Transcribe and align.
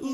Muy 0.00 0.08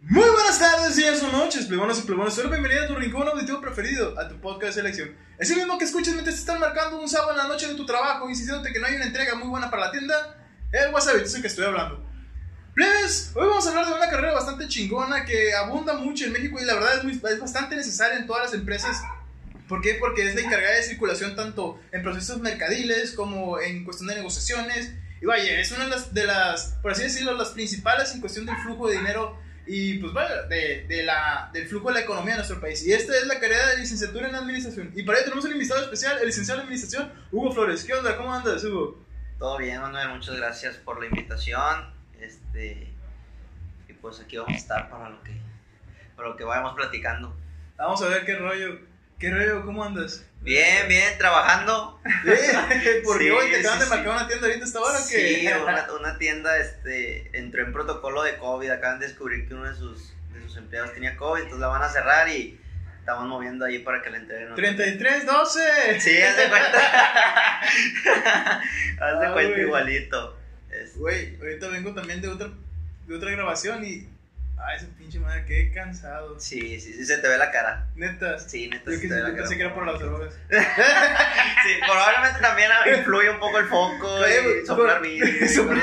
buenas 0.00 0.58
tardes, 0.58 0.96
días 0.96 1.22
o 1.22 1.30
noches, 1.32 1.66
plebonos 1.66 1.98
y 1.98 2.02
plebones. 2.02 2.34
Soy 2.34 2.48
bienvenido 2.48 2.84
a 2.84 2.86
tu 2.86 2.94
rincón 2.94 3.28
auditivo 3.28 3.60
preferido, 3.60 4.18
a 4.18 4.28
tu 4.28 4.40
podcast 4.40 4.76
de 4.76 4.82
selección. 4.82 5.16
Ese 5.38 5.56
mismo 5.56 5.76
que 5.76 5.84
escuchas 5.84 6.14
mientras 6.14 6.36
te 6.36 6.40
están 6.40 6.60
marcando 6.60 6.98
un 7.00 7.08
sábado 7.08 7.32
en 7.32 7.38
la 7.38 7.48
noche 7.48 7.68
de 7.68 7.74
tu 7.74 7.84
trabajo, 7.84 8.28
insistiéndote 8.28 8.72
que 8.72 8.78
no 8.80 8.86
hay 8.86 8.94
una 8.94 9.06
entrega 9.06 9.34
muy 9.34 9.48
buena 9.48 9.70
para 9.70 9.86
la 9.86 9.92
tienda. 9.92 10.36
El 10.72 10.94
WhatsApp, 10.94 11.16
es 11.16 11.34
el 11.34 11.42
que 11.42 11.48
estoy 11.48 11.66
hablando. 11.66 12.03
Plebes, 12.74 13.30
hoy 13.34 13.46
vamos 13.46 13.64
a 13.66 13.70
hablar 13.70 13.86
de 13.86 13.92
una 13.94 14.08
carrera 14.10 14.32
bastante 14.32 14.66
chingona 14.66 15.24
que 15.24 15.54
abunda 15.54 15.94
mucho 15.94 16.24
en 16.24 16.32
México 16.32 16.58
y 16.60 16.64
la 16.64 16.74
verdad 16.74 16.98
es, 16.98 17.04
muy- 17.04 17.12
es 17.30 17.38
bastante 17.40 17.76
necesaria 17.76 18.18
en 18.18 18.26
todas 18.26 18.44
las 18.46 18.54
empresas. 18.54 19.00
¿Por 19.68 19.80
qué? 19.80 19.94
Porque 19.94 20.28
es 20.28 20.34
la 20.34 20.40
encargada 20.40 20.74
de 20.74 20.82
circulación 20.82 21.36
tanto 21.36 21.80
en 21.92 22.02
procesos 22.02 22.40
mercadiles 22.40 23.12
como 23.12 23.60
en 23.60 23.84
cuestión 23.84 24.08
de 24.08 24.16
negociaciones. 24.16 24.92
Y 25.22 25.26
vaya, 25.26 25.58
es 25.60 25.70
una 25.70 25.84
de 25.84 25.90
las, 25.90 26.12
de 26.12 26.24
las, 26.26 26.74
por 26.82 26.90
así 26.92 27.04
decirlo, 27.04 27.34
las 27.34 27.50
principales 27.50 28.12
en 28.12 28.20
cuestión 28.20 28.44
del 28.44 28.56
flujo 28.56 28.88
de 28.88 28.98
dinero 28.98 29.38
y 29.66 29.98
pues 29.98 30.12
vaya, 30.12 30.42
de, 30.42 30.84
de 30.86 31.02
la, 31.04 31.48
del 31.54 31.66
flujo 31.68 31.88
de 31.88 31.94
la 31.94 32.00
economía 32.00 32.32
de 32.32 32.38
nuestro 32.38 32.60
país. 32.60 32.84
Y 32.84 32.92
esta 32.92 33.16
es 33.16 33.26
la 33.26 33.38
carrera 33.38 33.68
de 33.70 33.78
licenciatura 33.78 34.28
en 34.28 34.34
administración. 34.34 34.92
Y 34.96 35.04
para 35.04 35.18
ello 35.18 35.26
tenemos 35.26 35.44
un 35.46 35.52
invitado 35.52 35.80
especial, 35.80 36.18
el 36.18 36.26
licenciado 36.26 36.60
en 36.60 36.66
administración, 36.66 37.12
Hugo 37.30 37.52
Flores. 37.52 37.84
¿Qué 37.84 37.94
onda? 37.94 38.16
¿Cómo 38.16 38.34
andas, 38.34 38.62
Hugo? 38.64 39.02
Todo 39.38 39.56
bien, 39.58 39.80
Manuel, 39.80 40.08
muchas 40.10 40.36
gracias 40.36 40.76
por 40.76 41.00
la 41.00 41.06
invitación. 41.06 41.93
Este, 42.20 42.88
y 43.88 43.92
pues 43.94 44.20
aquí 44.20 44.36
vamos 44.36 44.52
a 44.54 44.56
estar 44.56 44.88
para 44.90 45.08
lo 45.10 45.22
que, 45.22 45.32
para 46.16 46.28
lo 46.30 46.36
que 46.36 46.44
vayamos 46.44 46.74
platicando. 46.74 47.36
Vamos 47.76 48.02
a 48.02 48.08
ver 48.08 48.24
qué 48.24 48.36
rollo. 48.36 48.78
¿Qué 49.18 49.30
rollo? 49.30 49.64
¿Cómo 49.64 49.84
andas? 49.84 50.24
Bien, 50.40 50.86
bien, 50.88 51.16
trabajando. 51.18 52.00
¿Eh? 52.26 53.00
Porque 53.04 53.24
Sí, 53.24 53.30
hoy 53.30 53.50
te 53.50 53.60
acaban 53.60 53.78
sí, 53.78 53.84
de 53.84 53.90
marcar 53.90 54.04
sí. 54.04 54.10
una 54.18 54.28
tienda 54.28 54.46
ahorita 54.46 54.64
esta 54.66 54.80
hora 54.80 54.98
o 54.98 55.08
qué? 55.08 55.38
Sí, 55.40 55.46
una, 55.62 55.86
una 56.00 56.18
tienda 56.18 56.56
este, 56.58 57.38
entró 57.38 57.62
en 57.62 57.72
protocolo 57.72 58.22
de 58.22 58.36
COVID. 58.36 58.70
Acaban 58.70 58.98
de 58.98 59.06
descubrir 59.06 59.48
que 59.48 59.54
uno 59.54 59.64
de 59.70 59.74
sus, 59.76 60.12
de 60.32 60.42
sus 60.42 60.56
empleados 60.56 60.92
tenía 60.92 61.16
COVID, 61.16 61.42
entonces 61.44 61.60
la 61.60 61.68
van 61.68 61.82
a 61.82 61.88
cerrar 61.88 62.28
y 62.28 62.60
estamos 62.98 63.26
moviendo 63.26 63.64
ahí 63.64 63.78
para 63.78 64.02
que 64.02 64.10
la 64.10 64.18
entreguen. 64.18 64.46
otro- 64.52 64.56
33, 64.56 65.26
12. 65.26 66.00
Sí, 66.00 66.20
haz 66.22 66.36
de 66.36 66.48
cuenta. 66.48 67.60
haz 69.00 69.20
de 69.20 69.26
Ah, 69.26 69.32
cuenta 69.32 69.50
güey. 69.52 69.60
igualito. 69.62 70.38
Güey, 70.96 71.36
ahorita 71.40 71.68
vengo 71.68 71.92
también 71.94 72.20
de 72.20 72.28
otra, 72.28 72.48
de 73.06 73.16
otra 73.16 73.30
grabación 73.30 73.84
y. 73.84 74.08
Ay, 74.56 74.76
esa 74.76 74.86
pinche 74.96 75.18
madre, 75.18 75.44
qué 75.46 75.72
cansado. 75.74 76.38
sí, 76.38 76.80
sí, 76.80 76.92
sí, 76.94 77.04
se 77.04 77.18
te 77.18 77.28
ve 77.28 77.36
la 77.36 77.50
cara. 77.50 77.88
Neta. 77.96 78.38
Sí, 78.38 78.68
neta, 78.68 78.84
Yo 78.90 78.96
se 78.96 79.00
que 79.02 79.08
te 79.08 79.14
ve 79.14 79.20
la 79.22 79.34
cara. 79.34 79.48
que 79.48 79.60
era 79.60 79.74
por 79.74 79.84
las 79.86 79.98
drogas. 80.00 80.32
Sí, 81.64 81.70
probablemente 81.86 82.40
también 82.40 82.70
influye 82.98 83.30
un 83.30 83.40
poco 83.40 83.58
el 83.58 83.66
foco 83.66 84.18
y 84.62 84.66
soplar 84.66 85.00
con- 85.00 85.02
vidrio. 85.08 85.48
soplar 85.48 85.82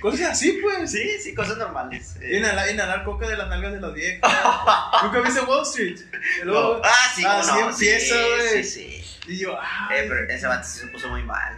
cosas- 0.00 0.30
así, 0.30 0.58
pues. 0.62 0.90
Sí, 0.92 1.18
sí, 1.20 1.34
cosas 1.34 1.56
normales. 1.58 2.16
eh. 2.20 2.36
Inhalar, 2.38 2.70
inhalar 2.70 3.04
coca 3.04 3.26
de 3.28 3.36
las 3.36 3.48
nalgas 3.48 3.72
de 3.72 3.80
las 3.80 3.92
viejas. 3.94 4.20
¿Nunca 5.02 5.20
viste 5.20 5.40
Wall 5.40 5.62
Street? 5.62 5.98
Y 6.42 6.44
luego- 6.44 6.76
No. 6.78 6.82
Ah, 6.84 7.12
sí, 7.14 7.24
Así 7.24 7.48
cómo 7.50 7.60
no, 7.62 7.70
empieza, 7.70 8.14
sí, 8.14 8.22
güey. 8.36 8.64
Sí, 8.64 9.02
sí. 9.02 9.16
Y 9.32 9.38
yo, 9.38 9.58
ay. 9.60 9.98
Eh, 10.00 10.06
pero 10.08 10.28
ese 10.28 10.46
vato 10.46 10.66
se 10.66 10.86
puso 10.88 11.08
muy 11.08 11.22
mal. 11.22 11.56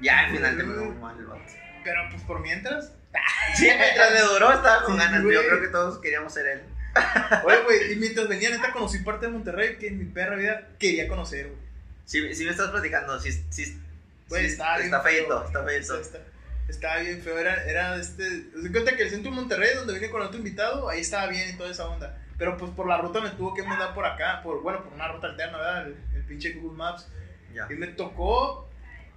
Ya 0.00 0.20
al 0.20 0.30
final 0.32 0.56
terminó 0.56 0.84
muy 0.84 0.94
mal 0.96 1.18
el 1.18 1.26
vato. 1.26 1.42
pero, 1.84 2.00
pues 2.10 2.22
por 2.22 2.40
mientras. 2.40 2.92
Sí, 3.56 3.64
mientras 3.64 4.12
le 4.12 4.20
duró 4.20 4.52
estaba 4.52 4.84
con 4.84 4.94
Sí, 4.94 5.00
ganas. 5.00 5.22
güey. 5.22 5.34
Yo 5.34 5.42
creo 5.46 5.60
que 5.60 5.68
todos 5.68 5.98
queríamos 6.00 6.32
ser 6.32 6.46
él. 6.46 6.62
Oye, 7.44 7.56
güey, 7.64 7.92
y 7.92 7.96
mientras 7.96 8.28
venía, 8.28 8.50
neta, 8.50 8.72
conocí 8.72 8.98
parte 9.00 9.26
de 9.26 9.32
Monterrey 9.32 9.76
que 9.78 9.88
en 9.88 9.98
mi 9.98 10.04
perra 10.04 10.36
vida 10.36 10.68
quería 10.78 11.08
conocer, 11.08 11.46
güey. 11.46 11.58
Sí, 12.04 12.34
sí 12.34 12.44
me 12.44 12.50
estás 12.50 12.70
platicando, 12.70 13.18
sí, 13.20 13.30
sí. 13.50 13.80
Güey, 14.28 14.42
sí, 14.46 14.52
está 14.52 14.78
está 14.78 15.00
feito, 15.00 15.44
está 15.44 15.64
feito. 15.64 16.00
Está- 16.00 16.18
Estaba 16.68 16.98
bien 16.98 17.20
feo, 17.20 17.36
era, 17.36 17.64
era 17.64 17.96
este. 17.96 18.24
Se 18.62 18.70
cuenta 18.70 18.96
que 18.96 19.02
el 19.02 19.10
centro 19.10 19.30
de 19.32 19.36
Monterrey, 19.36 19.74
donde 19.74 19.92
vine 19.94 20.08
con 20.08 20.22
otro 20.22 20.38
invitado, 20.38 20.88
ahí 20.88 21.00
estaba 21.00 21.26
bien 21.26 21.48
y 21.48 21.58
toda 21.58 21.68
esa 21.70 21.88
onda. 21.88 22.16
Pero 22.38 22.56
pues 22.56 22.70
por 22.70 22.86
la 22.86 22.98
ruta 22.98 23.20
me 23.20 23.30
tuvo 23.30 23.52
que 23.54 23.64
mandar 23.64 23.92
por 23.92 24.06
acá, 24.06 24.40
por 24.44 24.62
bueno, 24.62 24.84
por 24.84 24.92
una 24.92 25.08
ruta 25.08 25.26
alterna, 25.26 25.58
¿verdad? 25.58 25.86
El, 25.88 25.96
el 26.14 26.22
pinche 26.26 26.52
Google 26.52 26.76
Maps. 26.78 27.08
Ya. 27.52 27.66
Y 27.68 27.74
me 27.74 27.88
tocó 27.88 28.69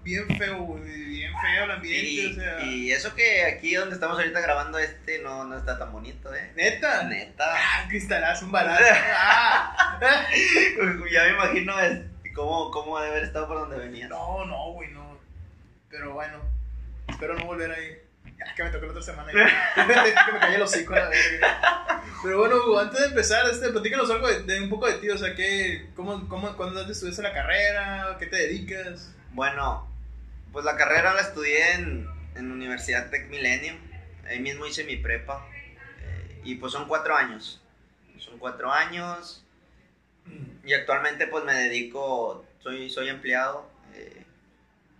bien 0.03 0.27
feo, 0.37 0.57
güey, 0.63 0.83
bien 0.83 1.31
feo 1.41 1.63
el 1.63 1.71
ambiente, 1.71 2.09
Y, 2.09 2.31
o 2.31 2.35
sea. 2.35 2.65
y 2.65 2.91
eso 2.91 3.15
que 3.15 3.45
aquí 3.45 3.73
donde 3.75 3.95
estamos 3.95 4.17
ahorita 4.17 4.41
grabando 4.41 4.77
este 4.77 5.19
no, 5.21 5.45
no 5.45 5.57
está 5.57 5.79
tan 5.79 5.91
bonito, 5.91 6.33
eh. 6.35 6.51
Neta. 6.55 7.03
Neta. 7.03 7.55
Ah, 7.55 7.85
cristalazo, 7.87 8.45
un 8.45 8.51
balazo. 8.51 8.83
ah. 9.15 9.97
ya 11.11 11.23
me 11.23 11.29
imagino 11.29 11.79
es, 11.79 11.99
cómo, 12.35 12.69
cómo 12.71 12.99
debe 12.99 13.11
haber 13.11 13.23
estado 13.23 13.47
por 13.47 13.59
donde 13.59 13.77
venía. 13.77 14.07
No, 14.07 14.45
no, 14.45 14.71
güey, 14.73 14.91
no. 14.91 15.17
Pero 15.89 16.13
bueno, 16.13 16.39
espero 17.07 17.35
no 17.35 17.45
volver 17.45 17.71
ahí. 17.71 17.97
Ya 18.37 18.53
que 18.55 18.63
me 18.63 18.69
tocó 18.71 18.85
la 18.85 18.91
otra 18.91 19.03
semana. 19.03 19.31
que 19.75 20.31
me 20.33 20.39
cayó 20.39 20.55
el 20.55 20.61
hocico 20.63 20.93
a 20.93 20.99
la 20.99 21.09
verga. 21.09 22.01
Pero 22.23 22.39
bueno, 22.39 22.79
antes 22.79 22.99
de 22.99 23.07
empezar, 23.07 23.45
este, 23.49 23.69
platícanos 23.69 24.09
algo 24.09 24.27
de, 24.27 24.43
de 24.43 24.61
un 24.61 24.69
poco 24.69 24.87
de 24.87 24.93
ti. 24.93 25.09
O 25.09 25.17
sea, 25.17 25.35
¿qué, 25.35 25.89
cómo, 25.95 26.27
cómo, 26.27 26.55
¿cuándo 26.57 26.81
estudiaste 26.81 27.21
la 27.21 27.33
carrera? 27.33 28.17
¿Qué 28.19 28.27
te 28.27 28.37
dedicas? 28.37 29.13
Bueno, 29.31 29.92
pues 30.53 30.63
la 30.63 30.77
carrera 30.77 31.13
la 31.13 31.21
estudié 31.21 31.73
en, 31.73 32.07
en 32.35 32.51
Universidad 32.51 33.09
Tech 33.09 33.27
Millennium. 33.29 33.75
Ahí 34.25 34.39
mismo 34.39 34.65
hice 34.65 34.85
mi 34.85 34.95
prepa. 34.95 35.45
eh, 36.03 36.41
y 36.45 36.55
pues 36.55 36.71
son 36.71 36.87
cuatro 36.87 37.15
años. 37.15 37.61
Son 38.19 38.37
cuatro 38.37 38.71
años. 38.71 39.43
Y 40.63 40.73
actualmente 40.73 41.27
pues 41.27 41.43
me 41.43 41.53
dedico, 41.53 42.45
soy, 42.59 42.89
soy 42.89 43.09
empleado 43.09 43.69
eh, 43.95 44.23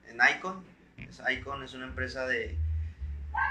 en 0.09 0.17
Icon. 0.35 0.65
Es 0.97 1.21
Icon 1.31 1.63
es 1.63 1.73
una 1.73 1.85
empresa 1.85 2.25
de... 2.25 2.57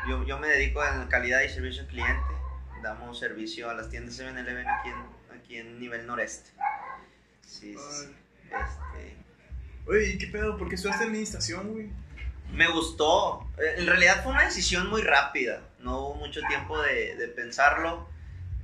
Yo, 0.08 0.24
yo 0.26 0.38
me 0.38 0.48
dedico 0.48 0.84
en 0.84 1.06
calidad 1.06 1.40
y 1.42 1.48
servicio 1.48 1.82
al 1.82 1.88
cliente. 1.88 2.34
Damos 2.82 3.18
servicio 3.18 3.70
a 3.70 3.74
las 3.74 3.88
tiendas 3.88 4.18
7-Eleven 4.20 4.66
aquí 4.68 4.88
en, 4.88 5.38
aquí 5.38 5.56
en 5.56 5.78
nivel 5.78 6.06
noreste. 6.06 6.50
Sí, 7.46 7.74
sí, 7.74 7.78
sí. 7.78 8.14
Este, 8.44 9.16
Oye, 9.86 10.10
¿y 10.10 10.18
qué 10.18 10.26
pedo? 10.28 10.56
¿Por 10.56 10.68
qué 10.68 10.76
estudiaste 10.76 11.04
administración, 11.04 11.72
güey? 11.72 11.90
Me 12.52 12.68
gustó. 12.68 13.48
Eh, 13.58 13.76
En 13.78 13.86
realidad 13.86 14.22
fue 14.22 14.32
una 14.32 14.44
decisión 14.44 14.88
muy 14.88 15.02
rápida. 15.02 15.60
No 15.80 15.98
hubo 16.00 16.14
mucho 16.14 16.40
tiempo 16.48 16.80
de, 16.82 17.16
de 17.16 17.28
pensarlo. 17.28 18.08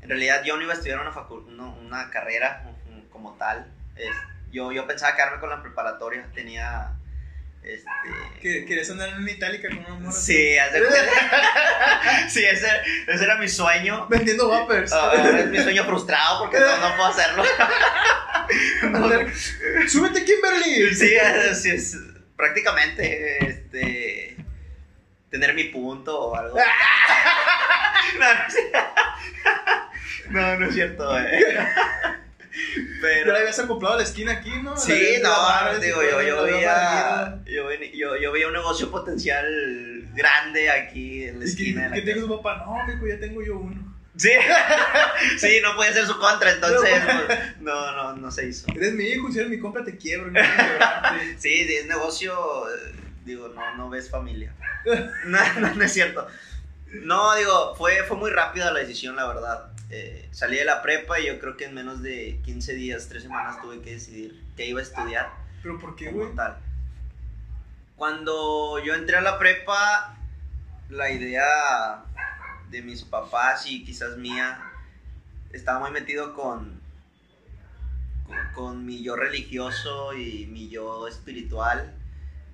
En 0.03 0.09
realidad 0.09 0.43
yo 0.45 0.57
no 0.57 0.63
iba 0.63 0.73
a 0.73 0.77
estudiar 0.77 1.01
una, 1.01 1.11
no, 1.51 1.75
una 1.77 2.11
carrera 2.11 2.65
como 3.11 3.35
tal. 3.35 3.67
Yo, 4.53 4.71
yo 4.73 4.87
pensaba 4.87 5.17
quedarme 5.17 5.41
con 5.41 5.51
la 5.51 5.61
preparatoria. 5.63 6.31
Tenía... 6.35 6.93
Este... 7.63 7.91
¿Que- 8.41 8.65
¿Querías 8.65 8.89
andar 8.91 9.11
en 9.11 9.19
una 9.19 9.31
itálica 9.31 9.69
con 9.69 9.79
una 9.79 9.95
morra? 9.97 10.13
Sí, 10.13 10.57
cuenta. 10.71 10.89
sí, 12.29 12.45
ese, 12.45 12.69
ese 13.07 13.25
era 13.25 13.37
mi 13.37 13.49
sueño. 13.49 14.07
Vendiendo 14.09 14.49
vapers. 14.49 14.93
Ah, 14.93 15.11
Ahora 15.11 15.41
es 15.41 15.47
mi 15.49 15.59
sueño 15.59 15.85
frustrado 15.85 16.41
porque 16.45 16.59
no, 16.61 16.77
no 16.79 16.97
puedo 16.97 17.09
hacerlo. 17.11 17.45
¡Súbete, 19.89 20.25
Kimberly! 20.25 20.95
Sí, 20.95 21.15
es, 21.15 21.63
sí, 21.63 21.71
es 21.71 21.97
prácticamente 22.37 23.47
este 23.47 24.37
tener 25.31 25.53
mi 25.55 25.65
punto 25.65 26.19
o 26.19 26.37
algo. 26.37 26.57
no, 28.19 28.35
no, 28.35 28.47
es 28.47 28.55
cierto. 28.55 28.79
no, 30.31 30.57
no 30.57 30.67
es 30.69 30.75
cierto, 30.75 31.19
eh. 31.19 31.59
Pero 33.01 33.33
la 33.33 33.39
habías 33.41 33.59
acoplado 33.59 33.95
a 33.95 33.99
la 33.99 34.03
esquina 34.05 34.33
aquí, 34.33 34.51
¿no? 34.63 34.77
Sí, 34.77 35.19
no, 35.23 35.79
digo, 35.81 36.03
yo, 36.03 36.23
yo 36.23 36.43
veía 36.43 37.41
yo, 37.47 37.69
yo, 37.95 38.17
yo 38.17 38.33
veía 38.33 38.47
un 38.47 38.53
negocio 38.55 38.91
potencial 38.91 39.47
grande 40.15 40.71
aquí 40.71 41.25
en 41.25 41.39
la 41.41 41.45
¿Y 41.45 41.49
esquina 41.49 41.83
qué, 41.83 41.89
de 41.89 41.95
qué 41.95 42.01
la 42.01 42.05
te 42.05 42.15
dijo 42.15 42.27
casa. 42.27 42.37
su 42.37 42.43
papá? 42.43 42.65
No, 42.67 42.93
mijo, 42.95 43.07
ya 43.07 43.21
tengo 43.21 43.43
yo 43.43 43.59
uno. 43.59 43.97
Sí, 44.17 44.31
sí, 45.39 45.61
no 45.63 45.77
podía 45.77 45.93
ser 45.93 46.07
su 46.07 46.19
contra, 46.19 46.51
entonces 46.51 46.91
No. 47.61 47.93
no, 47.93 48.17
no, 48.17 48.31
se 48.33 48.49
hizo. 48.49 48.67
Eres 48.75 48.95
mi 48.95 49.05
hijo, 49.05 49.31
si 49.31 49.39
eres 49.39 49.51
mi 49.51 49.59
compra 49.61 49.85
te 49.85 49.97
quiebro. 49.97 50.31
No. 50.31 50.41
Sí, 51.39 51.67
es 51.69 51.87
negocio, 51.87 52.35
digo, 53.25 53.49
no, 53.49 53.77
no 53.77 53.89
ves 53.91 54.11
familia. 54.11 54.53
No, 55.27 55.39
no, 55.61 55.75
no 55.75 55.85
es 55.85 55.93
cierto. 55.93 56.27
No, 56.93 57.35
digo, 57.37 57.75
fue, 57.77 58.03
fue 58.05 58.17
muy 58.17 58.31
rápida 58.31 58.71
la 58.73 58.81
decisión, 58.81 59.17
la 59.17 59.27
verdad. 59.27 59.73
Eh, 59.91 60.29
salí 60.33 60.57
de 60.57 60.65
la 60.65 60.83
prepa 60.83 61.19
y 61.21 61.27
yo 61.27 61.39
creo 61.39 61.57
que 61.57 61.65
en 61.65 61.75
menos 61.75 62.03
de 62.03 62.41
15 62.45 62.75
días, 62.75 63.09
3 63.09 63.23
semanas 63.23 63.61
tuve 63.63 63.81
que 63.81 63.93
decidir 63.93 64.43
qué 64.57 64.67
iba 64.67 64.81
a 64.81 64.83
estudiar 64.83 65.33
¿Pero 65.63 65.79
por 65.79 65.97
qué, 65.97 66.11
güey? 66.11 66.35
tal. 66.35 66.59
Cuando 67.97 68.79
yo 68.85 68.95
entré 68.95 69.17
a 69.17 69.21
la 69.21 69.39
prepa, 69.39 70.17
la 70.89 71.11
idea 71.11 72.05
de 72.71 72.83
mis 72.83 73.03
papás 73.03 73.67
y 73.67 73.85
quizás 73.85 74.17
mía 74.17 74.63
estaba 75.53 75.81
muy 75.81 75.91
metido 75.91 76.35
con, 76.35 76.81
con, 78.27 78.37
con 78.55 78.87
mi 78.87 79.03
yo 79.03 79.17
religioso 79.17 80.15
y 80.15 80.47
mi 80.47 80.69
yo 80.69 81.09
espiritual. 81.09 81.95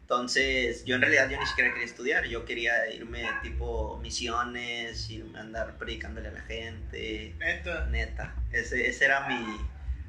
Entonces, 0.04 0.84
yo 0.84 0.96
en 0.96 1.00
realidad 1.00 1.30
yo 1.30 1.40
ni 1.40 1.46
siquiera 1.46 1.70
quería 1.70 1.86
estudiar, 1.86 2.26
yo 2.26 2.44
quería 2.44 2.90
irme 2.90 3.26
tipo 3.42 3.98
misiones, 4.02 5.08
irme 5.08 5.38
a 5.38 5.40
andar 5.40 5.78
predicándole 5.78 6.28
a 6.28 6.32
la 6.32 6.42
gente. 6.42 7.34
Neta. 7.38 7.86
Neta, 7.86 8.34
ese, 8.52 8.86
ese 8.86 9.06
era 9.06 9.26
mi, 9.26 9.58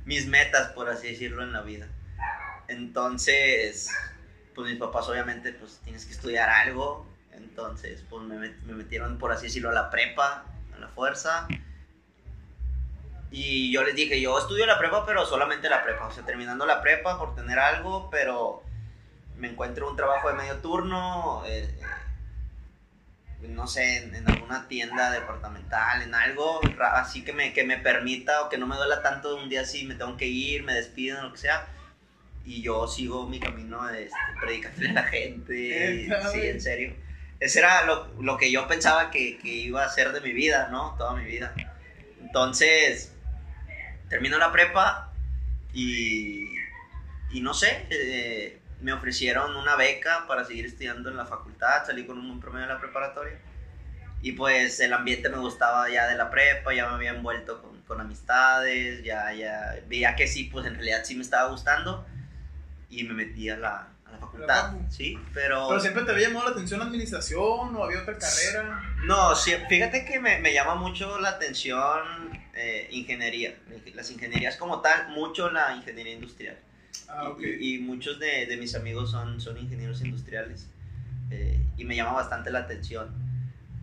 mis 0.03 0.27
metas, 0.27 0.67
por 0.73 0.89
así 0.89 1.07
decirlo, 1.07 1.43
en 1.43 1.53
la 1.53 1.61
vida. 1.61 1.87
Entonces, 2.67 3.89
pues 4.53 4.69
mis 4.69 4.77
papás 4.77 5.07
obviamente, 5.07 5.53
pues 5.53 5.79
tienes 5.85 6.03
que 6.05 6.11
estudiar 6.11 6.49
algo. 6.49 7.09
Entonces, 7.31 8.03
pues 8.09 8.21
me, 8.25 8.37
me 8.37 8.73
metieron, 8.73 9.17
por 9.17 9.31
así 9.31 9.45
decirlo, 9.45 9.69
a 9.69 9.73
la 9.73 9.89
prepa, 9.89 10.43
a 10.75 10.77
la 10.77 10.89
fuerza. 10.89 11.47
Y 13.31 13.71
yo 13.71 13.81
les 13.85 13.95
dije, 13.95 14.19
yo 14.19 14.37
estudio 14.37 14.65
la 14.65 14.77
prepa, 14.77 15.05
pero 15.05 15.25
solamente 15.25 15.69
la 15.69 15.81
prepa. 15.85 16.07
O 16.07 16.11
sea, 16.11 16.25
terminando 16.25 16.65
la 16.65 16.81
prepa 16.81 17.17
por 17.17 17.33
tener 17.33 17.59
algo, 17.59 18.09
pero 18.09 18.61
me 19.37 19.49
encuentro 19.49 19.89
un 19.89 19.95
trabajo 19.95 20.29
de 20.29 20.35
medio 20.35 20.57
turno, 20.57 21.43
eh, 21.45 21.69
eh, 23.41 23.47
no 23.49 23.67
sé, 23.67 23.97
en, 23.97 24.15
en 24.15 24.27
alguna 24.27 24.67
tienda 24.67 25.11
departamental, 25.11 26.01
en 26.01 26.15
algo 26.15 26.61
así 26.79 27.23
que 27.23 27.33
me, 27.33 27.53
que 27.53 27.63
me 27.63 27.77
permita 27.77 28.41
o 28.43 28.49
que 28.49 28.57
no 28.57 28.67
me 28.67 28.75
duela 28.75 29.01
tanto 29.01 29.35
un 29.37 29.49
día 29.49 29.65
si 29.65 29.85
me 29.85 29.95
tengo 29.95 30.17
que 30.17 30.27
ir, 30.27 30.63
me 30.63 30.73
despiden, 30.73 31.23
lo 31.23 31.31
que 31.31 31.39
sea. 31.39 31.67
Y 32.45 32.61
yo 32.61 32.87
sigo 32.87 33.27
mi 33.27 33.39
camino 33.39 33.85
de 33.87 34.05
este, 34.05 34.17
predicarle 34.39 34.89
a 34.89 34.93
la 34.93 35.03
gente. 35.03 36.07
Sí, 36.31 36.41
en 36.47 36.61
serio. 36.61 36.95
Ese 37.39 37.59
era 37.59 37.85
lo, 37.85 38.21
lo 38.21 38.37
que 38.37 38.51
yo 38.51 38.67
pensaba 38.67 39.11
que, 39.11 39.37
que 39.39 39.49
iba 39.49 39.83
a 39.83 39.89
ser 39.89 40.11
de 40.13 40.21
mi 40.21 40.31
vida, 40.31 40.69
¿no? 40.71 40.95
Toda 40.97 41.13
mi 41.15 41.25
vida. 41.25 41.53
Entonces, 42.21 43.11
termino 44.09 44.37
la 44.37 44.51
prepa 44.51 45.11
y, 45.73 46.47
y 47.31 47.41
no 47.41 47.53
sé, 47.53 47.87
eh, 47.89 48.59
me 48.81 48.93
ofrecieron 48.93 49.55
una 49.55 49.75
beca 49.75 50.25
para 50.27 50.43
seguir 50.43 50.65
estudiando 50.65 51.09
en 51.09 51.17
la 51.17 51.25
facultad, 51.25 51.85
salí 51.85 52.05
con 52.05 52.17
un 52.17 52.27
buen 52.27 52.39
promedio 52.39 52.67
de 52.67 52.73
la 52.73 52.79
preparatoria 52.79 53.37
y 54.25 54.31
pues 54.31 54.79
el 54.79 54.91
ambiente 54.91 55.29
me 55.29 55.37
gustaba 55.37 55.87
ya 55.87 56.07
de 56.07 56.15
la 56.15 56.31
prepa, 56.31 56.73
ya 56.73 56.87
me 56.87 56.95
había 56.95 57.11
envuelto 57.11 57.61
con, 57.61 57.79
con 57.83 58.01
amistades, 58.01 59.03
ya, 59.03 59.31
ya 59.33 59.75
veía 59.87 60.15
que 60.15 60.27
sí, 60.27 60.45
pues 60.45 60.65
en 60.65 60.73
realidad 60.73 61.01
sí 61.03 61.13
me 61.15 61.21
estaba 61.21 61.51
gustando 61.51 62.05
y 62.89 63.03
me 63.03 63.13
metí 63.13 63.49
a 63.51 63.57
la, 63.57 63.87
a 64.05 64.11
la 64.11 64.17
facultad, 64.17 64.71
facu. 64.71 64.85
sí, 64.89 65.19
pero... 65.31 65.67
Pero 65.67 65.79
siempre 65.79 66.03
te 66.05 66.11
había 66.11 66.29
llamado 66.29 66.47
la 66.47 66.53
atención 66.53 66.79
la 66.79 66.87
administración 66.87 67.75
o 67.75 67.83
había 67.83 68.01
otra 68.01 68.17
carrera. 68.17 68.81
No, 69.03 69.35
sí, 69.35 69.53
fíjate 69.69 70.05
que 70.05 70.19
me, 70.19 70.39
me 70.39 70.53
llama 70.53 70.73
mucho 70.73 71.19
la 71.19 71.29
atención 71.29 72.01
eh, 72.55 72.87
ingeniería, 72.91 73.55
las 73.93 74.09
ingenierías 74.09 74.55
como 74.55 74.81
tal, 74.81 75.09
mucho 75.09 75.51
la 75.51 75.75
ingeniería 75.75 76.13
industrial. 76.13 76.57
Ah, 77.09 77.33
y, 77.59 77.79
muchos 77.79 78.19
de, 78.19 78.45
de 78.45 78.57
mis 78.57 78.75
amigos 78.75 79.11
son, 79.11 79.39
son 79.39 79.57
ingenieros 79.57 80.01
industriales 80.01 80.67
eh, 81.31 81.59
y 81.77 81.85
me 81.85 81.95
llama 81.95 82.13
bastante 82.13 82.51
la 82.51 82.59
atención. 82.59 83.13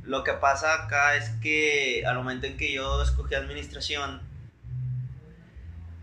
Lo 0.02 0.24
que 0.24 0.32
pasa 0.32 0.84
acá 0.84 1.16
es 1.16 1.30
que 1.40 2.04
al 2.06 2.16
momento 2.16 2.46
en 2.46 2.56
que 2.56 2.72
yo 2.72 3.02
escogí 3.02 3.34
administración, 3.34 4.20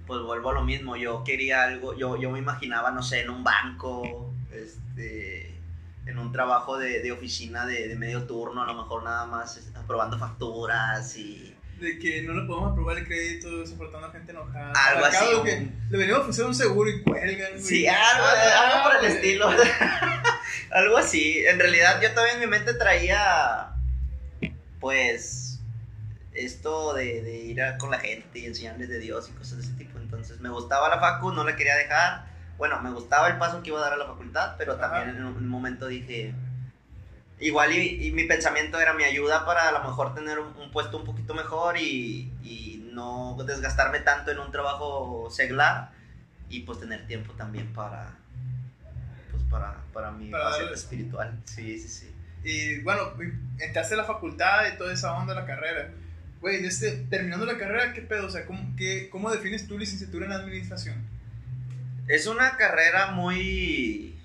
pues 0.07 0.21
vuelvo 0.21 0.51
a 0.51 0.53
lo 0.53 0.63
mismo, 0.63 0.95
yo 0.95 1.23
quería 1.23 1.63
algo, 1.63 1.95
yo, 1.97 2.17
yo 2.17 2.31
me 2.31 2.39
imaginaba, 2.39 2.91
no 2.91 3.03
sé, 3.03 3.21
en 3.21 3.29
un 3.29 3.43
banco, 3.43 4.33
este, 4.51 5.53
en 6.05 6.17
un 6.17 6.31
trabajo 6.31 6.77
de, 6.77 7.01
de 7.01 7.11
oficina 7.11 7.65
de, 7.65 7.93
medio 7.95 8.23
turno, 8.23 8.63
a 8.63 8.65
lo 8.65 8.73
mejor 8.73 9.03
nada 9.03 9.25
más 9.25 9.69
aprobando 9.75 10.17
facturas 10.17 11.15
y 11.17 11.48
De 11.79 11.97
que 11.97 12.21
no 12.23 12.33
le 12.33 12.45
podemos 12.47 12.71
aprobar 12.71 12.97
el 12.97 13.05
crédito, 13.07 13.65
soportando 13.65 14.07
a 14.07 14.11
gente 14.11 14.31
enojada. 14.31 14.73
Algo 14.89 15.05
así, 15.05 15.25
lo 15.31 15.43
que 15.43 15.69
le 15.89 15.97
venimos 15.97 16.19
a 16.19 16.21
ofrecer 16.23 16.45
un 16.45 16.53
seguro 16.55 16.89
y 16.89 17.01
cuelgan. 17.03 17.51
güey. 17.51 17.61
Sí, 17.63 17.87
algo, 17.87 18.01
Ah, 18.25 18.67
algo 18.67 18.83
por 18.83 18.93
el 18.95 18.99
güey. 19.01 19.13
estilo. 19.15 19.49
algo 20.71 20.97
así. 20.97 21.45
En 21.47 21.57
realidad 21.59 22.01
yo 22.01 22.11
también 22.13 22.35
en 22.35 22.41
mi 22.41 22.47
mente 22.47 22.73
traía, 22.73 23.69
pues, 24.79 25.59
esto 26.33 26.93
de, 26.93 27.21
de 27.21 27.35
ir 27.37 27.61
a- 27.61 27.77
con 27.77 27.91
la 27.91 27.99
gente 27.99 28.39
y 28.39 28.45
enseñarles 28.45 28.89
de 28.89 28.99
Dios 28.99 29.29
y 29.29 29.33
cosas 29.37 29.57
de 29.57 29.63
ese 29.63 29.73
tipo. 29.73 29.99
Entonces 29.99 30.39
me 30.39 30.49
gustaba 30.49 30.89
la 30.89 30.99
facu, 30.99 31.31
no 31.31 31.43
la 31.43 31.55
quería 31.55 31.75
dejar. 31.75 32.27
Bueno, 32.57 32.79
me 32.81 32.91
gustaba 32.91 33.27
el 33.29 33.37
paso 33.37 33.61
que 33.63 33.69
iba 33.69 33.79
a 33.79 33.83
dar 33.83 33.93
a 33.93 33.97
la 33.97 34.05
facultad, 34.05 34.55
pero 34.57 34.75
también 34.75 35.09
Ajá. 35.09 35.17
en 35.17 35.25
un 35.25 35.47
momento 35.47 35.87
dije, 35.87 36.33
igual 37.39 37.73
y, 37.73 38.07
y 38.07 38.11
mi 38.11 38.25
pensamiento 38.25 38.79
era 38.79 38.93
mi 38.93 39.03
ayuda 39.03 39.45
para 39.45 39.69
a 39.69 39.71
lo 39.71 39.83
mejor 39.83 40.13
tener 40.13 40.39
un, 40.39 40.55
un 40.57 40.71
puesto 40.71 40.97
un 40.97 41.05
poquito 41.05 41.33
mejor 41.33 41.77
y, 41.77 42.31
y 42.43 42.89
no 42.93 43.37
desgastarme 43.45 43.99
tanto 43.99 44.31
en 44.31 44.39
un 44.39 44.51
trabajo 44.51 45.29
seglar 45.31 45.91
y 46.49 46.61
pues 46.61 46.79
tener 46.79 47.07
tiempo 47.07 47.33
también 47.33 47.71
para 47.73 48.17
pues 49.31 49.43
para, 49.49 49.77
para 49.93 50.11
mi 50.11 50.29
Para 50.29 50.49
faceta 50.49 50.73
espiritual. 50.73 51.39
Sí, 51.45 51.79
sí, 51.79 51.87
sí. 51.87 52.15
Y 52.43 52.79
bueno, 52.81 53.13
entraste 53.59 53.93
a 53.95 53.97
la 53.97 54.03
facultad 54.05 54.65
y 54.73 54.77
toda 54.77 54.93
esa 54.93 55.13
onda 55.13 55.33
de 55.33 55.41
la 55.41 55.45
carrera. 55.45 55.91
Güey, 56.41 56.65
este, 56.65 56.91
terminando 57.09 57.45
la 57.45 57.57
carrera, 57.57 57.93
¿qué 57.93 58.01
pedo? 58.01 58.27
O 58.27 58.29
sea, 58.29 58.45
¿cómo, 58.45 58.75
qué, 58.77 59.09
¿cómo 59.09 59.29
defines 59.29 59.67
tu 59.67 59.77
licenciatura 59.77 60.25
en 60.25 60.31
administración? 60.31 60.95
Es 62.07 62.27
una 62.27 62.55
carrera 62.57 63.11
muy 63.11 64.18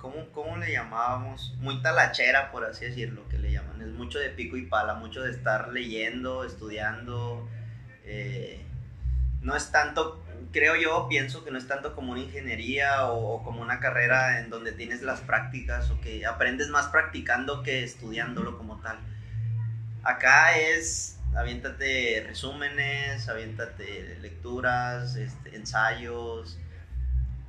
¿cómo, 0.00 0.30
cómo 0.32 0.56
le 0.56 0.72
llamábamos? 0.72 1.54
Muy 1.58 1.80
talachera, 1.82 2.50
por 2.50 2.64
así 2.64 2.84
decirlo, 2.86 3.28
que 3.28 3.38
le 3.38 3.52
llaman. 3.52 3.80
Es 3.80 3.88
mucho 3.88 4.18
de 4.18 4.30
pico 4.30 4.56
y 4.56 4.66
pala, 4.66 4.94
mucho 4.94 5.22
de 5.22 5.30
estar 5.30 5.68
leyendo, 5.68 6.44
estudiando. 6.44 7.48
eh, 8.04 8.66
no 9.42 9.56
es 9.56 9.70
tanto, 9.70 10.22
creo 10.52 10.76
yo, 10.76 11.06
pienso 11.08 11.44
que 11.44 11.50
no 11.50 11.58
es 11.58 11.66
tanto 11.66 11.94
como 11.94 12.12
una 12.12 12.20
ingeniería 12.20 13.06
o, 13.06 13.42
como 13.42 13.62
una 13.62 13.80
carrera 13.80 14.40
en 14.40 14.50
donde 14.50 14.72
tienes 14.72 15.02
las 15.02 15.20
prácticas 15.20 15.90
o 15.90 16.00
que 16.00 16.26
aprendes 16.26 16.68
más 16.68 16.88
practicando 16.88 17.62
que 17.62 17.82
estudiándolo 17.82 18.58
como 18.58 18.80
tal. 18.80 18.98
Acá 20.02 20.58
es, 20.58 21.18
aviéntate 21.36 22.24
resúmenes, 22.26 23.28
aviéntate 23.28 24.18
lecturas, 24.20 25.16
este, 25.16 25.56
ensayos, 25.56 26.58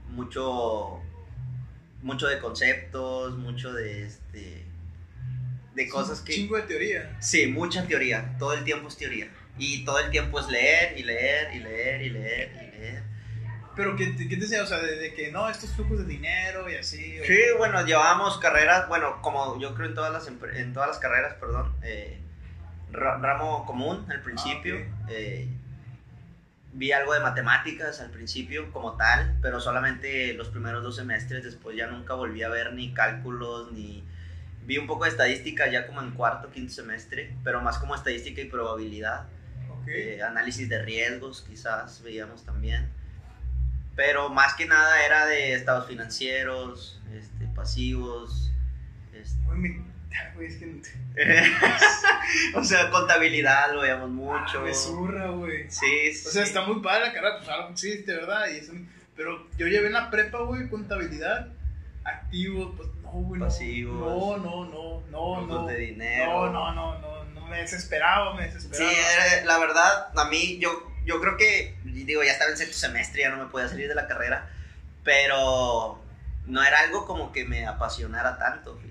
mucho, 0.09 1.01
mucho 2.01 2.27
de 2.27 2.39
conceptos, 2.39 3.37
mucho 3.37 3.73
de, 3.73 4.05
este, 4.05 4.65
de 5.75 5.89
cosas 5.89 6.21
que... 6.21 6.33
Chingo 6.33 6.55
de 6.57 6.63
teoría. 6.63 7.15
Sí, 7.19 7.47
mucha 7.47 7.85
teoría. 7.87 8.35
Todo 8.39 8.53
el 8.53 8.63
tiempo 8.63 8.87
es 8.87 8.97
teoría. 8.97 9.29
Y 9.57 9.85
todo 9.85 9.99
el 9.99 10.09
tiempo 10.09 10.39
es 10.39 10.47
leer 10.47 10.97
y 10.97 11.03
leer 11.03 11.55
y 11.55 11.59
leer 11.59 12.01
y 12.01 12.09
leer 12.09 12.51
y 12.55 12.77
leer. 12.79 13.03
Pero, 13.75 13.95
¿qué, 13.95 14.07
te- 14.07 14.27
qué 14.27 14.35
te 14.35 14.41
decía? 14.41 14.63
O 14.63 14.65
sea, 14.65 14.79
de, 14.79 14.97
de 14.97 15.13
que 15.13 15.31
no, 15.31 15.49
estos 15.49 15.71
flujos 15.71 15.99
de 15.99 16.05
dinero 16.05 16.69
y 16.69 16.75
así. 16.75 17.19
o- 17.19 17.25
Sí, 17.25 17.37
bueno, 17.57 17.85
llevábamos 17.85 18.37
carreras, 18.37 18.87
bueno, 18.89 19.21
como 19.21 19.59
yo 19.61 19.73
creo 19.75 19.87
en 19.87 19.95
todas 19.95 20.11
las, 20.11 20.27
en 20.27 20.73
todas 20.73 20.89
las 20.89 20.99
carreras, 20.99 21.35
perdón, 21.35 21.73
eh, 21.83 22.17
ra- 22.91 23.17
ramo 23.19 23.65
común 23.65 24.05
al 24.09 24.21
principio. 24.21 24.75
Ah, 25.03 25.07
eh, 25.09 25.47
vi 26.73 26.91
algo 26.91 27.13
de 27.13 27.19
matemáticas 27.19 27.99
al 27.99 28.11
principio 28.11 28.71
como 28.71 28.95
tal, 28.95 29.37
pero 29.41 29.59
solamente 29.59 30.33
los 30.33 30.49
primeros 30.49 30.83
dos 30.83 30.95
semestres, 30.95 31.43
después 31.43 31.75
ya 31.75 31.87
nunca 31.87 32.13
volví 32.13 32.43
a 32.43 32.49
ver 32.49 32.73
ni 32.73 32.93
cálculos, 32.93 33.71
ni... 33.71 34.03
Vi 34.63 34.77
un 34.77 34.87
poco 34.87 35.05
de 35.05 35.09
estadística 35.09 35.69
ya 35.69 35.87
como 35.87 36.01
en 36.01 36.11
cuarto, 36.11 36.51
quinto 36.51 36.71
semestre, 36.71 37.35
pero 37.43 37.61
más 37.61 37.79
como 37.79 37.95
estadística 37.95 38.41
y 38.41 38.45
probabilidad. 38.45 39.25
Ok. 39.69 39.87
eh, 39.87 40.21
análisis 40.21 40.69
de 40.69 40.81
riesgos 40.83 41.43
quizás 41.47 42.01
veíamos 42.03 42.45
también. 42.45 42.89
Pero 43.95 44.29
más 44.29 44.53
que 44.53 44.67
nada 44.67 45.03
era 45.03 45.25
de 45.25 45.53
estados 45.53 45.87
financieros, 45.87 47.01
este, 47.11 47.47
pasivos, 47.47 48.51
este, 49.13 49.43
güey, 50.35 50.47
es 50.47 50.57
que 50.57 50.81
o 52.55 52.63
sea, 52.63 52.89
contabilidad 52.89 53.73
lo 53.73 53.81
veíamos 53.81 54.09
mucho. 54.09 54.61
me 54.61 54.73
zurra, 54.73 55.27
güey. 55.29 55.69
Sí, 55.69 56.13
sí. 56.13 56.27
O 56.27 56.31
sea, 56.31 56.43
está 56.43 56.61
muy 56.65 56.81
padre 56.81 57.07
la 57.07 57.13
carrera, 57.13 57.37
pues 57.37 57.49
algo 57.49 57.69
existe, 57.69 58.13
¿verdad? 58.13 58.45
Y 58.49 58.87
pero 59.15 59.47
yo 59.57 59.67
llevé 59.67 59.87
en 59.87 59.93
la 59.93 60.09
prepa, 60.09 60.39
güey, 60.39 60.69
contabilidad, 60.69 61.47
activos, 62.03 62.73
pues 62.77 62.89
no, 63.03 63.11
güey, 63.11 63.39
no. 63.39 63.45
Pasivos. 63.47 63.99
No, 63.99 64.37
no, 64.37 64.65
no, 64.65 65.03
no, 65.11 65.45
no. 65.45 65.65
de 65.67 65.77
dinero. 65.77 66.51
No, 66.51 66.51
no, 66.51 66.73
no, 66.73 66.99
no, 66.99 67.23
no, 67.25 67.47
me 67.47 67.57
desesperaba, 67.57 68.33
me 68.35 68.47
Sí, 68.49 68.53
desesperaba. 68.55 68.91
era- 68.93 69.45
la 69.45 69.59
verdad, 69.59 70.07
a 70.17 70.25
mí, 70.29 70.57
yo, 70.59 70.71
yo 71.05 71.19
creo 71.19 71.35
que, 71.37 71.75
digo, 71.83 72.23
ya 72.23 72.31
estaba 72.31 72.51
en 72.51 72.57
sexto 72.57 72.77
semestre, 72.77 73.21
ya 73.21 73.29
no 73.29 73.37
me 73.43 73.49
podía 73.51 73.67
salir 73.67 73.87
de 73.89 73.95
la 73.95 74.07
carrera, 74.07 74.49
pero 75.03 76.01
no 76.47 76.63
era 76.63 76.79
algo 76.79 77.05
como 77.05 77.31
que 77.31 77.43
me 77.45 77.65
apasionara 77.67 78.37
tanto, 78.37 78.75
fíjate. 78.77 78.90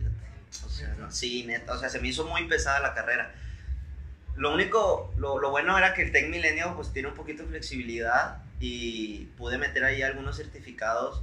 Sí, 1.11 1.45
neta, 1.45 1.75
o 1.75 1.79
sea, 1.79 1.89
se 1.89 2.01
me 2.01 2.09
hizo 2.09 2.25
muy 2.27 2.47
pesada 2.47 2.81
la 2.81 2.95
carrera. 2.95 3.33
Lo 4.37 4.55
único, 4.55 5.13
lo, 5.17 5.39
lo 5.39 5.51
bueno 5.51 5.77
era 5.77 5.93
que 5.95 6.03
el 6.03 6.13
Tech 6.13 6.29
Milenio 6.29 6.75
pues 6.77 6.93
tiene 6.93 7.09
un 7.09 7.15
poquito 7.15 7.43
de 7.43 7.49
flexibilidad 7.51 8.43
y 8.61 9.27
pude 9.37 9.59
meter 9.59 9.85
ahí 9.85 10.03
algunos 10.03 10.37
certificados 10.37 11.23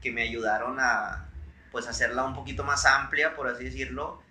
que 0.00 0.12
me 0.12 0.22
ayudaron 0.22 0.78
a 0.80 1.28
pues 1.72 1.88
hacerla 1.88 2.24
un 2.24 2.34
poquito 2.34 2.62
más 2.62 2.86
amplia, 2.86 3.34
por 3.34 3.48
así 3.48 3.64
decirlo, 3.64 4.22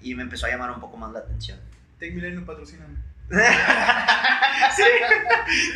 y 0.00 0.14
me 0.14 0.22
empezó 0.22 0.46
a 0.46 0.50
llamar 0.50 0.70
un 0.70 0.80
poco 0.80 0.96
más 0.96 1.12
la 1.12 1.20
atención. 1.20 1.58
Tech 1.98 2.14
Milenio 2.14 2.46
patrocíname. 2.46 2.96
Sí, 3.30 4.82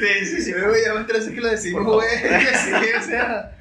sí, 0.01 0.25
sí. 0.27 0.43
sí. 0.43 0.51
Eh, 0.53 0.63
güey, 0.67 0.85
ya 0.85 0.95
me 0.95 1.01
enteré 1.01 1.35
que 1.35 1.41
lo 1.41 1.49
decimos, 1.49 1.85
güey. 1.85 2.09
Sí, 2.65 2.73
o 2.99 3.03
sea. 3.03 3.53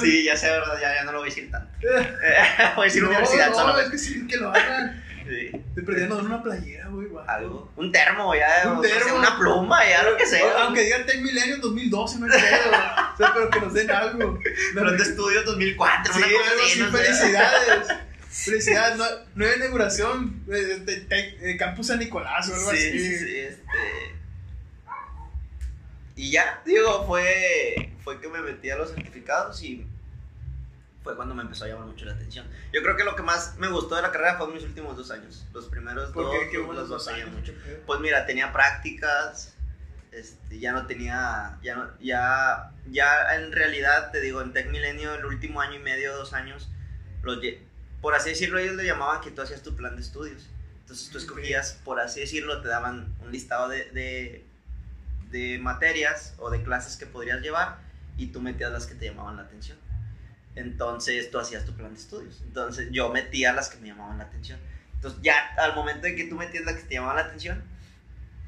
Sí, 0.00 0.24
ya 0.24 0.36
sé, 0.36 0.50
verdad, 0.50 0.78
ya, 0.80 0.94
ya 0.94 1.04
no 1.04 1.12
lo 1.12 1.18
voy 1.18 1.28
a 1.28 1.30
decir 1.30 1.50
tanto. 1.50 1.68
voy 2.76 2.82
a 2.82 2.84
decir 2.84 3.02
no, 3.02 3.08
universidad 3.10 3.50
no, 3.50 3.54
solo. 3.54 3.80
es 3.80 3.90
que 3.90 3.98
sí, 3.98 4.26
que 4.26 4.36
lo 4.36 4.50
hagan. 4.50 5.04
Sí, 5.28 5.50
Te 5.74 5.82
dar 5.82 6.12
una 6.12 6.42
playera, 6.42 6.88
güey, 6.88 7.08
algo. 7.26 7.70
Un 7.76 7.92
termo, 7.92 8.34
ya, 8.34 8.62
Un 8.64 8.78
o 8.78 8.82
sea, 8.82 8.98
termo. 8.98 9.18
una 9.18 9.36
pluma, 9.36 9.86
ya, 9.86 10.02
lo 10.04 10.16
que 10.16 10.24
sea. 10.24 10.62
Aunque 10.62 10.84
digan 10.84 11.04
Tech 11.04 11.20
Millennium 11.20 11.60
2012, 11.60 12.18
no 12.18 12.26
es 12.26 12.42
pedo. 12.42 12.70
O 12.70 13.16
sea, 13.18 13.34
pero 13.34 13.50
que 13.50 13.60
nos 13.60 13.74
den 13.74 13.90
algo. 13.90 14.38
Pero 14.72 14.92
de 14.92 15.02
estudio 15.02 15.42
2004, 15.42 16.14
Sí, 16.14 16.20
una 16.20 16.28
cosa 16.32 16.64
así, 16.64 16.80
no 16.80 16.86
felicidades. 16.90 17.88
Felicidades, 18.30 18.98
nue- 18.98 19.24
nueva 19.34 19.56
inauguración 19.56 20.44
de, 20.46 20.80
de- 20.80 21.56
Campus 21.56 21.86
San 21.88 21.98
Nicolás 21.98 22.48
o 22.50 22.54
algo 22.54 22.70
Sí, 22.72 22.76
así. 22.76 22.98
sí, 22.98 23.18
sí, 23.18 23.38
este. 23.38 23.68
Y 26.16 26.30
ya, 26.32 26.60
digo, 26.66 27.06
fue, 27.06 27.92
fue 28.02 28.20
que 28.20 28.28
me 28.28 28.40
metí 28.40 28.70
a 28.70 28.76
los 28.76 28.90
certificados 28.92 29.62
y 29.62 29.86
fue 31.04 31.14
cuando 31.14 31.34
me 31.34 31.42
empezó 31.42 31.64
a 31.64 31.68
llamar 31.68 31.86
mucho 31.86 32.04
la 32.06 32.12
atención. 32.12 32.46
Yo 32.72 32.82
creo 32.82 32.96
que 32.96 33.04
lo 33.04 33.14
que 33.14 33.22
más 33.22 33.56
me 33.56 33.68
gustó 33.68 33.94
de 33.96 34.02
la 34.02 34.10
carrera 34.10 34.36
fue 34.36 34.52
mis 34.52 34.64
últimos 34.64 34.96
dos 34.96 35.10
años. 35.12 35.46
Los 35.54 35.66
primeros 35.66 36.10
¿Por 36.10 36.24
dos, 36.24 36.34
qué? 36.38 36.50
Qué 36.50 36.58
los 36.58 36.74
dos 36.76 36.88
dos 36.88 37.08
años 37.08 37.30
mucho. 37.30 37.52
Pues 37.86 38.00
mira, 38.00 38.26
tenía 38.26 38.52
prácticas, 38.52 39.54
este, 40.10 40.58
ya 40.58 40.72
no 40.72 40.86
tenía, 40.86 41.56
ya, 41.62 41.76
no- 41.76 41.98
ya, 42.00 42.72
ya 42.90 43.34
en 43.36 43.52
realidad, 43.52 44.10
te 44.10 44.20
digo, 44.20 44.42
en 44.42 44.52
Tech 44.52 44.68
Milenio, 44.70 45.14
el 45.14 45.24
último 45.24 45.60
año 45.60 45.76
y 45.76 45.82
medio, 45.82 46.16
dos 46.16 46.32
años, 46.32 46.68
los, 47.22 47.38
por 48.00 48.14
así 48.14 48.30
decirlo, 48.30 48.58
ellos 48.58 48.76
le 48.76 48.84
llamaban 48.84 49.20
que 49.20 49.30
tú 49.30 49.42
hacías 49.42 49.62
tu 49.62 49.74
plan 49.74 49.96
de 49.96 50.02
estudios. 50.02 50.48
Entonces 50.80 51.10
tú 51.10 51.18
escogías, 51.18 51.78
por 51.84 52.00
así 52.00 52.20
decirlo, 52.20 52.62
te 52.62 52.68
daban 52.68 53.14
un 53.20 53.30
listado 53.30 53.68
de, 53.68 53.90
de, 53.90 54.46
de 55.30 55.58
materias 55.58 56.34
o 56.38 56.50
de 56.50 56.62
clases 56.62 56.96
que 56.96 57.06
podrías 57.06 57.40
llevar 57.40 57.78
y 58.16 58.28
tú 58.28 58.40
metías 58.40 58.72
las 58.72 58.86
que 58.86 58.94
te 58.94 59.06
llamaban 59.06 59.36
la 59.36 59.42
atención. 59.42 59.78
Entonces 60.54 61.30
tú 61.30 61.38
hacías 61.38 61.64
tu 61.64 61.72
plan 61.74 61.92
de 61.92 62.00
estudios. 62.00 62.40
Entonces 62.42 62.88
yo 62.90 63.10
metía 63.10 63.52
las 63.52 63.68
que 63.68 63.78
me 63.78 63.88
llamaban 63.88 64.18
la 64.18 64.24
atención. 64.24 64.58
Entonces 64.94 65.20
ya 65.22 65.54
al 65.58 65.74
momento 65.74 66.02
de 66.02 66.16
que 66.16 66.24
tú 66.24 66.36
metías 66.36 66.64
las 66.64 66.76
que 66.76 66.82
te 66.82 66.94
llamaban 66.94 67.16
la 67.16 67.22
atención, 67.22 67.62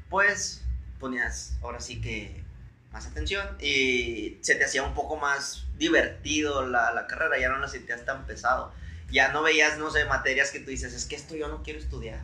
pues 0.09 0.63
ponías 0.99 1.57
ahora 1.61 1.79
sí 1.79 2.01
que 2.01 2.43
más 2.91 3.05
atención 3.05 3.47
y 3.61 4.37
se 4.41 4.55
te 4.55 4.65
hacía 4.65 4.83
un 4.83 4.93
poco 4.93 5.15
más 5.15 5.65
divertido 5.77 6.65
la, 6.67 6.91
la 6.93 7.07
carrera, 7.07 7.39
ya 7.39 7.49
no 7.49 7.57
la 7.59 7.67
sentías 7.67 8.03
tan 8.03 8.25
pesado. 8.25 8.73
Ya 9.11 9.31
no 9.31 9.43
veías, 9.43 9.77
no 9.77 9.91
sé, 9.91 10.05
materias 10.05 10.51
que 10.51 10.59
tú 10.59 10.69
dices, 10.69 10.93
es 10.93 11.05
que 11.05 11.15
esto 11.15 11.35
yo 11.35 11.47
no 11.47 11.63
quiero 11.63 11.79
estudiar. 11.79 12.21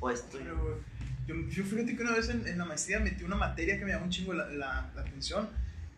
O 0.00 0.10
esto... 0.10 0.38
Pero, 0.38 0.80
yo, 1.26 1.34
yo 1.48 1.64
fíjate 1.64 1.96
que 1.96 2.02
una 2.02 2.12
vez 2.12 2.28
en, 2.28 2.46
en 2.46 2.58
la 2.58 2.64
maestría 2.64 2.98
metí 2.98 3.24
una 3.24 3.36
materia 3.36 3.78
que 3.78 3.84
me 3.84 3.92
llamó 3.92 4.06
un 4.06 4.10
chingo 4.10 4.32
la, 4.32 4.46
la, 4.48 4.90
la 4.94 5.00
atención. 5.00 5.48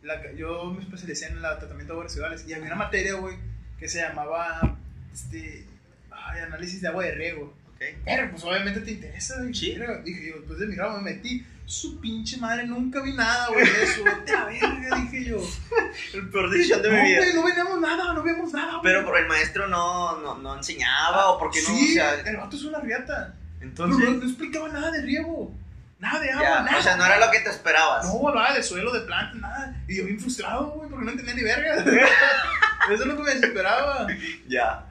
La, 0.03 0.33
yo 0.33 0.65
me 0.73 0.83
especialicé 0.83 1.27
en 1.27 1.37
el 1.37 1.43
tratamiento 1.43 1.93
de 1.93 1.93
aguas 1.93 2.07
residuales 2.09 2.45
y 2.47 2.53
había 2.53 2.67
una 2.67 2.77
materia, 2.77 3.15
güey, 3.15 3.37
que 3.79 3.89
se 3.89 4.01
llamaba 4.01 4.77
este, 5.13 5.65
ay, 6.11 6.41
análisis 6.41 6.81
de 6.81 6.89
agua 6.89 7.05
de 7.05 7.13
riego. 7.13 7.55
¿Ok? 7.75 7.83
Pero 8.05 8.31
pues 8.31 8.45
obviamente 8.45 8.81
te 8.81 8.91
interesa. 8.93 9.37
Sí. 9.53 9.79
Dije 10.05 10.29
yo, 10.29 10.37
después 10.37 10.59
de 10.59 10.67
mi 10.67 10.75
ramo 10.75 10.99
me 10.99 11.13
metí. 11.13 11.47
Su 11.73 11.99
pinche 12.01 12.37
madre, 12.37 12.67
nunca 12.67 13.01
vi 13.01 13.15
nada, 13.15 13.49
güey, 13.49 13.65
de 13.65 13.83
eso. 13.83 14.05
La 14.05 14.45
verga, 14.45 14.97
dije 14.97 15.25
yo. 15.25 15.39
El 16.13 16.29
peor 16.29 16.51
decisión 16.51 16.83
de 16.83 16.91
No, 16.91 17.03
mi 17.03 17.09
vida. 17.09 17.19
güey, 17.23 17.33
no 17.35 17.43
veíamos 17.45 17.81
nada, 17.81 18.13
no 18.13 18.23
veíamos 18.23 18.53
nada, 18.53 18.73
güey. 18.73 18.83
Pero 18.83 19.05
por 19.07 19.17
el 19.17 19.27
maestro 19.27 19.67
no, 19.69 20.19
no, 20.21 20.35
no 20.37 20.57
enseñaba 20.59 21.31
o 21.31 21.39
porque 21.39 21.63
no, 21.63 21.69
Sí, 21.69 21.93
o 21.93 21.95
sea, 21.95 22.15
el 22.21 22.37
vato 22.37 22.57
es 22.57 22.65
una 22.65 22.79
riata. 22.81 23.35
entonces... 23.63 23.97
Pero 23.99 24.13
no, 24.13 24.19
no 24.19 24.25
explicaba 24.29 24.69
nada 24.69 24.91
de 24.91 25.01
riego. 25.01 25.55
Nada 25.99 26.21
de 26.21 26.31
agua, 26.31 26.43
Ya, 26.43 26.63
nada. 26.63 26.79
o 26.79 26.83
sea, 26.83 26.97
no 26.97 27.07
era 27.07 27.19
lo 27.25 27.31
que 27.31 27.41
te 27.41 27.49
esperabas. 27.49 28.05
No, 28.07 28.29
hablaba 28.29 28.53
de 28.53 28.63
suelo, 28.63 28.93
de 28.93 29.01
plantas, 29.07 29.37
nada. 29.37 29.75
Y 29.89 29.97
yo 29.97 30.05
bien 30.05 30.21
frustrado, 30.21 30.73
güey, 30.73 30.91
porque 30.91 31.05
no 31.07 31.11
entendía 31.13 31.35
ni 31.35 31.43
verga. 31.43 31.77
eso 32.91 33.03
es 33.03 33.07
lo 33.07 33.17
que 33.17 33.23
me 33.23 33.35
desesperaba. 33.35 34.07
Ya. 34.47 34.85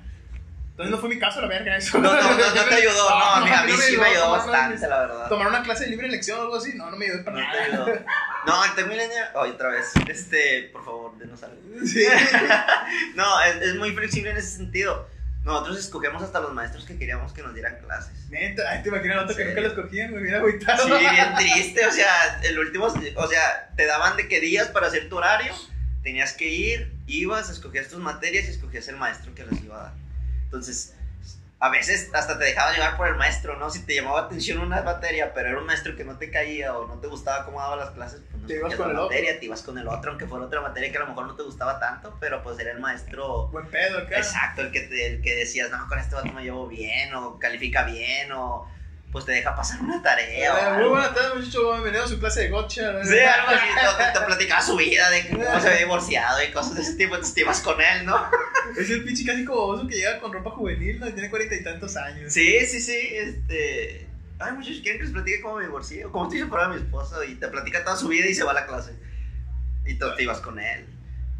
Entonces 0.81 0.91
no 0.91 0.97
fue 0.99 1.09
mi 1.09 1.19
caso 1.19 1.41
la 1.41 1.47
verga 1.47 1.77
eso. 1.77 1.99
No, 1.99 2.13
no, 2.13 2.21
no, 2.21 2.55
no 2.55 2.63
te 2.65 2.75
ayudó. 2.75 3.09
No, 3.41 3.45
mí, 3.45 3.51
a 3.51 3.63
mí 3.63 3.71
no 3.71 3.77
sí 3.77 3.97
me 3.97 4.05
ayudó 4.07 4.31
bastante, 4.31 4.87
la 4.87 4.99
verdad. 4.99 5.29
Tomar 5.29 5.47
una 5.47 5.63
clase 5.63 5.83
de 5.85 5.91
libre 5.91 6.07
elección 6.07 6.39
o 6.39 6.41
algo 6.43 6.55
así, 6.57 6.73
no, 6.73 6.89
no 6.89 6.97
me 6.97 7.05
ayudó 7.05 7.23
para 7.23 7.37
No 7.37 7.51
te 7.51 7.57
nada. 7.57 7.65
ayudó. 7.65 8.05
No, 8.45 8.65
el. 8.65 9.11
Oye, 9.35 9.51
otra 9.51 9.69
vez. 9.69 9.91
Este, 10.07 10.69
por 10.73 10.83
favor, 10.83 11.17
denos 11.17 11.41
algo. 11.43 11.57
Sí. 11.85 12.05
No, 13.15 13.41
es, 13.43 13.55
es 13.57 13.75
muy 13.75 13.91
flexible 13.91 14.31
en 14.31 14.37
ese 14.37 14.57
sentido. 14.57 15.07
Nosotros 15.43 15.79
escogemos 15.79 16.21
hasta 16.21 16.39
los 16.39 16.53
maestros 16.53 16.85
que 16.85 16.97
queríamos 16.97 17.33
que 17.33 17.41
nos 17.41 17.53
dieran 17.53 17.77
clases. 17.79 18.29
Neta, 18.29 18.63
ay, 18.69 18.83
te 18.83 18.89
imaginas 18.89 19.17
el 19.17 19.23
otro 19.23 19.35
que 19.35 19.45
nunca 19.45 19.61
lo 19.61 19.67
escogían, 19.69 20.11
güey, 20.11 20.23
bien 20.23 20.35
agüitado. 20.35 20.83
Sí, 20.83 20.93
bien 20.99 21.35
triste, 21.37 21.85
o 21.85 21.91
sea, 21.91 22.39
el 22.43 22.59
último, 22.59 22.85
o 22.85 23.27
sea, 23.27 23.69
te 23.75 23.85
daban 23.87 24.17
de 24.17 24.27
qué 24.27 24.39
días 24.39 24.67
para 24.67 24.87
hacer 24.87 25.09
tu 25.09 25.17
horario, 25.17 25.51
tenías 26.03 26.33
que 26.33 26.47
ir, 26.47 26.93
ibas, 27.07 27.49
escogías 27.49 27.87
tus 27.87 27.99
materias 27.99 28.45
y 28.45 28.51
escogías 28.51 28.87
el 28.87 28.97
maestro 28.97 29.33
que 29.33 29.43
las 29.45 29.59
iba 29.61 29.79
a 29.79 29.83
dar. 29.83 29.93
Entonces, 30.51 30.93
a 31.59 31.69
veces 31.69 32.09
hasta 32.13 32.37
te 32.37 32.43
dejaba 32.43 32.73
llevar 32.73 32.97
por 32.97 33.07
el 33.07 33.15
maestro, 33.15 33.55
¿no? 33.57 33.69
Si 33.69 33.85
te 33.85 33.95
llamaba 33.95 34.21
atención 34.21 34.59
una 34.59 34.81
materia, 34.81 35.31
pero 35.33 35.47
era 35.47 35.59
un 35.59 35.65
maestro 35.65 35.95
que 35.95 36.03
no 36.03 36.17
te 36.17 36.29
caía 36.29 36.75
o 36.77 36.87
no 36.87 36.99
te 36.99 37.07
gustaba 37.07 37.45
cómo 37.45 37.61
daba 37.61 37.77
las 37.77 37.91
clases, 37.91 38.21
pues 38.29 38.41
no 38.41 38.47
Te 38.47 38.55
ibas 38.55 38.75
con 38.75 38.87
la 38.87 38.91
el 38.93 38.99
otro. 38.99 39.09
materia, 39.09 39.39
te 39.39 39.45
ibas 39.45 39.61
con 39.61 39.77
el 39.77 39.87
otro, 39.87 40.11
aunque 40.11 40.27
fuera 40.27 40.45
otra 40.45 40.59
materia 40.59 40.91
que 40.91 40.97
a 40.97 41.01
lo 41.01 41.07
mejor 41.07 41.27
no 41.27 41.35
te 41.35 41.43
gustaba 41.43 41.79
tanto, 41.79 42.17
pero 42.19 42.43
pues 42.43 42.59
era 42.59 42.71
el 42.71 42.79
maestro 42.79 43.47
Buen 43.49 43.69
pedo 43.69 43.99
acá. 43.99 44.17
Exacto, 44.17 44.61
el 44.63 44.71
que, 44.71 44.81
te- 44.81 45.07
el 45.07 45.21
que 45.21 45.35
decías, 45.35 45.69
no, 45.71 45.87
con 45.87 45.99
este 45.99 46.15
vato 46.15 46.33
me 46.33 46.43
llevo 46.43 46.67
bien, 46.67 47.13
o 47.13 47.39
califica 47.39 47.83
bien, 47.83 48.31
o 48.33 48.67
pues 49.11 49.25
te 49.25 49.33
deja 49.33 49.55
pasar 49.55 49.81
una 49.81 50.01
tarea. 50.01 50.75
Eh, 50.75 50.79
muy 50.79 50.89
buenas 50.89 51.13
tardes, 51.13 51.35
muchachos. 51.35 51.73
Bienvenido 51.73 52.05
a 52.05 52.07
su 52.07 52.19
clase 52.19 52.41
de 52.43 52.49
gotcha. 52.49 53.03
Sí, 53.03 53.19
algo 53.19 53.49
así, 53.49 53.65
no, 53.83 53.97
te, 53.97 54.19
te 54.19 54.25
platicaba 54.25 54.61
su 54.61 54.77
vida, 54.77 55.09
de 55.09 55.27
cómo 55.29 55.43
se 55.59 55.67
había 55.67 55.79
divorciado 55.79 56.43
y 56.43 56.51
cosas 56.51 56.75
de 56.75 56.81
ese 56.81 56.93
tipo, 56.93 57.15
entonces 57.15 57.33
te 57.33 57.41
ibas 57.41 57.59
con 57.59 57.81
él, 57.81 58.05
¿no? 58.05 58.25
Es 58.77 58.89
el 58.89 59.03
pinche 59.03 59.25
casi 59.25 59.43
como 59.43 59.59
oso 59.61 59.87
que 59.87 59.95
llega 59.95 60.19
con 60.19 60.31
ropa 60.31 60.51
juvenil, 60.51 60.99
¿no? 60.99 61.09
Y 61.09 61.11
tiene 61.11 61.29
cuarenta 61.29 61.55
y 61.55 61.63
tantos 61.63 61.97
años. 61.97 62.31
Sí, 62.31 62.65
sí, 62.65 62.79
sí, 62.79 62.97
este... 63.13 64.07
Ay, 64.39 64.53
muchachos, 64.53 64.79
¿quieren 64.81 64.99
que 64.99 65.03
les 65.03 65.13
platique 65.13 65.41
cómo 65.41 65.57
me 65.57 65.65
divorcié? 65.65 66.05
O 66.05 66.11
cómo 66.11 66.25
estoy 66.25 66.39
separado 66.39 66.71
de 66.71 66.79
mi 66.79 66.83
esposo, 66.85 67.23
y 67.23 67.35
te 67.35 67.47
platica 67.49 67.83
toda 67.83 67.97
su 67.97 68.07
vida 68.07 68.25
y 68.27 68.33
se 68.33 68.43
va 68.43 68.51
a 68.51 68.55
la 68.55 68.65
clase. 68.65 68.93
Y 69.85 69.95
tú 69.95 70.05
te 70.15 70.23
ibas 70.23 70.39
con 70.39 70.57
él, 70.57 70.87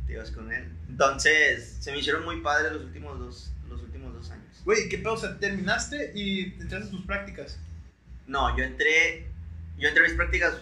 te 0.05 0.13
ibas 0.13 0.29
con 0.31 0.51
él. 0.51 0.71
Entonces, 0.89 1.77
se 1.79 1.91
me 1.91 1.99
hicieron 1.99 2.25
muy 2.25 2.41
padres 2.41 2.73
los 2.73 2.83
últimos 2.83 3.17
dos, 3.17 3.53
los 3.69 3.81
últimos 3.81 4.13
dos 4.13 4.29
años. 4.29 4.50
Güey, 4.65 4.89
¿qué 4.89 4.97
pedo? 4.99 5.13
O 5.13 5.17
sea, 5.17 5.37
terminaste 5.39 6.11
y 6.15 6.53
entraste 6.61 6.87
a 6.87 6.91
tus 6.91 7.05
prácticas. 7.05 7.57
No, 8.27 8.55
yo 8.57 8.63
entré, 8.63 9.27
yo 9.77 9.87
entré 9.89 10.05
a 10.05 10.07
mis 10.07 10.15
prácticas 10.15 10.55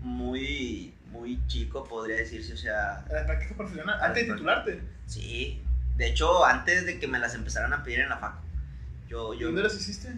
muy, 0.00 0.94
muy 1.10 1.40
chico, 1.46 1.84
podría 1.84 2.16
decirse, 2.16 2.52
o 2.52 2.56
sea, 2.56 2.98
A 3.08 3.12
la 3.12 3.26
práctica 3.26 3.54
profesional, 3.56 3.98
antes 4.02 4.22
de 4.24 4.28
la 4.28 4.34
titularte. 4.34 4.80
sí. 5.06 5.60
De 5.96 6.08
hecho, 6.08 6.44
antes 6.44 6.86
de 6.86 6.98
que 6.98 7.06
me 7.06 7.20
las 7.20 7.34
empezaran 7.36 7.72
a 7.72 7.84
pedir 7.84 8.00
en 8.00 8.08
la 8.08 8.16
facu, 8.18 8.42
yo, 9.08 9.32
¿Y 9.32 9.38
yo, 9.38 9.46
dónde 9.46 9.62
las 9.62 9.74
hiciste? 9.76 10.08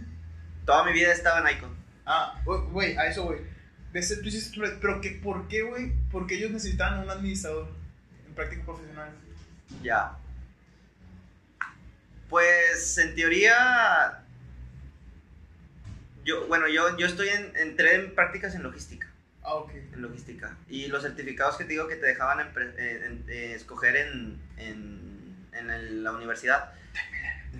toda 0.65 0.85
mi 0.85 0.93
vida 0.93 1.13
estaba 1.13 1.49
en 1.49 1.55
Icon. 1.57 1.77
Ah, 2.07 2.41
güey, 2.45 2.97
a 2.97 3.07
eso, 3.09 3.25
güey. 3.25 3.41
Tú 3.93 3.99
hiciste, 4.29 4.59
pero 4.81 5.01
que, 5.03 5.11
¿por 5.23 5.49
qué, 5.49 5.63
güey? 5.63 5.93
Porque 6.11 6.37
ellos 6.37 6.51
necesitaban 6.51 7.01
un 7.01 7.11
administrador 7.11 7.69
en 8.27 8.35
práctica 8.35 8.65
profesional. 8.65 9.11
Ya. 9.83 10.17
Pues, 12.29 12.99
en 12.99 13.15
teoría, 13.15 14.23
yo, 16.25 16.47
bueno, 16.49 16.69
yo, 16.69 16.97
yo 16.99 17.07
estoy 17.07 17.29
en, 17.29 17.53
entré 17.57 17.95
en 17.95 18.15
prácticas 18.15 18.55
en 18.55 18.63
logística. 18.63 19.09
Ah, 19.43 19.55
ok. 19.55 19.71
en 19.93 20.03
logística. 20.03 20.57
Y 20.69 20.89
los 20.89 21.03
certificados 21.03 21.57
que 21.57 21.65
te 21.65 21.71
digo 21.71 21.87
que 21.87 21.95
te 21.95 22.07
dejaban 22.07 22.41
en 22.41 22.49
eh, 22.79 23.03
en- 23.07 23.25
eh, 23.29 23.53
escoger 23.55 23.95
en, 23.97 24.39
en, 24.57 26.03
la 26.03 26.13
universidad. 26.13 26.73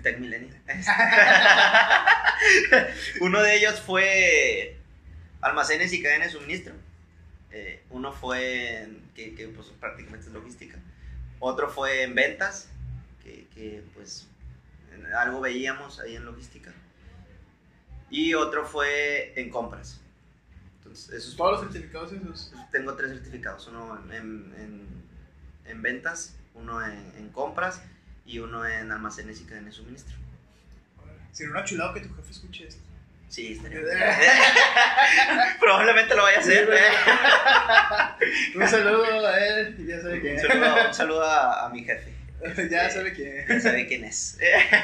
Tech 0.03 0.19
Millennium. 0.19 0.51
Uno 3.21 3.41
de 3.41 3.55
ellos 3.55 3.79
fue 3.81 4.77
almacenes 5.41 5.91
y 5.93 6.03
cadenas 6.03 6.27
de 6.27 6.33
suministro. 6.33 6.73
Eh, 7.51 7.81
uno 7.89 8.11
fue 8.13 8.87
que, 9.15 9.33
que, 9.33 9.47
pues 9.47 9.67
prácticamente 9.79 10.27
es 10.27 10.33
logística. 10.33 10.77
Otro 11.39 11.69
fue 11.69 12.03
en 12.03 12.13
ventas, 12.15 12.67
que, 13.23 13.47
que, 13.55 13.81
pues 13.95 14.27
algo 15.17 15.41
veíamos 15.41 15.99
ahí 15.99 16.15
en 16.15 16.25
logística. 16.25 16.73
Y 18.09 18.33
otro 18.33 18.65
fue 18.65 19.33
en 19.39 19.49
compras. 19.49 19.99
Entonces, 20.77 21.09
esos 21.13 21.35
Todos 21.35 21.53
los 21.53 21.61
certificados 21.71 22.11
esos. 22.13 22.53
tengo 22.71 22.93
tres 22.95 23.11
certificados, 23.11 23.67
uno 23.67 23.99
en, 24.05 24.11
en, 24.13 24.53
en- 24.57 25.07
en 25.65 25.81
ventas, 25.81 26.35
uno 26.53 26.81
en, 26.85 27.13
en 27.17 27.29
compras 27.29 27.81
y 28.25 28.39
uno 28.39 28.65
en 28.65 28.89
almacenes 28.91 29.41
y 29.41 29.45
cadenas 29.45 29.65
de 29.65 29.71
suministro. 29.73 30.15
Sería 31.33 31.51
una 31.51 31.65
chulada 31.65 31.93
que 31.93 31.99
tu 32.01 32.15
jefe 32.15 32.31
escuche 32.31 32.67
esto. 32.67 32.81
Sí, 33.27 33.51
estaría. 33.51 33.81
Probablemente 35.59 36.15
lo 36.15 36.23
vaya 36.23 36.37
a 36.37 36.39
hacer. 36.39 36.69
Sí, 38.19 38.57
Un 38.57 38.67
saludo 38.67 39.27
a 39.27 39.37
él, 39.45 39.75
y 39.77 39.85
ya 39.87 39.99
sabe 40.01 40.33
Un 40.33 40.39
saludo, 40.39 40.87
un 40.87 40.93
saludo 40.93 41.23
a, 41.25 41.65
a 41.65 41.69
mi 41.69 41.83
jefe. 41.83 42.13
ya 42.69 42.89
sabe 42.89 43.13
quién. 43.13 43.45
Ya 43.47 43.59
sabe 43.59 43.87
quién 43.87 44.03
es. 44.03 44.37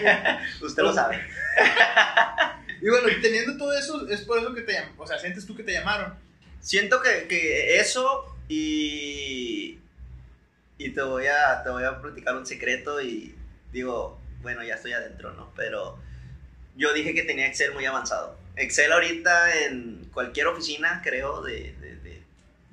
Usted 0.62 0.84
lo 0.84 0.94
sabe. 0.94 1.22
Y 2.82 2.90
bueno, 2.90 3.08
teniendo 3.22 3.56
todo 3.58 3.72
eso, 3.72 4.10
es 4.10 4.22
por 4.24 4.40
eso 4.40 4.54
que 4.54 4.60
te 4.62 4.74
llaman. 4.74 4.92
O 4.98 5.08
sea, 5.08 5.18
sientes 5.18 5.46
tú 5.46 5.56
que 5.56 5.64
te 5.64 5.72
llamaron. 5.72 6.16
Siento 6.60 7.02
que, 7.02 7.28
que 7.30 7.80
eso 7.80 8.26
y. 8.50 9.80
Y 10.78 10.90
te 10.90 11.02
voy, 11.02 11.28
a, 11.28 11.64
te 11.64 11.70
voy 11.70 11.86
a 11.86 12.02
platicar 12.02 12.36
un 12.36 12.46
secreto 12.46 13.02
y 13.02 13.36
digo, 13.72 14.20
bueno, 14.42 14.64
ya 14.66 14.76
estoy 14.76 14.92
adentro, 14.92 15.32
¿no? 15.32 15.54
Pero 15.56 15.98
yo 16.76 16.92
dije 16.92 17.14
que 17.14 17.24
tenía 17.24 17.48
Excel 17.48 17.74
muy 17.74 17.86
avanzado. 17.86 18.38
Excel 18.58 18.92
ahorita 18.92 19.64
en 19.64 20.10
cualquier 20.14 20.48
oficina, 20.48 21.00
creo, 21.02 21.42
de- 21.42 21.74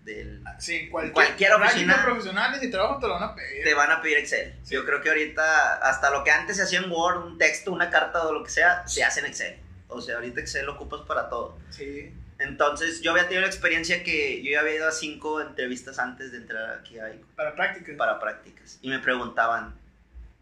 del- 0.04 0.42
Sí, 0.58 0.88
cualquier, 0.88 1.12
Cualquier 1.14 1.52
oficina- 1.54 2.02
profesionales 2.02 2.62
y 2.62 2.70
trabajo 2.70 2.98
te 3.00 3.06
lo 3.06 3.14
van 3.14 3.22
a 3.22 3.34
pedir. 3.34 3.62
te 3.64 3.74
van 3.74 3.90
a 3.90 4.00
pedir 4.02 4.18
Excel. 4.18 4.54
Sí. 4.62 4.74
Yo 4.74 4.84
creo 4.84 5.00
que 5.02 5.08
ahorita, 5.10 5.76
hasta 5.76 6.10
lo 6.10 6.24
que 6.24 6.30
antes 6.30 6.56
se 6.56 6.62
hacía 6.62 6.80
en 6.80 6.90
Word, 6.90 7.24
un 7.26 7.38
texto, 7.38 7.72
una 7.72 7.90
carta 7.90 8.26
o 8.26 8.32
lo 8.32 8.42
que 8.44 8.50
sea, 8.50 8.86
se 8.88 9.04
hace 9.04 9.20
en 9.20 9.26
Excel. 9.26 9.58
O 9.88 10.00
sea, 10.00 10.16
ahorita 10.16 10.40
Excel 10.40 10.66
lo 10.66 10.74
ocupas 10.74 11.00
para 11.06 11.28
todo. 11.28 11.58
Sí. 11.70 12.12
Entonces, 12.38 13.02
yo 13.02 13.10
había 13.10 13.24
tenido 13.24 13.42
la 13.42 13.48
experiencia 13.48 14.02
que 14.02 14.42
yo 14.42 14.52
ya 14.52 14.60
había 14.60 14.76
ido 14.76 14.88
a 14.88 14.92
cinco 14.92 15.42
entrevistas 15.42 15.98
antes 15.98 16.32
de 16.32 16.38
entrar 16.38 16.78
aquí 16.78 16.98
a 16.98 17.12
ICO 17.12 17.26
Para 17.36 17.54
prácticas. 17.54 17.96
para 17.96 18.18
prácticas. 18.18 18.78
Y 18.80 18.88
me 18.88 18.98
preguntaban, 19.00 19.74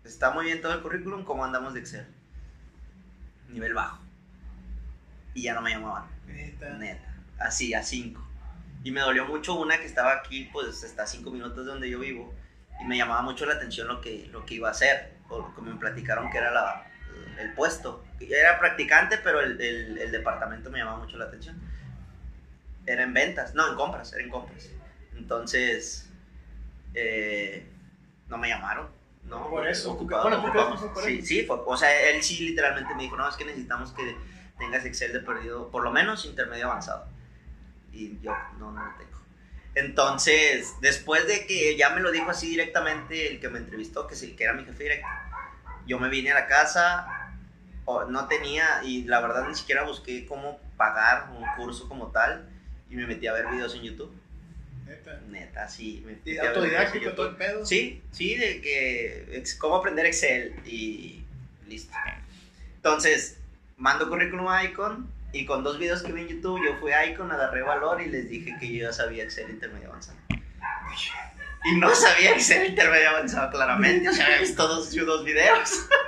¿está 0.04 0.30
muy 0.30 0.44
bien 0.44 0.60
todo 0.62 0.72
el 0.74 0.80
currículum? 0.80 1.24
¿Cómo 1.24 1.44
andamos 1.44 1.74
de 1.74 1.80
Excel? 1.80 2.06
Nivel 3.48 3.74
bajo. 3.74 3.98
Y 5.34 5.42
ya 5.42 5.54
no 5.54 5.60
me 5.62 5.70
llamaban. 5.70 6.04
Neta. 6.26 6.68
Neta. 6.74 7.14
Así, 7.40 7.74
a 7.74 7.82
cinco. 7.82 8.27
Y 8.84 8.90
me 8.90 9.00
dolió 9.00 9.24
mucho 9.26 9.54
una 9.54 9.78
que 9.78 9.86
estaba 9.86 10.12
aquí, 10.12 10.48
pues 10.52 10.82
está 10.84 11.02
a 11.02 11.06
cinco 11.06 11.30
minutos 11.30 11.64
de 11.66 11.72
donde 11.72 11.90
yo 11.90 11.98
vivo. 11.98 12.32
Y 12.80 12.84
me 12.84 12.96
llamaba 12.96 13.22
mucho 13.22 13.44
la 13.44 13.54
atención 13.54 13.88
lo 13.88 14.00
que, 14.00 14.28
lo 14.30 14.46
que 14.46 14.54
iba 14.54 14.68
a 14.68 14.70
hacer. 14.72 15.14
O 15.28 15.38
lo 15.40 15.54
que 15.54 15.60
me 15.62 15.74
platicaron 15.76 16.30
que 16.30 16.38
era 16.38 16.50
la, 16.52 16.86
el 17.38 17.52
puesto. 17.54 18.04
Era 18.20 18.58
practicante, 18.58 19.18
pero 19.18 19.40
el, 19.40 19.60
el- 19.60 19.98
el 19.98 20.10
departamento 20.12 20.70
me 20.70 20.78
llamaba 20.78 20.98
mucho 20.98 21.18
la 21.18 21.24
atención. 21.26 21.60
Era 22.86 23.02
en 23.02 23.12
ventas, 23.12 23.54
no, 23.54 23.68
en 23.68 23.74
compras, 23.76 24.12
era 24.14 24.22
en 24.22 24.30
compras. 24.30 24.70
Entonces, 25.16 26.08
eh, 26.94 27.66
no 28.28 28.38
me 28.38 28.48
llamaron. 28.48 28.88
No, 29.24 29.50
Por 29.50 29.68
eso. 29.68 29.92
ocupado, 29.92 30.22
Bueno, 30.22 30.40
¿tú 30.40 30.46
ocupado. 30.48 30.92
por 30.94 31.02
Sí, 31.04 31.20
sí, 31.20 31.42
fue- 31.44 31.58
o 31.66 31.76
sea, 31.76 32.08
él 32.10 32.22
sí 32.22 32.38
literalmente 32.46 32.94
me 32.94 33.02
dijo, 33.02 33.16
no, 33.16 33.28
es 33.28 33.36
que 33.36 33.44
necesitamos 33.44 33.92
que 33.92 34.16
tengas 34.58 34.86
Excel 34.86 35.12
de 35.12 35.20
perdido, 35.20 35.70
por 35.70 35.84
lo 35.84 35.90
menos 35.90 36.24
intermedio 36.24 36.66
avanzado. 36.66 37.06
Y 37.92 38.18
yo 38.20 38.32
no, 38.58 38.72
no 38.72 38.84
lo 38.84 38.94
tengo. 38.96 39.18
Entonces, 39.74 40.74
después 40.80 41.26
de 41.26 41.46
que 41.46 41.76
ya 41.76 41.90
me 41.90 42.00
lo 42.00 42.10
dijo 42.10 42.30
así 42.30 42.48
directamente 42.48 43.28
el 43.28 43.40
que 43.40 43.48
me 43.48 43.58
entrevistó, 43.58 44.06
que, 44.06 44.16
sí, 44.16 44.34
que 44.34 44.44
era 44.44 44.52
mi 44.52 44.64
jefe 44.64 44.82
directo, 44.82 45.06
yo 45.86 45.98
me 45.98 46.08
vine 46.08 46.32
a 46.32 46.34
la 46.34 46.46
casa, 46.46 47.32
o 47.84 48.04
no 48.04 48.26
tenía, 48.26 48.82
y 48.84 49.04
la 49.04 49.20
verdad 49.20 49.46
ni 49.48 49.54
siquiera 49.54 49.84
busqué 49.84 50.26
cómo 50.26 50.60
pagar 50.76 51.30
un 51.30 51.44
curso 51.56 51.88
como 51.88 52.08
tal, 52.08 52.48
y 52.90 52.96
me 52.96 53.06
metí 53.06 53.26
a 53.26 53.32
ver 53.32 53.46
videos 53.48 53.74
en 53.74 53.82
YouTube. 53.82 54.12
Neta. 54.86 55.20
Neta, 55.28 55.68
sí. 55.68 56.02
Me 56.04 56.18
Y 56.24 56.38
a 56.38 56.48
autodidáctico 56.48 57.12
todo 57.12 57.28
el 57.28 57.36
pedo. 57.36 57.64
Sí, 57.64 58.02
sí, 58.10 58.34
de 58.34 58.60
que 58.60 59.42
cómo 59.58 59.76
aprender 59.76 60.06
Excel 60.06 60.54
y 60.66 61.22
listo. 61.66 61.94
Entonces, 62.76 63.38
mando 63.76 64.08
currículum 64.08 64.48
a 64.48 64.64
Icon 64.64 65.08
y 65.32 65.44
con 65.44 65.62
dos 65.62 65.78
videos 65.78 66.02
que 66.02 66.12
vi 66.12 66.22
en 66.22 66.28
YouTube, 66.28 66.60
yo 66.64 66.76
fui 66.78 66.92
a 66.92 67.04
Icon, 67.06 67.30
agarré 67.30 67.62
valor 67.62 68.00
y 68.00 68.06
les 68.06 68.28
dije 68.28 68.56
que 68.58 68.72
yo 68.72 68.86
ya 68.88 68.92
sabía 68.92 69.24
Excel 69.24 69.50
intermedio 69.50 69.88
avanzado. 69.90 70.18
Y 71.64 71.76
no 71.76 71.94
sabía 71.94 72.32
Excel 72.32 72.66
intermedio 72.70 73.10
avanzado 73.10 73.50
claramente, 73.50 74.08
o 74.08 74.12
sea, 74.12 74.26
había 74.26 74.38
visto 74.40 74.66
dos, 74.66 74.94
dos 74.94 75.24
videos. 75.24 75.86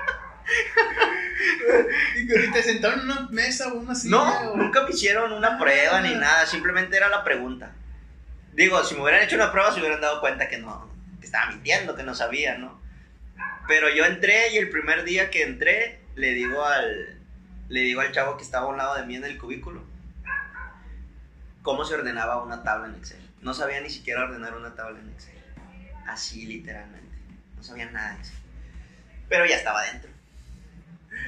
Y 2.16 2.26
que 2.26 2.34
te 2.52 2.62
sentaron 2.62 3.00
en 3.00 3.04
una 3.10 3.28
mesa 3.30 3.68
o 3.72 3.76
una 3.76 3.94
silla. 3.94 4.10
No, 4.16 4.50
o- 4.52 4.56
nunca 4.56 4.82
me 4.82 4.90
hicieron 4.90 5.32
una 5.32 5.58
prueba 5.58 6.00
ni 6.00 6.14
nada, 6.14 6.44
simplemente 6.46 6.96
era 6.96 7.08
la 7.08 7.22
pregunta. 7.24 7.72
Digo, 8.52 8.82
si 8.84 8.94
me 8.94 9.02
hubieran 9.02 9.22
hecho 9.22 9.36
una 9.36 9.52
prueba 9.52 9.72
se 9.72 9.80
hubieran 9.80 10.00
dado 10.00 10.20
cuenta 10.20 10.48
que 10.48 10.58
no, 10.58 10.90
que 11.20 11.26
estaba 11.26 11.46
mintiendo, 11.50 11.94
que 11.94 12.02
no 12.02 12.14
sabía, 12.14 12.58
¿no? 12.58 12.80
Pero 13.68 13.88
yo 13.88 14.04
entré 14.04 14.52
y 14.52 14.58
el 14.58 14.68
primer 14.70 15.04
día 15.04 15.30
que 15.30 15.42
entré 15.42 16.00
le 16.16 16.32
digo 16.32 16.64
al 16.64 17.19
le 17.70 17.80
digo 17.80 18.02
al 18.02 18.12
chavo 18.12 18.36
que 18.36 18.42
estaba 18.42 18.66
a 18.66 18.68
un 18.68 18.76
lado 18.76 18.96
de 18.96 19.06
mí 19.06 19.16
en 19.16 19.24
el 19.24 19.38
cubículo 19.38 19.82
cómo 21.62 21.84
se 21.84 21.94
ordenaba 21.94 22.42
una 22.42 22.62
tabla 22.62 22.88
en 22.88 22.96
Excel. 22.96 23.20
No 23.42 23.54
sabía 23.54 23.80
ni 23.80 23.90
siquiera 23.90 24.24
ordenar 24.24 24.56
una 24.56 24.74
tabla 24.74 24.98
en 24.98 25.08
Excel. 25.10 25.34
Así 26.06 26.46
literalmente. 26.46 27.08
No 27.56 27.62
sabía 27.62 27.90
nada 27.90 28.12
de 28.12 28.16
Excel. 28.18 28.36
Pero 29.28 29.46
ya 29.46 29.56
estaba 29.56 29.82
dentro. 29.84 30.10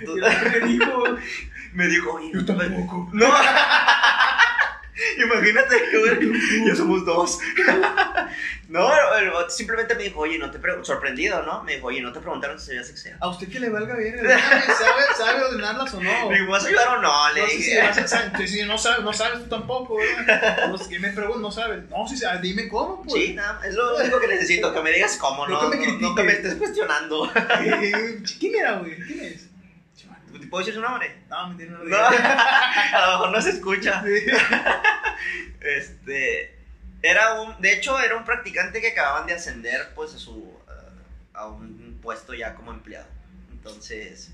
Me 0.61 0.67
dijo, 0.67 1.05
Me 1.73 1.87
dijo, 1.87 2.21
yo 2.33 2.45
tampoco. 2.45 3.09
no. 3.13 3.27
Imagínate 5.25 5.77
que 5.91 6.33
ya 6.67 6.77
somos 6.77 7.05
dos. 7.05 7.39
no, 8.69 8.91
el 9.17 9.31
simplemente 9.51 9.95
me 9.95 10.05
dijo, 10.05 10.21
oye, 10.21 10.39
no 10.39 10.51
te 10.51 10.59
pre- 10.59 10.85
sorprendido, 10.85 11.43
¿no? 11.43 11.63
Me 11.63 11.75
dijo, 11.77 11.87
oye, 11.87 12.01
no 12.01 12.13
te 12.13 12.21
preguntaron 12.21 12.59
si 12.59 12.67
sabías 12.67 12.91
Excel. 12.91 13.17
A 13.21 13.29
usted 13.29 13.49
que 13.49 13.59
le 13.61 13.71
valga 13.71 13.97
bien, 13.97 14.17
¿sabe, 14.19 15.03
¿sabe 15.17 15.45
ordenarlas 15.45 15.95
o 15.95 16.01
no? 16.03 16.29
Me 16.29 16.41
dijo, 16.41 16.51
¿vas 16.53 16.65
a 16.65 16.69
ayudar 16.69 16.89
o 16.99 17.01
no? 17.01 17.33
Le 17.33 17.41
No 17.41 17.47
sé 17.49 17.57
dije. 17.57 18.07
saber, 18.07 18.49
si 18.49 18.63
no 18.65 18.77
sabes, 18.79 19.03
no 19.05 19.13
sabes 19.13 19.41
tú 19.45 19.49
tampoco, 19.49 19.97
¿verdad? 19.97 20.69
No 20.69 20.77
sé, 20.79 20.89
¿qué 20.91 20.99
me 20.99 21.11
pregunto? 21.11 21.41
No 21.41 21.51
sabes. 21.51 21.89
No, 21.89 22.07
sí, 22.07 22.17
dime 22.43 22.69
cómo, 22.69 23.03
pues. 23.03 23.15
Sí, 23.25 23.35
nada, 23.35 23.61
es 23.67 23.75
lo 23.75 23.97
único 23.97 24.21
que 24.21 24.29
necesito, 24.29 24.73
que 24.75 24.81
me 24.83 24.91
digas 24.93 25.17
cómo, 25.17 25.47
No 25.47 25.63
no, 25.63 25.71
que 25.71 25.77
me 25.79 25.87
no, 25.87 26.11
no 26.11 26.15
que 26.15 26.23
me 26.23 26.33
estés 26.33 26.55
cuestionando. 26.57 27.31
¿Quién 28.39 28.55
era, 28.57 28.73
güey? 28.79 28.97
¿Quién 29.07 29.21
es? 29.21 29.49
¿Te 30.33 30.47
puedo 30.47 30.65
decir 30.65 30.75
su 30.75 30.81
nombre? 30.81 31.25
No, 31.29 31.49
mentira, 31.49 31.73
no. 31.73 31.85
No, 31.85 31.97
a 31.97 33.07
lo 33.07 33.13
mejor 33.13 33.33
no 33.33 33.41
se 33.41 33.51
escucha. 33.51 34.03
Sí. 34.03 34.27
Este, 35.61 36.59
era 37.01 37.41
un, 37.41 37.61
de 37.61 37.73
hecho 37.73 38.01
era 38.01 38.17
un 38.17 38.25
practicante 38.25 38.81
que 38.81 38.89
acababan 38.89 39.29
de 39.29 39.35
ascender 39.35 39.93
pues 39.95 40.13
a 40.13 40.19
su, 40.19 40.33
uh, 40.33 40.59
a 41.33 41.47
un 41.47 42.01
puesto 42.03 42.35
ya 42.35 42.55
como 42.55 42.73
empleado. 42.73 43.07
Entonces, 43.53 44.33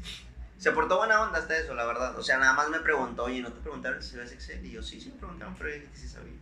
se 0.59 0.73
portó 0.73 0.97
buena 0.99 1.21
onda 1.21 1.39
hasta 1.39 1.57
eso, 1.57 1.75
la 1.75 1.85
verdad. 1.85 2.19
O 2.19 2.23
sea, 2.23 2.39
nada 2.39 2.55
más 2.55 2.69
me 2.71 2.81
preguntó, 2.81 3.25
oye, 3.25 3.41
¿no 3.41 3.53
te 3.53 3.61
preguntaron 3.61 4.03
si 4.03 4.13
sabes 4.13 4.33
Excel? 4.33 4.65
Y 4.65 4.73
yo, 4.73 4.83
sí, 4.83 5.01
sí 5.01 5.11
me 5.11 5.19
preguntaron, 5.19 5.55
pero 5.59 5.71
que 5.71 5.97
sí 5.97 6.09
sabía. 6.09 6.33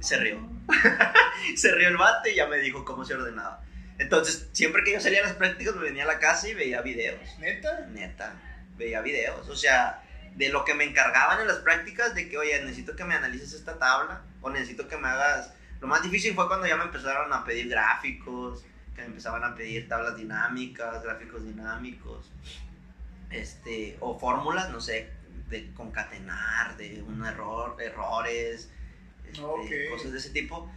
Se 0.00 0.16
rió. 0.18 0.38
Se 1.56 1.72
rió 1.72 1.88
el 1.88 1.96
bate 1.96 2.32
y 2.32 2.36
ya 2.36 2.46
me 2.46 2.58
dijo 2.58 2.84
cómo 2.84 3.04
se 3.04 3.14
ordenaba. 3.14 3.64
Entonces, 3.98 4.48
siempre 4.52 4.84
que 4.84 4.92
yo 4.92 5.00
salía 5.00 5.20
a 5.20 5.26
las 5.26 5.34
prácticas, 5.34 5.74
me 5.74 5.82
venía 5.82 6.04
a 6.04 6.06
la 6.06 6.18
casa 6.18 6.48
y 6.48 6.54
veía 6.54 6.82
videos. 6.82 7.20
¿Neta? 7.38 7.86
Neta, 7.90 8.34
veía 8.76 9.00
videos. 9.00 9.48
O 9.48 9.56
sea, 9.56 10.02
de 10.34 10.48
lo 10.48 10.64
que 10.64 10.74
me 10.74 10.84
encargaban 10.84 11.40
en 11.40 11.46
las 11.46 11.58
prácticas, 11.58 12.14
de 12.14 12.28
que, 12.28 12.38
oye, 12.38 12.60
necesito 12.62 12.96
que 12.96 13.04
me 13.04 13.14
analices 13.14 13.52
esta 13.52 13.78
tabla, 13.78 14.22
o 14.40 14.50
necesito 14.50 14.88
que 14.88 14.96
me 14.96 15.08
hagas. 15.08 15.52
Lo 15.80 15.88
más 15.88 16.02
difícil 16.02 16.34
fue 16.34 16.46
cuando 16.46 16.66
ya 16.66 16.76
me 16.76 16.84
empezaron 16.84 17.32
a 17.32 17.44
pedir 17.44 17.68
gráficos, 17.68 18.64
que 18.94 19.02
me 19.02 19.08
empezaban 19.08 19.42
a 19.44 19.54
pedir 19.54 19.88
tablas 19.88 20.16
dinámicas, 20.16 21.02
gráficos 21.02 21.44
dinámicos, 21.44 22.30
este, 23.30 23.96
o 24.00 24.18
fórmulas, 24.18 24.70
no 24.70 24.80
sé, 24.80 25.10
de 25.48 25.72
concatenar, 25.74 26.76
de 26.76 27.02
un 27.02 27.24
error, 27.24 27.76
errores, 27.80 28.70
este, 29.26 29.42
Ok. 29.42 29.70
cosas 29.90 30.12
de 30.12 30.18
ese 30.18 30.30
tipo. 30.30 30.70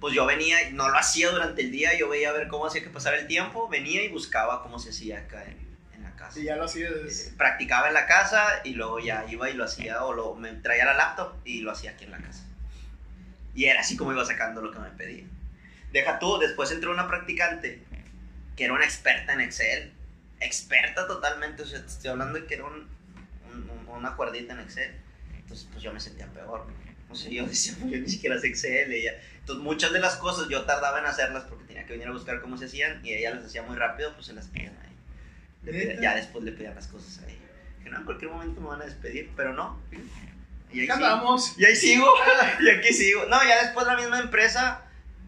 Pues 0.00 0.14
yo 0.14 0.26
venía, 0.26 0.58
no 0.72 0.88
lo 0.88 0.98
hacía 0.98 1.30
durante 1.30 1.62
el 1.62 1.70
día, 1.70 1.96
yo 1.98 2.08
veía 2.08 2.28
a 2.28 2.32
ver 2.32 2.48
cómo 2.48 2.66
hacía 2.66 2.82
que 2.82 2.90
pasara 2.90 3.16
el 3.18 3.26
tiempo, 3.26 3.68
venía 3.68 4.04
y 4.04 4.08
buscaba 4.08 4.62
cómo 4.62 4.78
se 4.78 4.90
hacía 4.90 5.20
acá 5.20 5.44
en, 5.44 5.65
casa. 6.26 6.34
Sí, 6.38 6.44
ya 6.44 6.56
lo 6.56 6.64
hacías. 6.64 6.90
Eh, 6.92 7.32
practicaba 7.36 7.88
en 7.88 7.94
la 7.94 8.06
casa 8.06 8.60
y 8.64 8.74
luego 8.74 8.98
ya 9.00 9.24
iba 9.28 9.48
y 9.50 9.54
lo 9.54 9.64
hacía 9.64 10.04
o 10.04 10.12
lo, 10.12 10.34
me 10.34 10.52
traía 10.52 10.84
la 10.84 10.94
laptop 10.94 11.34
y 11.44 11.60
lo 11.60 11.70
hacía 11.72 11.92
aquí 11.92 12.04
en 12.04 12.10
la 12.12 12.18
casa. 12.18 12.44
Y 13.54 13.64
era 13.64 13.80
así 13.80 13.96
como 13.96 14.12
iba 14.12 14.24
sacando 14.24 14.60
lo 14.60 14.70
que 14.70 14.78
me 14.78 14.90
pedían. 14.90 15.30
Deja 15.92 16.18
tú, 16.18 16.38
después 16.38 16.70
entró 16.72 16.92
una 16.92 17.08
practicante 17.08 17.82
que 18.54 18.64
era 18.64 18.74
una 18.74 18.84
experta 18.84 19.32
en 19.32 19.40
Excel. 19.40 19.92
Experta 20.40 21.06
totalmente, 21.06 21.62
o 21.62 21.66
sea, 21.66 21.80
te 21.80 21.86
estoy 21.86 22.10
hablando 22.10 22.38
de 22.38 22.46
que 22.46 22.54
era 22.54 22.64
un- 22.64 22.86
un- 23.52 23.70
un- 23.70 23.88
una 23.88 24.14
cuerdita 24.16 24.52
en 24.52 24.60
Excel. 24.60 24.94
Entonces, 25.34 25.68
pues 25.70 25.82
yo 25.82 25.92
me 25.92 26.00
sentía 26.00 26.26
peor. 26.26 26.66
¿no? 27.08 27.14
Sea, 27.14 27.30
yo 27.30 27.46
decía, 27.46 27.74
pues, 27.80 27.90
yo 27.92 27.98
ni 27.98 28.08
siquiera 28.08 28.38
sé 28.38 28.48
Excel. 28.48 28.92
Ella. 28.92 29.12
Entonces, 29.38 29.62
muchas 29.64 29.92
de 29.92 30.00
las 30.00 30.16
cosas 30.16 30.48
yo 30.48 30.64
tardaba 30.64 30.98
en 30.98 31.06
hacerlas 31.06 31.44
porque 31.44 31.64
tenía 31.64 31.86
que 31.86 31.92
venir 31.92 32.08
a 32.08 32.12
buscar 32.12 32.40
cómo 32.42 32.58
se 32.58 32.66
hacían 32.66 33.00
y 33.04 33.12
ella 33.14 33.34
las 33.34 33.44
hacía 33.44 33.62
muy 33.62 33.76
rápido, 33.76 34.12
pues 34.14 34.26
se 34.26 34.32
las 34.34 34.48
pedían 34.48 34.76
ahí. 34.82 34.95
Le 35.66 35.72
pedía- 35.72 36.00
ya 36.00 36.14
después 36.14 36.44
le 36.44 36.52
pedían 36.52 36.74
las 36.74 36.86
cosas 36.86 37.18
a 37.22 37.28
ella. 37.28 37.36
Que 37.84 37.90
no, 37.90 37.98
en 37.98 38.04
cualquier 38.04 38.30
momento 38.30 38.60
me 38.60 38.68
van 38.68 38.80
a 38.82 38.84
despedir, 38.86 39.30
pero 39.36 39.52
no. 39.52 39.78
Y 40.72 40.80
ahí 40.80 40.88
Acá 40.88 41.20
sigo. 41.20 41.36
Y 41.58 41.64
ahí 41.64 41.76
sigo. 41.76 42.06
Y 42.60 42.70
aquí 42.70 42.92
sigo. 42.92 43.26
No, 43.26 43.36
ya 43.46 43.62
después 43.64 43.86
la 43.86 43.96
misma 43.96 44.20
empresa, 44.20 44.82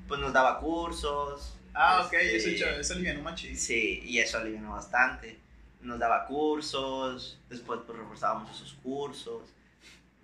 pues 0.09 0.21
nos 0.21 0.33
daba 0.33 0.59
cursos. 0.61 1.55
Ah, 1.75 2.03
ok, 2.07 2.13
este, 2.15 2.37
eso, 2.55 2.65
cha- 2.65 2.77
eso 2.81 2.95
alivianó 2.95 3.23
machín. 3.23 3.57
Sí, 3.57 4.01
y 4.05 4.19
eso 4.19 4.39
alivianó 4.39 4.73
bastante. 4.73 5.39
Nos 5.83 5.99
daba 6.01 6.27
cursos, 6.27 7.39
después 7.49 7.81
pues 7.87 7.99
reforzábamos 7.99 8.51
esos 8.57 8.73
cursos. 8.83 9.43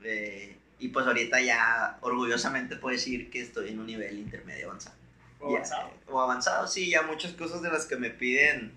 eh, 0.03 0.57
y 0.81 0.89
pues 0.89 1.07
ahorita 1.07 1.41
ya 1.41 1.97
orgullosamente 2.03 2.77
puedo 2.77 2.95
decir 2.95 3.31
que 3.31 3.41
estoy 3.41 3.71
en 3.71 3.79
un 3.79 3.87
nivel 3.87 4.19
intermedio 4.19 4.67
avanzado. 4.69 4.97
O 5.41 5.49
Ya, 5.51 5.57
avanzado. 5.59 5.91
o 6.09 6.21
avanzado, 6.21 6.67
sí, 6.67 6.91
ya 6.91 7.03
muchas 7.03 7.33
cosas 7.33 7.63
de 7.63 7.71
las 7.71 7.87
que 7.87 7.97
me 7.97 8.11
piden, 8.11 8.73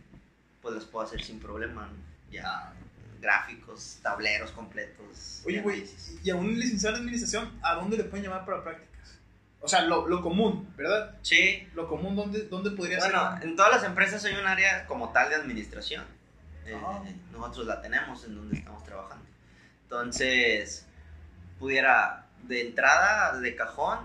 pues 0.68 0.76
las 0.84 0.86
puedo 0.86 1.06
hacer 1.06 1.22
sin 1.24 1.40
problema. 1.40 1.88
¿no? 1.88 1.94
Ya, 2.32 2.74
gráficos, 3.22 4.00
tableros 4.04 4.52
completos. 4.52 5.42
Oye, 5.46 5.62
güey, 5.62 5.86
y 6.24 6.30
a 6.30 6.36
un 6.36 6.60
licenciado 6.60 6.98
en 6.98 7.04
administración, 7.04 7.52
¿a 7.64 7.76
dónde 7.76 7.98
le 7.98 8.04
pueden 8.04 8.26
llamar 8.26 8.46
para 8.46 8.64
prácticas? 8.64 8.88
O 9.62 9.68
sea, 9.68 9.82
lo, 9.82 10.08
lo 10.08 10.22
común, 10.22 10.72
¿verdad? 10.78 11.16
Sí, 11.24 11.68
Lo 11.74 11.88
común, 11.88 12.16
¿dónde, 12.16 12.44
dónde 12.44 12.72
podría 12.72 13.00
bueno, 13.00 13.38
ser? 13.40 13.48
en 13.50 13.56
todas 13.56 13.72
las 13.72 13.84
empresas 13.84 14.24
hay 14.26 14.36
un 14.36 14.46
área 14.46 14.86
como 14.86 15.10
tal 15.12 15.30
de 15.30 15.36
administración. 15.36 16.04
Eh, 16.66 16.78
Ah. 16.86 17.02
nosotros 17.32 17.66
la 17.66 17.82
tenemos 17.82 18.24
en 18.26 18.36
donde 18.36 18.58
estamos 18.58 18.84
trabajando. 18.84 19.26
Entonces, 19.84 20.86
pudiera, 21.60 22.26
de 22.44 22.68
entrada, 22.68 23.40
de 23.40 23.56
cajón, 23.56 24.00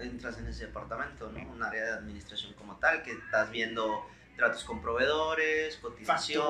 entras 0.00 0.38
en 0.38 0.46
ese 0.46 0.66
departamento, 0.66 1.30
¿no? 1.32 1.46
Un 1.50 1.62
área 1.62 1.84
de 1.84 1.90
administración 1.92 2.52
como 2.54 2.76
tal, 2.76 3.02
que 3.02 3.12
estás 3.12 3.50
viendo 3.50 4.06
tratos 4.36 4.64
con 4.64 4.80
proveedores, 4.82 5.76
cotizaciones, 5.76 6.44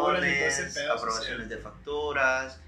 pedo 0.75 0.93
aprobaciones 0.93 1.49
de 1.49 1.57
facturas, 1.59 2.61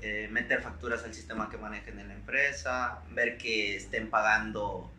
eh, 0.00 0.28
meter 0.30 0.62
facturas 0.62 1.02
al 1.04 1.14
sistema 1.14 1.48
que 1.50 1.56
manejen 1.56 1.98
en 1.98 2.08
la 2.08 2.14
empresa, 2.14 3.02
ver 3.10 3.38
que 3.38 3.76
estén 3.76 4.10
pagando. 4.10 4.92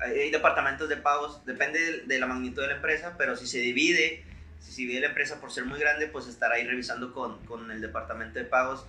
Hay 0.00 0.30
departamentos 0.30 0.88
de 0.88 0.96
pagos, 0.96 1.44
depende 1.44 1.78
de- 1.78 2.00
de 2.02 2.18
la 2.18 2.26
magnitud 2.26 2.62
de 2.62 2.68
la 2.68 2.74
empresa, 2.76 3.14
pero 3.18 3.36
si 3.36 3.46
se 3.46 3.58
divide, 3.58 4.24
si 4.60 4.72
se 4.72 4.80
divide 4.82 5.00
la 5.00 5.08
empresa 5.08 5.40
por 5.40 5.52
ser 5.52 5.64
muy 5.64 5.78
grande, 5.78 6.06
pues 6.08 6.26
estar 6.26 6.52
ahí 6.52 6.66
revisando 6.66 7.12
con, 7.12 7.44
con 7.46 7.70
el 7.70 7.80
departamento 7.80 8.38
de 8.38 8.44
pagos 8.44 8.86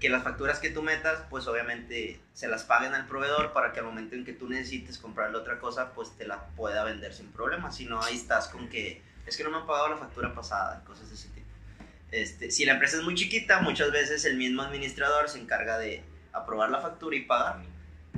que 0.00 0.08
las 0.08 0.24
facturas 0.24 0.58
que 0.58 0.70
tú 0.70 0.82
metas, 0.82 1.22
pues 1.30 1.46
obviamente 1.46 2.18
se 2.32 2.48
las 2.48 2.64
paguen 2.64 2.92
al 2.92 3.06
proveedor 3.06 3.52
para 3.52 3.72
que 3.72 3.78
al 3.78 3.86
momento 3.86 4.16
en 4.16 4.24
que 4.24 4.32
tú 4.32 4.48
necesites 4.48 4.98
comprarle 4.98 5.38
otra 5.38 5.60
cosa, 5.60 5.92
pues 5.94 6.16
te 6.16 6.26
la 6.26 6.46
pueda 6.56 6.82
vender 6.82 7.14
sin 7.14 7.30
problema. 7.30 7.70
Si 7.70 7.84
no, 7.84 8.02
ahí 8.02 8.16
estás 8.16 8.48
con 8.48 8.68
que 8.68 9.00
es 9.26 9.36
que 9.36 9.44
no 9.44 9.50
me 9.50 9.58
han 9.58 9.66
pagado 9.66 9.88
la 9.88 9.96
factura 9.96 10.34
pasada, 10.34 10.82
cosas 10.84 11.08
de 11.08 11.14
ese 11.14 11.28
tipo. 11.28 11.46
Este, 12.10 12.50
si 12.50 12.64
la 12.64 12.72
empresa 12.72 12.98
es 12.98 13.02
muy 13.02 13.14
chiquita, 13.14 13.60
muchas 13.60 13.90
veces 13.90 14.24
el 14.24 14.36
mismo 14.36 14.62
administrador 14.62 15.28
se 15.28 15.40
encarga 15.40 15.78
de 15.78 16.04
aprobar 16.32 16.70
la 16.70 16.80
factura 16.80 17.16
y 17.16 17.22
pagarla. 17.22 17.64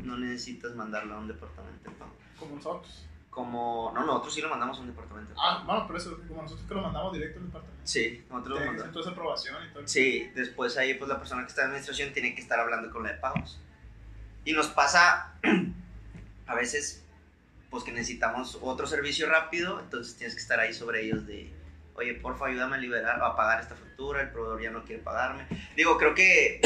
No 0.02 0.16
necesitas 0.16 0.74
mandarla 0.74 1.14
a 1.14 1.18
un 1.18 1.28
departamento 1.28 1.90
de 1.90 1.96
pago. 1.96 2.12
Como 2.38 2.56
nosotros. 2.56 3.06
Como, 3.30 3.92
no, 3.94 4.04
nosotros 4.04 4.34
sí 4.34 4.40
lo 4.40 4.48
mandamos 4.48 4.78
a 4.78 4.80
un 4.80 4.88
departamento 4.88 5.30
de 5.30 5.36
pago. 5.36 5.46
Ah, 5.48 5.62
bueno, 5.64 5.86
por 5.86 5.96
eso, 5.96 6.18
como 6.26 6.42
nosotros 6.42 6.66
que 6.66 6.74
lo 6.74 6.82
mandamos 6.82 7.12
directo 7.12 7.38
al 7.38 7.46
departamento. 7.46 7.80
Sí, 7.86 8.24
nosotros 8.28 8.60
lo 8.60 8.66
mandamos. 8.66 8.96
esa 8.96 9.10
aprobación 9.10 9.56
y 9.64 9.72
todo. 9.72 9.86
Sí, 9.86 10.30
después 10.34 10.76
ahí 10.76 10.94
pues 10.94 11.08
la 11.08 11.18
persona 11.18 11.42
que 11.42 11.48
está 11.48 11.62
en 11.62 11.68
administración 11.68 12.12
tiene 12.12 12.34
que 12.34 12.40
estar 12.40 12.58
hablando 12.58 12.90
con 12.90 13.04
la 13.04 13.12
de 13.12 13.18
pagos. 13.18 13.60
Y 14.44 14.52
nos 14.52 14.66
pasa 14.68 15.34
a 16.46 16.54
veces 16.54 17.03
pues 17.74 17.82
que 17.82 17.90
necesitamos 17.90 18.56
otro 18.62 18.86
servicio 18.86 19.28
rápido, 19.28 19.80
entonces 19.80 20.14
tienes 20.14 20.36
que 20.36 20.40
estar 20.40 20.60
ahí 20.60 20.72
sobre 20.72 21.02
ellos 21.02 21.26
de, 21.26 21.52
oye, 21.94 22.14
porfa, 22.14 22.46
ayúdame 22.46 22.76
a 22.76 22.78
liberar 22.78 23.20
o 23.20 23.24
a 23.24 23.34
pagar 23.34 23.60
esta 23.60 23.74
factura, 23.74 24.20
el 24.22 24.28
proveedor 24.30 24.62
ya 24.62 24.70
no 24.70 24.84
quiere 24.84 25.02
pagarme. 25.02 25.44
Digo, 25.76 25.98
creo 25.98 26.14
que 26.14 26.60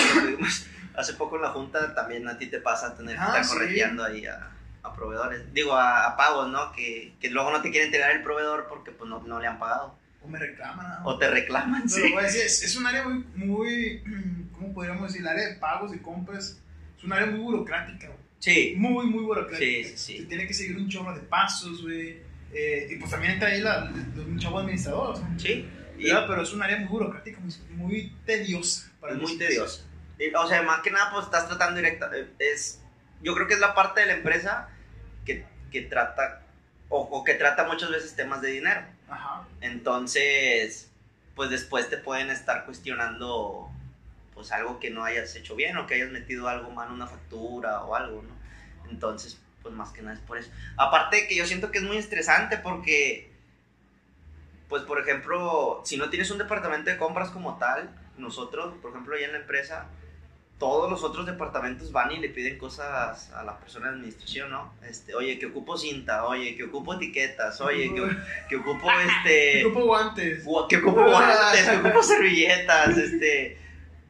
hace 0.94 1.14
poco 1.14 1.37
en 1.37 1.42
la 1.42 1.49
junta, 1.51 1.94
también 1.94 2.29
a 2.29 2.37
ti 2.37 2.49
te 2.49 2.61
pasa 2.61 2.94
tener 2.94 3.16
que 3.16 3.23
Ah, 3.23 3.27
estar 3.29 3.44
sí. 3.44 3.51
corregiendo 3.55 4.05
ahí 4.05 4.27
a, 4.27 4.51
a 4.83 4.92
proveedores, 4.94 5.51
digo, 5.55 5.73
a, 5.75 6.09
a 6.09 6.16
pagos, 6.18 6.51
¿no? 6.51 6.73
Que, 6.73 7.14
que 7.21 7.31
luego 7.31 7.51
no 7.53 7.62
te 7.62 7.71
quiere 7.71 7.87
entregar 7.87 8.11
el 8.11 8.23
proveedor 8.23 8.66
porque 8.68 8.90
pues 8.90 9.09
no, 9.09 9.21
no 9.21 9.40
le 9.40 9.47
han 9.47 9.59
pagado. 9.59 9.97
O 10.23 10.29
me 10.29 10.38
reclaman. 10.38 11.03
¿no? 11.03 11.09
O 11.09 11.16
te 11.18 11.31
reclaman, 11.31 11.85
Pero, 11.94 12.07
sí. 12.09 12.14
decir, 12.23 12.42
es, 12.42 12.62
es 12.64 12.77
un 12.77 12.87
área 12.87 13.09
muy, 13.09 13.25
muy, 13.35 14.51
¿cómo 14.53 14.75
podríamos 14.75 15.05
decir? 15.09 15.23
El 15.23 15.29
área 15.29 15.49
de 15.49 15.55
pagos 15.57 15.94
y 15.94 16.01
compras 16.01 16.61
es 16.99 17.05
un 17.05 17.12
área 17.14 17.27
muy 17.29 17.40
burocrática, 17.40 18.09
güey. 18.09 18.27
Sí, 18.38 18.74
Muy, 18.77 19.07
muy 19.07 19.24
burocrática. 19.24 19.88
Sí, 19.88 19.96
sí, 19.96 20.27
tiene 20.29 20.46
que 20.46 20.55
seguir 20.55 20.77
un 20.77 20.88
chorro 20.88 21.14
de 21.14 21.20
pasos, 21.22 21.83
güey. 21.83 22.20
Eh, 22.53 22.88
y 22.90 22.96
pues 22.96 23.11
también 23.11 23.33
entra 23.35 23.48
ahí 23.48 23.61
la, 23.61 23.85
un 24.16 24.38
chavo 24.38 24.61
administrador, 24.61 25.11
o 25.11 25.16
sea, 25.16 25.29
sí. 25.38 25.68
Y- 25.98 26.05
¿verdad? 26.05 26.27
Pero 26.29 26.42
es 26.42 26.53
un 26.53 26.62
área 26.62 26.77
muy 26.79 26.88
burocrática, 26.88 27.40
muy, 27.40 27.53
muy 27.77 28.12
tediosa. 28.24 28.90
El 29.09 29.18
muy. 29.18 29.38
Y, 30.20 30.35
O 30.35 30.46
sea, 30.48 30.62
más 30.62 30.81
que 30.83 30.90
nada, 30.90 31.11
pues 31.12 31.27
estás 31.27 31.46
tratando 31.48 31.77
directa. 31.77 32.11
eh, 32.14 32.29
Es, 32.38 32.81
yo 33.22 33.35
creo 33.35 33.46
que 33.48 33.55
es 33.55 33.61
la 33.61 33.74
parte 33.74 34.01
de 34.01 34.07
la 34.07 34.12
empresa 34.14 34.68
que, 35.27 35.44
que 35.72 35.83
trata, 35.83 36.42
o, 36.88 37.01
o 37.01 37.24
que 37.24 37.35
trata 37.35 37.64
muchas 37.64 37.90
veces 37.90 38.14
temas 38.14 38.40
de 38.40 38.51
dinero. 38.53 38.83
Ajá. 39.09 39.46
Entonces, 39.61 40.90
pues 41.35 41.51
después 41.51 41.90
te 41.90 41.98
pueden 41.98 42.31
estar 42.31 42.64
cuestionando, 42.64 43.67
pues 44.38 44.53
algo 44.53 44.79
que 44.79 44.90
no 44.90 45.03
hayas 45.05 45.35
hecho 45.35 45.57
bien 45.57 45.77
o 45.77 45.88
que 45.88 45.94
hayas 45.94 46.11
metido 46.11 46.46
algo 46.46 46.70
mal 46.70 46.92
una 46.92 47.09
factura 47.09 47.83
o 47.83 47.96
algo, 47.96 48.22
¿no? 48.22 48.88
Entonces, 48.88 49.37
pues 49.62 49.74
más 49.74 49.90
que 49.90 50.01
nada 50.01 50.14
es 50.14 50.20
por 50.20 50.38
eso. 50.38 50.48
Aparte 50.77 51.16
de 51.16 51.27
que 51.27 51.35
yo 51.35 51.44
siento 51.44 51.72
que 51.72 51.79
es 51.79 51.85
muy 51.85 51.96
estresante 51.96 52.57
porque, 52.57 53.33
pues 54.68 54.85
por 54.85 55.01
ejemplo, 55.01 55.83
si 55.85 55.96
no 55.96 56.09
tienes 56.09 56.31
un 56.31 56.38
departamento 56.38 56.88
de 56.88 56.98
compras 56.98 57.31
como 57.31 57.59
tal, 57.59 57.90
nosotros, 58.16 58.74
por 58.81 58.92
ejemplo, 58.92 59.16
allá 59.16 59.27
en 59.27 59.33
la 59.33 59.38
empresa, 59.38 59.87
todos 60.59 60.90
los 60.90 61.05
otros 61.05 61.24
departamentos 61.27 61.92
van 61.92 62.11
y 62.12 62.18
le 62.18 62.29
piden 62.31 62.59
cosas 62.59 63.31
a 63.33 63.44
la 63.44 63.59
persona 63.61 63.87
de 63.88 63.92
administración, 63.94 64.51
¿no? 64.51 64.72
Este, 64.83 65.14
oye, 65.14 65.38
que 65.38 65.46
ocupo 65.46 65.77
cinta, 65.77 66.24
oye, 66.27 66.57
que 66.57 66.64
ocupo 66.64 66.94
etiquetas, 66.94 67.61
oye, 67.61 67.92
que, 67.94 68.16
que 68.48 68.57
ocupo 68.57 68.88
este... 68.90 69.61
Grupo 69.61 69.85
guantes. 69.85 70.44
Gua- 70.44 70.66
que 70.68 70.77
ocupo 70.79 71.05
guantes, 71.05 71.68
que 71.68 71.77
ocupo 71.77 72.03
servilletas, 72.03 72.96
este. 72.98 73.59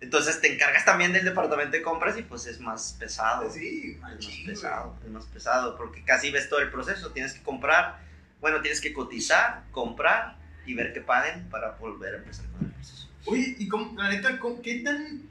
Entonces 0.01 0.41
te 0.41 0.53
encargas 0.55 0.85
también 0.85 1.13
del 1.13 1.25
departamento 1.25 1.77
de 1.77 1.83
compras 1.83 2.17
y 2.19 2.23
pues 2.23 2.47
es 2.47 2.61
más 2.61 2.97
pesado. 2.99 3.51
Sí, 3.51 3.97
es 3.97 4.01
más 4.01 4.37
pesado, 4.47 4.97
es 5.05 5.11
más 5.11 5.25
pesado, 5.27 5.77
porque 5.77 6.05
casi 6.05 6.31
ves 6.31 6.49
todo 6.49 6.61
el 6.61 6.71
proceso. 6.71 7.11
Tienes 7.11 7.33
que 7.33 7.43
comprar, 7.43 8.01
bueno, 8.41 8.61
tienes 8.61 8.81
que 8.81 8.93
cotizar, 8.93 9.65
comprar 9.73 10.37
y 10.67 10.75
ver 10.75 10.93
que 10.93 11.01
paguen 11.01 11.49
para 11.51 11.73
volver 11.73 12.15
a 12.15 12.19
empezar 12.19 12.47
con 12.51 12.67
el 12.67 12.73
proceso. 12.73 13.09
Oye, 13.27 13.57
y 13.59 13.67
cómo, 13.69 14.01
la 14.01 14.09
neta, 14.11 14.39
¿cómo- 14.39 14.63
¿qué 14.63 14.81
tan, 14.81 15.23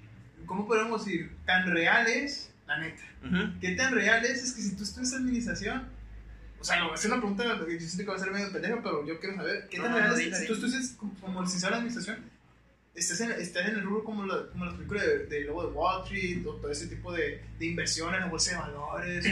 cómo 0.45 0.67
podemos 0.67 1.05
decir, 1.05 1.35
tan 1.45 1.71
real 1.71 2.05
es, 2.07 2.51
la 2.67 2.77
neta? 2.79 3.03
¿Qué 3.61 3.71
tan 3.71 3.93
real 3.93 4.25
es? 4.25 4.43
Es 4.43 4.53
que 4.53 4.61
si 4.61 4.75
tú 4.75 4.83
estudias 4.83 5.13
administración, 5.13 5.87
o 6.59 6.63
sea, 6.63 6.79
lo, 6.79 6.93
es 6.93 7.05
una 7.05 7.17
pregunta 7.17 7.43
que 7.65 7.73
yo 7.73 7.79
siento 7.79 8.03
que 8.03 8.09
va 8.09 8.15
a 8.15 8.19
ser 8.19 8.31
medio 8.31 8.51
pendeja, 8.51 8.77
pero 8.83 9.05
yo 9.05 9.19
quiero 9.19 9.35
saber, 9.37 9.67
¿qué 9.69 9.77
tan 9.79 9.91
No, 9.91 9.97
real 9.97 10.09
no, 10.09 10.15
es? 10.17 10.37
Si 10.39 10.47
tú 10.47 10.53
estudias 10.53 10.89
como, 10.97 11.13
como 11.21 11.41
licenciado 11.41 11.75
en 11.75 11.79
administración, 11.81 12.36
estás 12.97 13.21
en, 13.21 13.31
estás 13.31 13.67
en 13.67 13.75
el 13.75 13.83
rubro 13.83 14.03
como, 14.03 14.25
la, 14.25 14.47
como 14.47 14.65
las 14.65 14.73
películas 14.73 15.05
de, 15.05 15.25
de 15.27 15.41
Lobo 15.41 15.67
de 15.67 15.71
Wall 15.71 16.03
Street, 16.03 16.45
o 16.45 16.55
todo 16.55 16.71
ese 16.71 16.87
tipo 16.87 17.13
de, 17.13 17.43
de 17.59 17.65
inversión 17.65 18.13
en 18.15 18.29
bolsa 18.29 18.51
de 18.51 18.57
valores. 18.57 19.25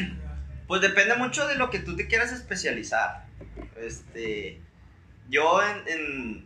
Pues 0.68 0.82
depende 0.82 1.16
mucho 1.16 1.48
de 1.48 1.56
lo 1.56 1.70
que 1.70 1.80
tú 1.80 1.96
te 1.96 2.08
quieras 2.08 2.32
especializar. 2.32 3.26
Este, 3.76 4.62
yo 5.30 5.62
en, 5.62 5.88
en, 5.88 6.46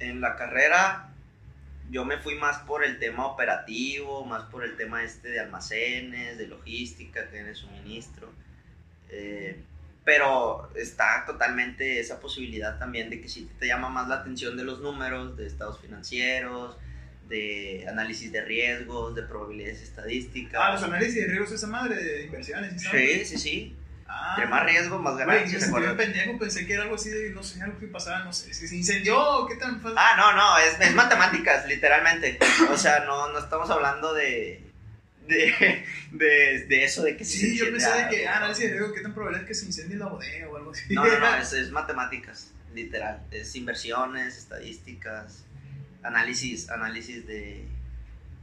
en 0.00 0.20
la 0.20 0.36
carrera, 0.36 1.12
yo 1.90 2.04
me 2.04 2.18
fui 2.18 2.34
más 2.36 2.58
por 2.58 2.84
el 2.84 2.98
tema 2.98 3.26
operativo, 3.26 4.24
más 4.24 4.44
por 4.44 4.64
el 4.64 4.76
tema 4.76 5.02
este 5.02 5.30
de 5.30 5.40
almacenes, 5.40 6.38
de 6.38 6.46
logística, 6.46 7.22
de 7.22 7.54
suministro. 7.54 8.30
Eh, 9.10 9.62
pero 10.08 10.70
está 10.74 11.24
totalmente 11.26 12.00
esa 12.00 12.18
posibilidad 12.18 12.78
también 12.78 13.10
de 13.10 13.20
que 13.20 13.28
si 13.28 13.44
te 13.60 13.66
llama 13.66 13.90
más 13.90 14.08
la 14.08 14.14
atención 14.14 14.56
de 14.56 14.64
los 14.64 14.80
números, 14.80 15.36
de 15.36 15.46
estados 15.46 15.80
financieros, 15.80 16.78
de 17.28 17.84
análisis 17.86 18.32
de 18.32 18.40
riesgos, 18.40 19.14
de 19.14 19.24
probabilidades 19.24 19.82
estadísticas. 19.82 20.62
Ah, 20.64 20.72
los 20.72 20.82
análisis 20.82 21.14
de 21.14 21.26
riesgos, 21.26 21.52
esa 21.52 21.66
madre 21.66 22.02
de 22.02 22.24
inversiones, 22.24 22.72
¿sí 22.72 22.88
sabes? 22.88 23.28
Sí, 23.28 23.36
sí, 23.36 23.38
sí. 23.38 23.76
Ah. 24.06 24.36
Entre 24.38 24.50
más 24.50 24.64
riesgo, 24.64 24.98
más 24.98 25.18
ganancias. 25.18 25.70
yo 25.70 25.96
pendejo, 25.98 26.38
pensé 26.38 26.66
que 26.66 26.72
era 26.72 26.84
algo 26.84 26.94
así 26.94 27.10
de, 27.10 27.28
no 27.28 27.42
sé, 27.42 27.62
algo 27.62 27.78
que 27.78 27.88
pasaba, 27.88 28.24
no 28.24 28.32
sé, 28.32 28.54
se 28.54 28.74
incendió, 28.74 29.46
¿qué 29.46 29.56
tan 29.56 29.78
fácil? 29.78 29.98
Ah, 29.98 30.14
no, 30.16 30.32
no, 30.32 30.56
es, 30.56 30.80
es 30.80 30.94
matemáticas, 30.94 31.68
literalmente. 31.68 32.38
O 32.70 32.78
sea, 32.78 33.04
no, 33.04 33.30
no 33.30 33.38
estamos 33.38 33.68
hablando 33.68 34.14
de, 34.14 34.67
de, 35.28 35.84
de, 36.12 36.66
de 36.66 36.84
eso 36.84 37.02
de 37.02 37.16
que 37.16 37.24
sí, 37.24 37.38
se 37.38 37.56
yo 37.56 37.66
enciende 37.66 37.78
pensé 37.78 38.04
de 38.04 38.08
que, 38.08 38.26
ah, 38.26 38.38
análisis 38.38 38.64
de 38.64 38.70
riesgo, 38.70 38.94
¿qué 38.94 39.00
tan 39.02 39.14
probable 39.14 39.38
es 39.40 39.44
que 39.44 39.54
se 39.54 39.66
incendie 39.66 39.96
la 39.96 40.06
bodega 40.06 40.48
o 40.48 40.56
algo 40.56 40.70
así? 40.70 40.94
No, 40.94 41.04
no, 41.04 41.18
no, 41.18 41.36
es, 41.40 41.52
es 41.52 41.70
matemáticas, 41.70 42.52
literal. 42.74 43.22
Es 43.30 43.54
inversiones, 43.54 44.38
estadísticas, 44.38 45.44
análisis, 46.02 46.70
análisis 46.70 47.26
de... 47.26 47.66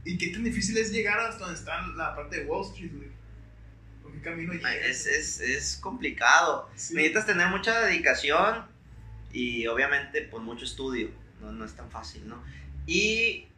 ¿Y 0.04 0.16
qué 0.18 0.28
tan 0.28 0.44
difícil 0.44 0.78
es 0.78 0.92
llegar 0.92 1.18
hasta 1.18 1.40
donde 1.40 1.58
está 1.58 1.84
la 1.88 2.14
parte 2.14 2.40
de 2.40 2.46
Wall 2.46 2.64
Street, 2.70 2.92
güey? 2.94 3.08
¿Por 4.02 4.12
qué 4.12 4.20
camino 4.20 4.52
llegas? 4.52 4.74
Es, 4.76 5.06
es, 5.06 5.40
es 5.40 5.76
complicado. 5.76 6.70
Sí. 6.76 6.94
Necesitas 6.94 7.26
tener 7.26 7.48
mucha 7.48 7.80
dedicación 7.80 8.64
y 9.32 9.66
obviamente 9.66 10.22
pues 10.22 10.42
mucho 10.44 10.64
estudio. 10.64 11.10
No, 11.40 11.50
no 11.50 11.64
es 11.64 11.74
tan 11.74 11.90
fácil, 11.90 12.26
¿no? 12.28 12.42
Y 12.86 13.48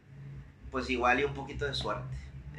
pues 0.71 0.89
igual 0.89 1.19
y 1.19 1.23
un 1.23 1.35
poquito 1.35 1.65
de 1.65 1.75
suerte. 1.75 2.03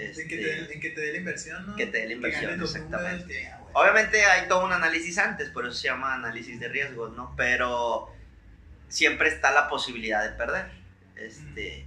En 0.06 0.12
que, 0.14 0.20
Este, 0.20 0.36
te, 0.66 0.74
en 0.74 0.80
que 0.80 0.90
te 0.90 1.00
dé 1.00 1.12
la 1.12 1.18
inversión, 1.18 1.66
¿no? 1.66 1.76
que 1.76 1.86
te 1.86 1.98
dé 1.98 2.06
la 2.06 2.12
inversión, 2.14 2.60
exactamente. 2.62 3.08
números, 3.12 3.24
que, 3.28 3.46
ah. 3.46 3.60
Obviamente 3.72 4.24
hay 4.24 4.48
todo 4.48 4.64
un 4.64 4.72
análisis 4.72 5.18
antes, 5.18 5.48
por 5.50 5.64
eso 5.66 5.74
se 5.74 5.88
llama 5.88 6.14
análisis 6.14 6.58
de 6.58 6.68
riesgos, 6.68 7.16
¿no? 7.16 7.34
Pero 7.36 8.12
siempre 8.88 9.28
está 9.28 9.52
la 9.52 9.68
posibilidad 9.68 10.22
de 10.28 10.36
perder. 10.36 10.70
Este, 11.16 11.86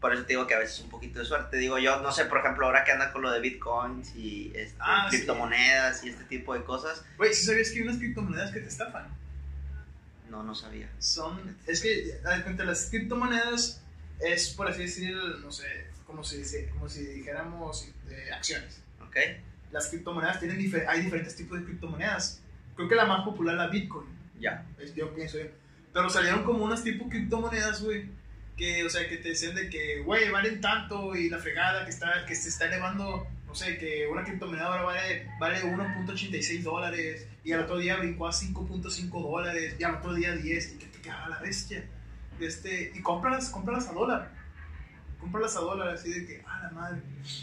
por 0.00 0.12
eso 0.12 0.22
te 0.24 0.32
digo 0.34 0.46
que 0.46 0.54
a 0.54 0.58
veces 0.58 0.80
un 0.80 0.90
poquito 0.90 1.20
de 1.20 1.24
suerte. 1.24 1.56
Digo 1.56 1.78
yo, 1.78 2.00
no 2.00 2.12
sé, 2.12 2.24
por 2.26 2.38
ejemplo, 2.38 2.66
ahora 2.66 2.84
que 2.84 2.92
anda 2.92 3.12
con 3.12 3.22
lo 3.22 3.30
de 3.30 3.40
bitcoins 3.40 4.14
y 4.16 4.52
este, 4.54 4.76
Ah, 4.80 5.06
sí. 5.10 5.16
criptomonedas 5.16 6.04
y 6.04 6.08
este 6.10 6.24
tipo 6.24 6.52
de 6.54 6.64
cosas, 6.64 7.04
Güey, 7.16 7.32
¿sí 7.32 7.44
sabías 7.46 7.68
que 7.70 7.76
hay 7.76 7.82
unas 7.82 7.98
criptomonedas 7.98 8.50
que 8.52 8.60
te 8.60 8.68
estafan? 8.68 9.08
no, 10.28 10.42
no 10.42 10.54
sabía. 10.54 10.88
Son, 10.98 11.56
es 11.66 11.82
que, 11.82 11.88
de 12.06 12.42
cuenta, 12.42 12.64
las 12.64 12.86
criptomonedas 12.90 13.82
es, 14.18 14.48
por 14.50 14.66
así 14.68 14.82
decir, 14.82 15.14
no 15.14 15.52
sé, 15.52 15.81
como 16.12 16.22
si, 16.24 16.36
dice- 16.36 16.68
como 16.70 16.88
si 16.88 17.04
dijéramos 17.04 17.88
eh, 18.08 18.30
acciones. 18.32 18.80
Ok. 19.04 19.16
Las 19.72 19.88
criptomonedas 19.88 20.38
tienen 20.38 20.58
difer- 20.58 20.86
hay 20.86 21.00
diferentes 21.00 21.34
tipos 21.34 21.58
de 21.58 21.64
criptomonedas. 21.64 22.40
Creo 22.76 22.88
que 22.88 22.94
la 22.94 23.04
más 23.06 23.24
popular 23.24 23.54
es 23.54 23.58
la 23.58 23.66
Bitcoin. 23.68 24.06
Ya. 24.38 24.64
Es- 24.78 24.94
yo 24.94 25.12
pienso 25.14 25.38
yo. 25.38 25.46
Pero 25.92 26.08
salieron 26.08 26.44
como 26.44 26.64
unas 26.64 26.84
tipo 26.84 27.08
criptomonedas, 27.08 27.82
güey. 27.82 28.08
Que, 28.56 28.84
o 28.84 28.90
sea, 28.90 29.08
que 29.08 29.16
te 29.16 29.30
decían 29.30 29.54
de 29.54 29.68
que, 29.70 30.00
güey, 30.00 30.30
valen 30.30 30.60
tanto 30.60 31.16
y 31.16 31.28
la 31.30 31.38
fregada 31.38 31.84
que, 31.84 31.90
está, 31.90 32.24
que 32.26 32.34
se 32.34 32.50
está 32.50 32.66
elevando, 32.66 33.26
no 33.46 33.54
sé, 33.54 33.78
que 33.78 34.06
una 34.06 34.24
criptomoneda 34.24 34.66
ahora 34.66 34.82
vale, 34.82 35.26
vale 35.40 35.62
1.86 35.62 36.62
dólares 36.62 37.26
y 37.44 37.52
al 37.52 37.60
otro 37.60 37.78
día 37.78 37.96
brincó 37.96 38.28
a 38.28 38.32
5.5 38.32 39.22
dólares 39.22 39.74
y 39.78 39.82
al 39.84 39.96
otro 39.96 40.12
día 40.14 40.32
10 40.36 40.74
y 40.74 40.78
que 40.78 40.86
te 40.86 41.00
quedaba 41.00 41.28
la 41.30 41.40
bestia. 41.40 41.82
Este, 42.40 42.92
y 42.94 43.00
cómpralas, 43.00 43.48
cómpralas 43.50 43.88
a 43.88 43.92
dólar. 43.92 44.30
Cómpralas 45.22 45.56
a 45.56 45.60
dólar, 45.60 45.88
así 45.88 46.12
de 46.12 46.26
que, 46.26 46.42
ah, 46.46 46.60
la 46.64 46.70
madre. 46.72 47.00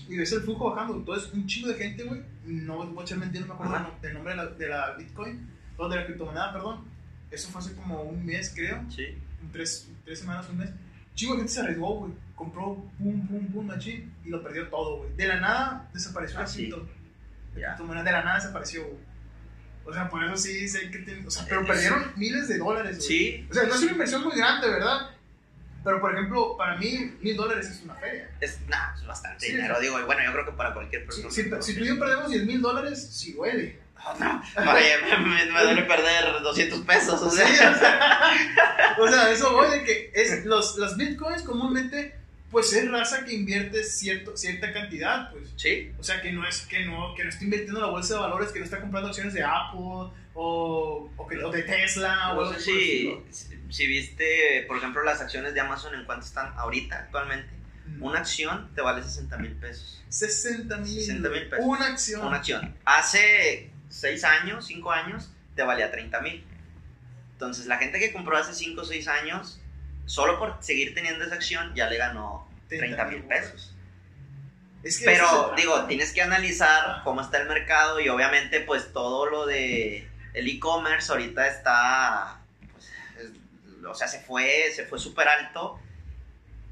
Y 0.08 0.18
ves 0.18 0.32
el 0.34 0.42
flujo 0.42 0.70
bajando. 0.72 0.98
Entonces, 0.98 1.34
un 1.34 1.48
chingo 1.48 1.70
de 1.70 1.76
gente, 1.76 2.04
güey, 2.04 2.22
no 2.46 2.86
voy 2.86 3.00
a 3.00 3.02
echar 3.04 3.18
mentira, 3.18 3.42
no 3.42 3.48
me 3.48 3.54
acuerdo 3.54 3.76
Ajá. 3.76 3.84
del 3.86 3.94
no- 3.94 4.00
del 4.02 4.14
nombre 4.14 4.34
de 4.34 4.38
la, 4.38 4.46
de 4.48 4.68
la 4.70 4.92
Bitcoin, 4.98 5.50
o 5.78 5.90
de 5.90 5.96
la 5.96 6.06
criptomoneda, 6.06 6.54
perdón. 6.54 6.84
Eso 7.32 7.50
fue 7.50 7.62
hace 7.62 7.74
como 7.76 8.02
un 8.04 8.26
mes, 8.26 8.52
creo. 8.56 8.84
Sí. 8.94 9.06
Tres, 9.52 9.90
tres 10.06 10.20
semanas, 10.20 10.48
un 10.50 10.58
mes. 10.58 10.70
Chingo 11.16 11.34
de 11.34 11.40
gente 11.40 11.54
se 11.54 11.62
arriesgó, 11.62 11.96
güey. 12.00 12.12
Compró, 12.36 12.76
pum, 12.98 13.28
pum, 13.28 13.48
pum, 13.48 13.66
machín, 13.66 14.14
y 14.26 14.30
lo 14.30 14.44
perdió 14.44 14.68
todo, 14.70 14.98
güey. 15.00 15.16
De 15.16 15.28
la 15.28 15.40
nada 15.40 15.90
desapareció 15.94 16.38
Ah, 16.40 16.42
la 16.42 16.48
sí. 16.48 16.68
La 17.56 17.68
criptomoneda 17.76 18.04
de 18.04 18.12
la 18.12 18.24
nada 18.24 18.36
desapareció, 18.36 18.84
güey. 18.86 19.10
O 19.86 19.94
sea, 19.94 20.10
por 20.10 20.24
eso 20.24 20.36
sí 20.38 20.68
sé 20.68 20.92
que 20.92 21.00
tienen. 21.00 21.26
O 21.26 21.32
sea, 21.32 21.46
pero 21.48 21.62
Eh, 21.62 21.66
perdieron 21.66 22.04
miles 22.18 22.48
de 22.48 22.58
dólares, 22.60 22.98
güey. 22.98 23.08
Sí. 23.08 23.48
O 23.50 23.54
sea, 23.54 23.64
no 23.64 23.74
es 23.76 23.82
una 23.84 23.92
inversión 23.94 24.24
muy 24.24 24.36
grande, 24.38 24.70
¿verdad? 24.70 25.10
Pero, 25.84 26.02
por 26.02 26.14
ejemplo, 26.14 26.58
para 26.58 26.76
mí, 26.76 27.16
mil 27.22 27.36
dólares 27.38 27.70
es 27.70 27.82
una 27.84 27.96
feria. 27.96 28.30
Es, 28.42 28.60
nah, 28.68 28.94
es 28.96 29.06
bastante 29.06 29.46
Sí. 29.46 29.52
dinero, 29.54 29.80
digo. 29.80 30.00
Y 30.00 30.04
bueno, 30.04 30.22
yo 30.26 30.32
creo 30.34 30.46
que 30.46 30.52
para 30.52 30.74
cualquier 30.74 31.06
persona. 31.06 31.30
si, 31.32 31.44
si 31.62 31.76
tú 31.78 31.84
y 31.84 31.88
yo 31.88 32.00
perdemos 32.00 32.30
10 32.30 32.46
mil 32.46 32.62
dólares, 32.62 33.10
sí 33.12 33.34
duele. 33.34 33.80
Oh, 34.06 34.16
no. 34.20 34.42
Oye, 34.74 34.96
me, 35.26 35.46
duele 35.64 35.84
perder 35.84 36.42
200 36.42 36.80
pesos, 36.82 37.22
o 37.22 37.30
sea. 37.30 37.46
o 37.46 37.76
sea, 37.76 38.98
o 38.98 39.08
sea, 39.08 39.32
eso 39.32 39.54
voy 39.54 39.70
de 39.72 39.84
que 39.84 40.12
es, 40.14 40.46
los, 40.46 40.78
los 40.78 40.96
bitcoins 40.98 41.44
comúnmente, 41.44 42.16
pues 42.52 42.72
es 42.74 42.90
raza 42.90 43.26
que 43.26 43.34
invierte 43.34 43.84
cierto, 43.84 44.36
cierta 44.38 44.72
cantidad, 44.74 45.32
pues. 45.32 45.50
Sí. 45.58 45.92
O 46.00 46.04
sea, 46.04 46.22
que 46.22 46.32
no 46.32 46.48
es 46.48 46.62
que 46.62 46.86
no, 46.86 47.14
que 47.16 47.24
no 47.24 47.30
está 47.30 47.44
invirtiendo 47.44 47.80
en 47.80 47.86
la 47.86 47.92
bolsa 47.92 48.16
de 48.16 48.20
valores, 48.22 48.52
que 48.52 48.60
no 48.60 48.66
está 48.66 48.80
comprando 48.80 49.10
acciones 49.10 49.34
de 49.34 49.44
Apple 49.44 50.12
o, 50.42 51.12
o, 51.18 51.28
que- 51.28 51.44
o 51.44 51.52
de 51.52 51.64
Tesla 51.64 52.32
o 52.32 52.36
No 52.36 52.48
algo 52.48 52.60
si, 52.60 53.14
si, 53.70 53.88
viste, 53.88 54.64
por 54.70 54.78
ejemplo, 54.78 55.04
las 55.04 55.20
acciones 55.20 55.54
de 55.54 55.60
Amazon 55.60 55.94
en 55.96 56.06
cuánto 56.06 56.26
están 56.26 56.54
ahorita, 56.58 56.98
actualmente. 56.98 57.50
Mm. 57.86 58.04
Una 58.04 58.20
acción 58.20 58.74
te 58.74 58.82
vale 58.82 59.04
60 59.04 59.38
mil 59.38 59.52
pesos. 59.58 60.02
60 60.08 60.78
mil. 60.78 60.88
60 60.88 61.30
mil 61.30 61.50
pesos. 61.50 61.66
Una 61.68 61.88
acción. 61.88 62.26
Una 62.26 62.38
acción. 62.38 62.74
Hace 62.86 63.70
6 63.90 64.24
años, 64.24 64.66
5 64.66 64.92
años, 64.92 65.30
te 65.56 65.64
valía 65.64 65.92
30 65.92 66.22
mil. 66.22 66.46
Entonces, 67.34 67.66
la 67.66 67.78
gente 67.78 68.00
que 68.00 68.14
compró 68.14 68.38
hace 68.38 68.54
5 68.54 68.80
o 68.80 68.86
6 68.86 69.08
años, 69.10 69.60
solo 70.06 70.40
por 70.40 70.56
seguir 70.62 70.94
teniendo 70.94 71.26
esa 71.26 71.36
acción, 71.36 71.76
ya 71.76 71.90
le 71.90 71.98
ganó 71.98 72.48
30 72.70 73.04
mil 73.06 73.24
pesos. 73.24 73.76
Es 74.84 75.00
que 75.00 75.06
Pero, 75.06 75.54
digo, 75.58 75.84
tienes 75.88 76.14
que 76.14 76.22
analizar 76.22 77.02
cómo 77.04 77.20
está 77.20 77.42
el 77.42 77.50
mercado 77.50 78.00
y 78.00 78.08
obviamente, 78.08 78.62
pues 78.62 78.94
todo 78.94 79.26
lo 79.30 79.46
de 79.46 80.09
el 80.40 80.48
e-commerce 80.48 81.12
ahorita 81.12 81.48
está, 81.48 82.40
pues, 82.74 82.90
es- 83.20 83.86
o 83.86 83.94
sea, 83.94 84.08
se 84.08 84.20
fue, 84.22 84.72
se 84.76 84.86
fue 84.86 84.98
súper 85.00 85.28
alto 85.28 85.80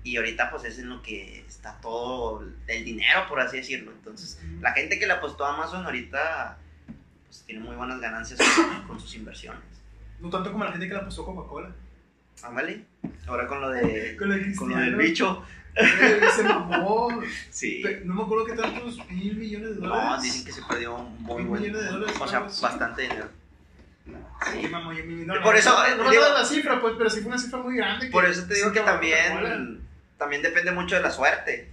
y 0.03 0.17
ahorita, 0.17 0.49
pues 0.51 0.63
es 0.63 0.79
en 0.79 0.89
lo 0.89 1.01
que 1.01 1.39
está 1.47 1.79
todo 1.81 2.43
el 2.67 2.85
dinero, 2.85 3.27
por 3.27 3.39
así 3.41 3.57
decirlo. 3.57 3.91
Entonces, 3.91 4.39
la 4.61 4.71
gente 4.71 4.97
que 4.99 5.05
le 5.07 5.13
apostó 5.13 5.45
a 5.45 5.53
Amazon 5.53 5.85
ahorita, 5.85 6.57
pues 7.25 7.43
tiene 7.45 7.61
muy 7.61 7.75
buenas 7.75 7.99
ganancias 7.99 8.39
con, 8.39 8.83
con 8.87 8.99
sus 8.99 9.15
inversiones. 9.15 9.61
No 10.19 10.29
tanto 10.29 10.51
como 10.51 10.63
la 10.63 10.71
gente 10.71 10.87
que 10.87 10.93
le 10.93 10.99
apostó 11.01 11.25
Coca-Cola. 11.25 11.71
Ándale, 12.43 12.85
ahora 13.27 13.47
con 13.47 13.59
lo 13.61 13.69
de, 13.69 14.15
Con 14.19 14.31
el 14.31 14.55
con 14.55 14.69
lo 14.69 14.77
del 14.77 14.95
bicho. 14.95 15.43
Eh, 15.75 16.19
se 16.35 16.43
mamó. 16.43 17.21
Sí. 17.51 17.83
No 18.03 18.13
me 18.15 18.23
acuerdo 18.23 18.45
qué 18.45 18.53
tantos 18.53 18.97
mil 19.09 19.35
millones 19.35 19.69
de 19.69 19.75
dólares. 19.75 20.05
No, 20.17 20.21
dicen 20.21 20.45
que 20.45 20.51
se 20.51 20.61
perdió 20.63 20.95
un 20.95 21.21
muy 21.23 21.43
buen, 21.43 21.61
millones 21.61 21.83
de 21.83 21.89
dólares, 21.91 22.15
o 22.19 22.27
sea, 22.27 22.39
bastante 22.41 23.01
dinero. 23.03 23.29
Sí, 24.51 24.67
mamó, 24.67 24.93
yo 24.93 25.03
Y 25.03 25.25
por 25.41 25.55
eso, 25.55 25.71
no, 25.71 25.85
eh, 25.85 25.95
no, 25.97 26.03
no, 26.03 26.09
digo- 26.11 26.23
no 26.27 26.33
la 26.33 26.45
cifra, 26.45 26.79
pues, 26.79 26.93
pero 26.97 27.09
sí 27.09 27.19
fue 27.21 27.29
una 27.29 27.37
cifra 27.37 27.59
muy 27.59 27.75
grande. 27.75 28.07
Por 28.09 28.25
eso 28.25 28.45
te 28.47 28.53
digo 28.55 28.71
que 28.71 28.81
también, 28.81 29.81
también 30.17 30.41
depende 30.41 30.71
mucho 30.71 30.95
de 30.95 31.01
la 31.01 31.11
suerte. 31.11 31.71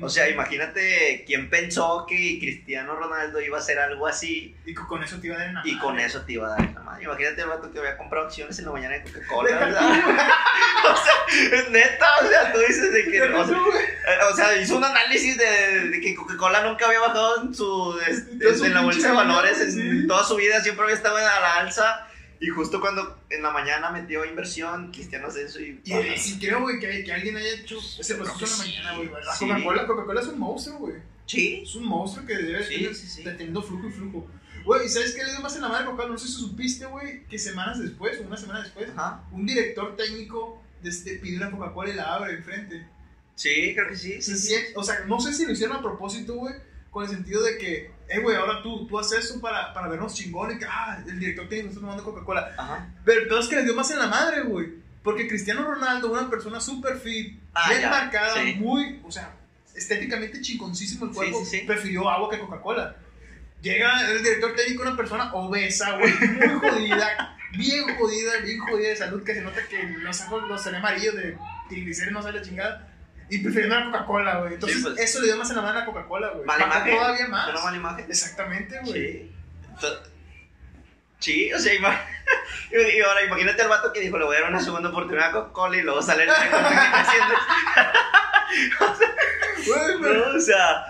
O 0.00 0.08
sea, 0.08 0.28
imagínate 0.28 1.22
quién 1.26 1.50
pensó 1.50 2.06
que 2.08 2.38
Cristiano 2.40 2.96
Ronaldo 2.96 3.40
iba 3.42 3.58
a 3.58 3.60
hacer 3.60 3.78
algo 3.78 4.06
así 4.06 4.56
Y 4.64 4.74
con 4.74 5.02
eso 5.02 5.20
te 5.20 5.26
iba 5.26 5.36
a 5.36 5.40
dar 5.40 5.48
en 5.48 5.54
la 5.54 5.62
y 5.64 5.78
con 5.78 5.94
madre. 5.94 6.06
eso 6.06 6.22
te 6.22 6.32
iba 6.32 6.46
a 6.46 6.50
dar 6.50 6.72
la 6.72 6.80
madre. 6.80 7.04
Imagínate 7.04 7.42
el 7.42 7.48
vato 7.48 7.70
que 7.70 7.78
había 7.78 7.98
comprado 7.98 8.26
acciones 8.26 8.58
en 8.58 8.64
la 8.64 8.72
mañana 8.72 8.94
de 8.94 9.02
Coca-Cola. 9.02 9.58
¿verdad? 9.58 9.82
o 10.92 10.96
sea, 10.96 11.58
es 11.58 11.70
neta, 11.70 12.06
o 12.22 12.26
sea, 12.26 12.52
tú 12.52 12.58
dices 12.60 12.92
de 12.92 13.10
que. 13.10 13.22
O 13.22 14.34
sea, 14.34 14.48
o 14.48 14.60
hizo 14.60 14.76
un 14.76 14.84
análisis 14.84 15.36
de, 15.36 15.90
de 15.90 16.00
que 16.00 16.14
Coca-Cola 16.14 16.62
nunca 16.62 16.86
había 16.86 17.00
bajado 17.00 17.42
en, 17.42 17.54
su, 17.54 18.00
en, 18.64 18.74
la 18.74 18.80
bolsa 18.80 19.08
de 19.08 19.14
valores 19.14 19.60
en 19.60 20.06
toda 20.06 20.24
su 20.24 20.36
vida, 20.36 20.60
siempre 20.60 20.84
había 20.84 20.96
estado 20.96 21.16
a 21.18 21.20
la 21.20 21.56
alza. 21.56 22.08
Y 22.42 22.48
justo 22.48 22.80
cuando 22.80 23.20
en 23.30 23.40
la 23.40 23.52
mañana 23.52 23.92
metió 23.92 24.24
inversión, 24.24 24.90
Cristiano 24.90 25.28
Ascenso 25.28 25.60
y. 25.60 25.80
Y 25.84 25.92
eh, 25.92 26.18
sí 26.18 26.40
creo, 26.40 26.60
güey, 26.60 26.80
que, 26.80 27.04
que 27.04 27.12
alguien 27.12 27.36
haya 27.36 27.54
hecho 27.54 27.78
ese 27.78 28.16
proceso 28.16 28.64
en 28.64 28.82
la 28.82 28.92
mañana, 28.92 28.96
güey. 28.96 29.24
La 29.24 29.32
sí. 29.32 29.46
Coca-Cola, 29.46 29.86
Coca-Cola 29.86 30.20
es 30.20 30.26
un 30.26 30.40
monstruo, 30.40 30.78
güey. 30.78 30.94
Sí, 31.24 31.62
Es 31.64 31.76
un 31.76 31.86
monstruo 31.86 32.26
que 32.26 32.36
debe 32.36 32.64
Sí, 32.64 32.74
tener 32.74 32.94
sí, 32.96 33.22
teniendo 33.22 33.62
flujo 33.62 33.86
y 33.86 33.92
flujo. 33.92 34.26
Güey, 34.64 34.86
¿y 34.86 34.88
sabes 34.88 35.14
qué 35.14 35.22
le 35.22 35.30
dio 35.30 35.40
más 35.40 35.54
en 35.54 35.62
la 35.62 35.68
madre 35.68 35.84
Coca-Cola? 35.84 36.08
No 36.08 36.18
sé 36.18 36.26
si 36.26 36.32
supiste, 36.32 36.84
güey, 36.86 37.24
que 37.28 37.38
semanas 37.38 37.78
después, 37.78 38.18
o 38.18 38.24
una 38.24 38.36
semana 38.36 38.62
después, 38.62 38.90
ajá. 38.90 39.22
un 39.30 39.46
director 39.46 39.94
técnico 39.94 40.60
de 40.82 40.90
este, 40.90 41.18
pide 41.18 41.36
una 41.36 41.50
Coca-Cola 41.52 41.90
y 41.90 41.94
la 41.94 42.12
abre 42.12 42.34
enfrente. 42.34 42.88
Sí, 43.36 43.72
creo 43.72 43.88
que 43.88 43.96
sí. 43.96 44.20
sí, 44.20 44.36
sí. 44.36 44.54
o 44.74 44.82
sea, 44.82 45.04
no 45.06 45.20
sé 45.20 45.32
si 45.32 45.46
lo 45.46 45.52
hicieron 45.52 45.76
a 45.76 45.80
propósito, 45.80 46.34
güey, 46.34 46.54
con 46.92 47.02
el 47.04 47.10
sentido 47.10 47.42
de 47.42 47.56
que, 47.58 47.90
eh, 48.08 48.20
güey, 48.20 48.36
ahora 48.36 48.62
tú, 48.62 48.86
tú 48.86 48.98
haces 48.98 49.24
eso 49.24 49.40
para, 49.40 49.72
para 49.74 49.88
vernos 49.88 50.14
chingón 50.14 50.52
y 50.54 50.58
que, 50.58 50.66
ah, 50.68 51.02
el 51.04 51.18
director 51.18 51.48
técnico 51.48 51.70
está 51.70 51.80
tomando 51.80 52.04
Coca-Cola. 52.04 52.92
Pero 53.04 53.22
el 53.22 53.28
peor 53.28 53.40
es 53.40 53.48
que 53.48 53.56
le 53.56 53.64
dio 53.64 53.74
más 53.74 53.90
en 53.90 53.98
la 53.98 54.06
madre, 54.06 54.42
güey. 54.42 54.68
Porque 55.02 55.26
Cristiano 55.26 55.64
Ronaldo, 55.64 56.12
una 56.12 56.28
persona 56.30 56.60
súper 56.60 56.98
fit, 56.98 57.40
Ah, 57.54 57.70
bien 57.70 57.80
ya, 57.82 57.90
marcada, 57.90 58.34
sí. 58.34 58.54
muy, 58.58 59.00
o 59.04 59.10
sea, 59.10 59.34
estéticamente 59.74 60.40
chingoncísimo 60.40 61.06
el 61.06 61.12
cuerpo, 61.12 61.38
Sí, 61.40 61.44
sí, 61.46 61.58
sí. 61.60 61.66
prefirió 61.66 62.08
agua 62.08 62.30
que 62.30 62.38
Coca-Cola. 62.38 62.94
Llega 63.62 64.10
el 64.10 64.22
director 64.22 64.54
técnico, 64.54 64.82
una 64.82 64.96
persona 64.96 65.32
obesa, 65.32 65.96
güey, 65.98 66.12
muy 66.14 66.60
jodida, 66.70 67.36
bien 67.56 67.96
jodida, 67.96 68.32
bien 68.44 68.58
jodida 68.60 68.88
de 68.90 68.96
salud, 68.96 69.22
que 69.24 69.34
se 69.34 69.40
nota 69.40 69.60
que 69.68 69.82
los 69.82 70.20
ojos 70.22 70.48
los 70.48 70.66
amarillos 70.66 71.14
de 71.14 71.38
triglicéridos, 71.68 72.12
no 72.14 72.22
sale 72.22 72.42
chingada. 72.42 72.91
Y 73.34 73.38
prefiriendo 73.38 73.78
la 73.80 73.86
Coca-Cola, 73.86 74.38
güey. 74.40 74.54
Entonces, 74.54 74.78
Sí, 74.78 74.84
pues. 74.84 74.98
eso 75.00 75.20
le 75.20 75.26
dio 75.26 75.36
más 75.36 75.48
en 75.50 75.56
la 75.56 75.62
mano 75.62 75.78
a 75.78 75.84
Coca-Cola, 75.86 76.28
güey. 76.30 76.44
Mala 76.44 76.64
imagen. 76.66 76.96
Todavía 76.96 77.24
¿Es 77.24 77.28
más. 77.30 77.48
una 77.50 77.60
mala 77.62 77.76
imagen? 77.76 78.04
Exactamente, 78.08 78.78
güey. 78.84 78.92
Sí. 78.92 79.32
Sí, 81.18 81.52
o 81.52 81.58
sea, 81.58 81.72
y 81.74 83.00
ahora 83.00 83.24
imagínate 83.24 83.62
al 83.62 83.68
vato 83.68 83.92
que 83.92 84.00
dijo, 84.00 84.18
le 84.18 84.24
voy 84.24 84.36
a 84.36 84.40
dar 84.40 84.50
una 84.50 84.60
segunda 84.60 84.88
oportunidad 84.90 85.28
a 85.28 85.32
Coca-Cola 85.32 85.76
y 85.76 85.82
luego 85.82 86.02
sale 86.02 86.24
el 86.24 86.28
está 86.30 87.00
haciendo. 87.00 87.34
Güey, 89.66 90.00
pero- 90.02 90.32
No, 90.32 90.36
o 90.36 90.40
sea, 90.40 90.86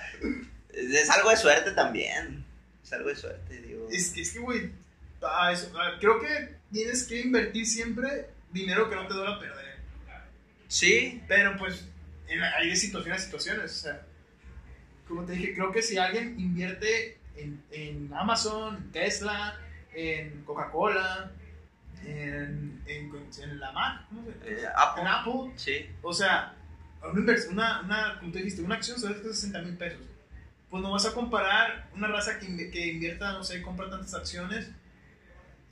es 0.73 1.11
algo 1.11 1.31
de 1.31 1.37
suerte 1.37 1.73
también. 1.73 2.45
Es 2.83 2.93
algo 2.93 3.09
de 3.11 3.17
suerte, 3.17 3.61
digo. 3.61 3.87
Es 3.91 4.11
que, 4.11 4.23
es 4.23 4.33
que, 4.33 4.39
güey, 4.39 4.71
ah, 5.23 5.53
eso, 5.53 5.71
ah, 5.79 5.93
creo 6.01 6.19
que 6.21 6.57
tienes 6.73 7.05
que 7.05 7.21
invertir 7.21 7.67
siempre 7.67 8.31
dinero 8.51 8.89
que 8.89 8.97
no 8.97 9.07
te 9.07 9.15
duela 9.15 9.39
perder. 9.39 9.63
Sí, 10.69 11.23
Pero, 11.29 11.57
pues, 11.59 11.85
en 12.29 12.43
hay 12.43 12.71
de 12.71 12.77
situaciones 12.77 13.21
a 13.21 13.25
situaciones. 13.25 13.65
O 13.73 13.83
sea, 13.83 14.03
como 15.09 15.25
te 15.25 15.33
dije, 15.33 15.55
creo 15.55 15.73
que 15.73 15.83
si 15.83 15.99
alguien 15.99 16.39
invierte 16.39 17.19
en, 17.37 17.63
en 17.71 18.11
Amazon, 18.15 18.91
Tesla, 18.93 19.59
en 19.95 20.43
Coca-Cola, 20.45 21.33
en, 22.05 22.83
en, 22.87 23.13
en 23.43 23.61
la 23.61 23.73
Mac, 23.73 24.03
¿cómo 24.09 24.23
se 24.25 24.53
eh, 24.53 24.61
En 24.61 24.67
Apple. 24.77 25.05
Apple, 25.07 25.53
Sí, 25.57 25.87
o 26.03 26.13
sea, 26.13 26.55
una, 27.03 27.35
una, 27.51 27.81
una, 27.81 28.19
como 28.19 28.33
tú 28.33 28.39
dijiste, 28.39 28.63
una 28.63 28.77
acción 28.77 28.99
se 28.99 29.07
vale 29.07 29.23
60 29.23 29.63
mil 29.63 29.77
pesos. 29.77 30.01
Pues 30.71 30.83
no 30.83 30.91
vas 30.91 31.05
a 31.05 31.13
comparar 31.13 31.89
una 31.95 32.09
raza 32.09 32.39
que, 32.39 32.71
que 32.71 32.87
invierta, 32.87 33.33
no 33.33 33.45
sé, 33.45 33.61
compra 33.61 33.91
tantas 33.91 34.15
acciones 34.15 34.71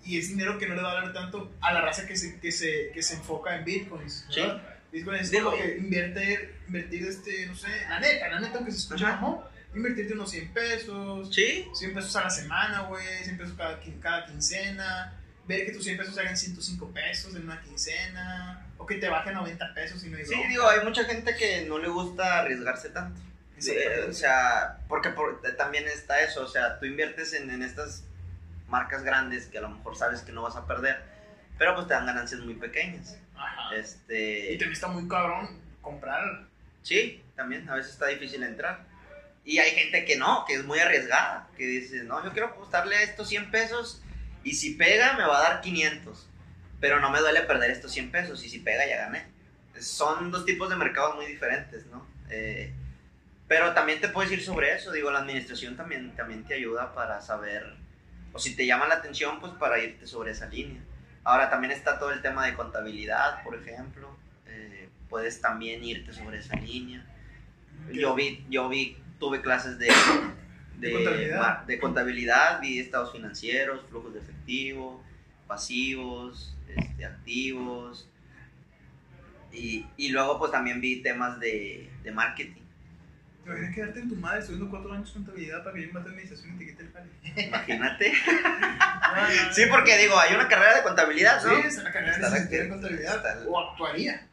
y 0.05 0.19
es 0.19 0.29
dinero 0.29 0.59
que 0.59 0.67
no 0.67 0.75
le 0.75 0.83
va 0.83 0.93
a 0.93 1.03
dar 1.03 1.13
tanto 1.13 1.53
a 1.61 1.73
la 1.73 1.81
raza 1.83 2.07
que 2.07 2.17
se, 2.17 2.39
que 2.41 2.53
se, 2.53 2.91
que 2.93 3.03
se 3.03 3.15
enfoca 3.15 3.57
en 3.57 3.65
bitcoins. 3.65 4.27
Sí. 4.31 4.43
Digo, 4.92 5.12
como 5.50 5.57
que 5.57 5.76
invertir, 5.79 6.55
invertir, 6.66 7.07
este, 7.07 7.46
no 7.46 7.55
sé, 7.55 7.68
la 7.88 8.00
neta, 8.00 8.29
la 8.29 8.40
neta, 8.40 8.57
aunque 8.59 8.72
se 8.72 8.92
Ajá. 8.94 9.14
mamón, 9.16 9.40
invertirte 9.74 10.14
unos 10.14 10.31
100 10.31 10.53
pesos, 10.53 11.35
sí, 11.35 11.68
100 11.74 11.94
pesos 11.94 12.16
a 12.16 12.22
la 12.24 12.31
semana, 12.31 12.81
güey, 12.83 13.05
100 13.22 13.38
pesos 13.38 13.55
cada, 13.57 13.79
cada 14.00 14.26
quincena, 14.26 15.12
ver 15.46 15.64
que 15.66 15.72
tus 15.72 15.85
100 15.85 15.96
pesos 15.96 16.18
hagan 16.18 16.37
105 16.37 16.90
pesos 16.92 17.35
en 17.37 17.44
una 17.44 17.61
quincena, 17.61 18.66
O 18.79 18.87
que 18.87 18.96
te 18.96 19.09
baje 19.09 19.31
90 19.33 19.74
pesos 19.74 20.03
y 20.05 20.09
no 20.09 20.16
hay 20.16 20.24
Sí, 20.24 20.35
digo, 20.48 20.68
hay 20.68 20.85
mucha 20.85 21.05
gente 21.05 21.37
que 21.37 21.66
no 21.66 21.79
le 21.79 21.88
gusta 21.88 22.38
arriesgarse 22.40 22.88
tanto. 22.90 23.20
Eh, 23.66 24.07
o 24.09 24.12
sea, 24.14 24.79
porque 24.88 25.11
por- 25.11 25.42
también 25.59 25.87
está 25.87 26.20
eso, 26.22 26.42
o 26.42 26.48
sea, 26.48 26.79
tú 26.81 26.87
inviertes 26.87 27.35
en, 27.35 27.50
en 27.50 27.62
estas 27.62 28.05
marcas 28.68 29.03
grandes 29.03 29.46
que 29.46 29.59
a 29.59 29.61
lo 29.61 29.68
mejor 29.68 29.96
sabes 29.96 30.22
que 30.22 30.33
no 30.33 30.42
vas 30.42 30.57
a 30.57 30.66
perder, 30.66 31.03
pero 31.59 31.74
pues 31.74 31.87
te 31.87 31.92
dan 31.94 32.07
ganancias 32.07 32.40
muy 32.40 32.55
pequeñas. 32.55 33.18
Ajá. 33.40 33.74
Este, 33.74 34.53
Y 34.53 34.59
también 34.59 34.72
está 34.72 34.88
muy 34.88 35.09
cabrón 35.09 35.48
comprar. 35.81 36.46
sí, 36.83 37.22
también 37.37 37.68
a 37.68 37.74
veces 37.74 37.92
está 37.92 38.07
difícil 38.09 38.42
entrar. 38.42 38.85
Y 39.44 39.59
hay 39.59 39.70
gente 39.70 40.05
que 40.05 40.16
no, 40.16 40.44
que 40.46 40.55
es 40.55 40.64
muy 40.64 40.79
arriesgada, 40.79 41.48
que 41.57 41.66
dice, 41.66 42.05
no, 42.05 42.22
yo 42.22 42.33
quiero 42.33 42.48
apostarle 42.48 42.96
a 42.96 43.03
estos 43.03 43.29
100 43.29 43.50
pesos 43.50 44.03
y 44.44 44.55
si 44.55 44.74
pega 44.74 45.14
me 45.14 45.24
va 45.24 45.38
a 45.38 45.42
dar 45.42 45.61
500, 45.62 46.29
pero 46.79 47.00
no 47.00 47.11
me 47.11 47.20
duele 47.20 47.40
perder 47.42 47.70
estos 47.70 47.92
100 47.92 48.11
pesos 48.11 48.44
y 48.44 48.48
si 48.50 48.59
pega 48.59 48.87
ya 48.87 48.96
gané. 48.98 49.24
Son 49.81 50.31
dos 50.31 50.44
tipos 50.44 50.68
de 50.68 50.76
mercados 50.76 51.16
muy 51.16 51.26
diferentes, 51.26 51.87
¿no? 51.87 52.07
Eh, 52.29 52.72
pero 53.48 53.72
también 53.72 54.00
te 54.00 54.09
puedes 54.09 54.31
ir 54.31 54.42
sobre 54.44 54.74
eso, 54.74 54.92
digo, 54.92 55.11
la 55.11 55.20
administración 55.20 55.76
también, 55.76 56.14
también 56.14 56.44
te 56.44 56.55
ayuda 56.55 56.94
para 56.94 57.20
saber, 57.20 57.74
o 58.33 58.38
si 58.38 58.55
te 58.55 58.66
llama 58.66 58.87
la 58.87 58.96
atención, 58.96 59.40
pues 59.40 59.53
para 59.55 59.79
irte 59.79 60.07
sobre 60.07 60.33
esa 60.33 60.46
línea. 60.46 60.81
Ahora 61.24 61.50
también 61.50 61.72
está 61.72 61.98
todo 61.98 62.12
el 62.12 62.22
tema 62.22 62.46
de 62.46 62.54
contabilidad, 62.54 63.42
por 63.42 63.54
ejemplo, 63.54 64.09
eh, 64.46 64.88
puedes 65.09 65.40
también 65.40 65.85
irte 65.85 66.12
sobre 66.12 66.38
esa 66.38 66.56
línea. 66.56 67.04
Yo 67.92 68.14
vi, 68.14 68.44
yo 68.48 68.68
vi, 68.68 68.96
tuve 69.18 69.40
clases 69.42 69.78
de, 69.78 69.88
De 70.78 70.92
contabilidad. 70.92 71.62
de 71.66 71.78
contabilidad, 71.78 72.61
vi 72.61 72.78
estados 72.78 73.12
financieros, 73.12 73.85
flujos 73.88 74.14
de 74.14 74.20
efectivo, 74.20 75.02
pasivos, 75.46 76.54
este, 76.68 77.04
activos. 77.04 78.09
Y, 79.52 79.87
y 79.96 80.11
luego 80.11 80.38
pues 80.38 80.52
también 80.52 80.80
vi 80.80 81.02
temas 81.02 81.38
de, 81.40 81.90
de 82.02 82.12
marketing. 82.12 82.60
Imaginas 83.51 83.75
quedarte 83.75 84.01
en 84.01 84.09
tu 84.09 84.17
madre 84.17 84.41
estudiando 84.41 84.71
cuatro 84.71 84.93
años 84.93 85.11
contabilidad 85.11 85.63
para 85.65 85.75
que 85.77 85.83
yo 85.83 85.87
me 85.89 85.93
mate 85.95 86.09
administración 86.11 86.55
y 86.55 86.59
te 86.59 86.67
quite 86.67 86.83
el 86.83 86.93
jale. 86.93 87.47
Imagínate. 87.47 88.13
sí, 89.53 89.63
porque 89.71 89.97
digo, 89.99 90.19
hay 90.19 90.35
una 90.35 90.49
carrera 90.49 90.77
de 90.77 90.83
contabilidad, 90.83 91.43
¿no? 91.45 91.55
Sí, 91.61 91.67
es 91.67 91.77
la 91.83 91.93
carrera 91.93 92.31
de 92.31 92.49
que- 92.49 92.69
contabilidad. 92.69 93.47
O 93.49 93.61
actuaría. 93.71 94.27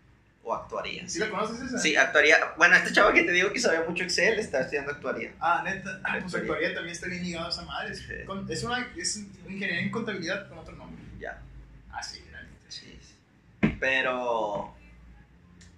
O 0.44 0.54
actuaría. 0.54 1.10
¿Sí 1.10 1.20
la 1.20 1.30
conoces 1.30 1.60
esa? 1.62 1.78
Sí, 1.78 1.96
actuaría. 1.98 2.38
Bueno, 2.58 2.76
este 2.78 2.94
chavo 2.94 3.12
que 3.12 3.24
te 3.24 3.32
digo 3.34 3.52
que 3.52 3.60
sabía 3.60 3.82
mucho 3.88 4.04
Excel 4.04 4.40
está 4.40 4.62
estudiando 4.62 4.92
actuaría. 4.94 5.34
Ah, 5.42 5.62
neta. 5.66 6.00
Ah, 6.06 6.18
pues 6.22 6.34
Actuaría. 6.36 6.74
también 6.74 6.94
está 6.96 7.08
bien 7.08 7.22
ligado 7.24 7.48
a 7.48 7.50
esa 7.50 7.64
madre. 7.64 7.92
Es, 7.94 8.00
Sí. 8.00 8.14
es 8.50 8.64
una 8.64 8.88
es 8.96 9.18
ingeniería 9.18 9.82
en 9.82 9.92
contabilidad 9.92 10.48
con 10.48 10.58
otro 10.60 10.74
nombre. 10.76 11.04
Ya. 11.20 11.42
Ah, 11.92 12.02
sí. 12.02 12.24
Sí, 12.70 12.98
sí. 13.02 13.76
Pero, 13.80 14.74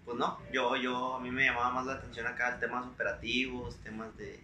pues 0.10 0.18
no, 0.18 0.40
yo, 0.52 0.76
yo, 0.76 1.18
a 1.18 1.20
mí 1.20 1.30
me 1.30 1.46
llamaba 1.46 1.70
más 1.70 1.86
la 1.86 1.94
atención 1.94 2.26
acá 2.26 2.58
temas 2.60 2.84
operativos, 2.88 3.78
temas 3.84 4.18
de 4.18 4.40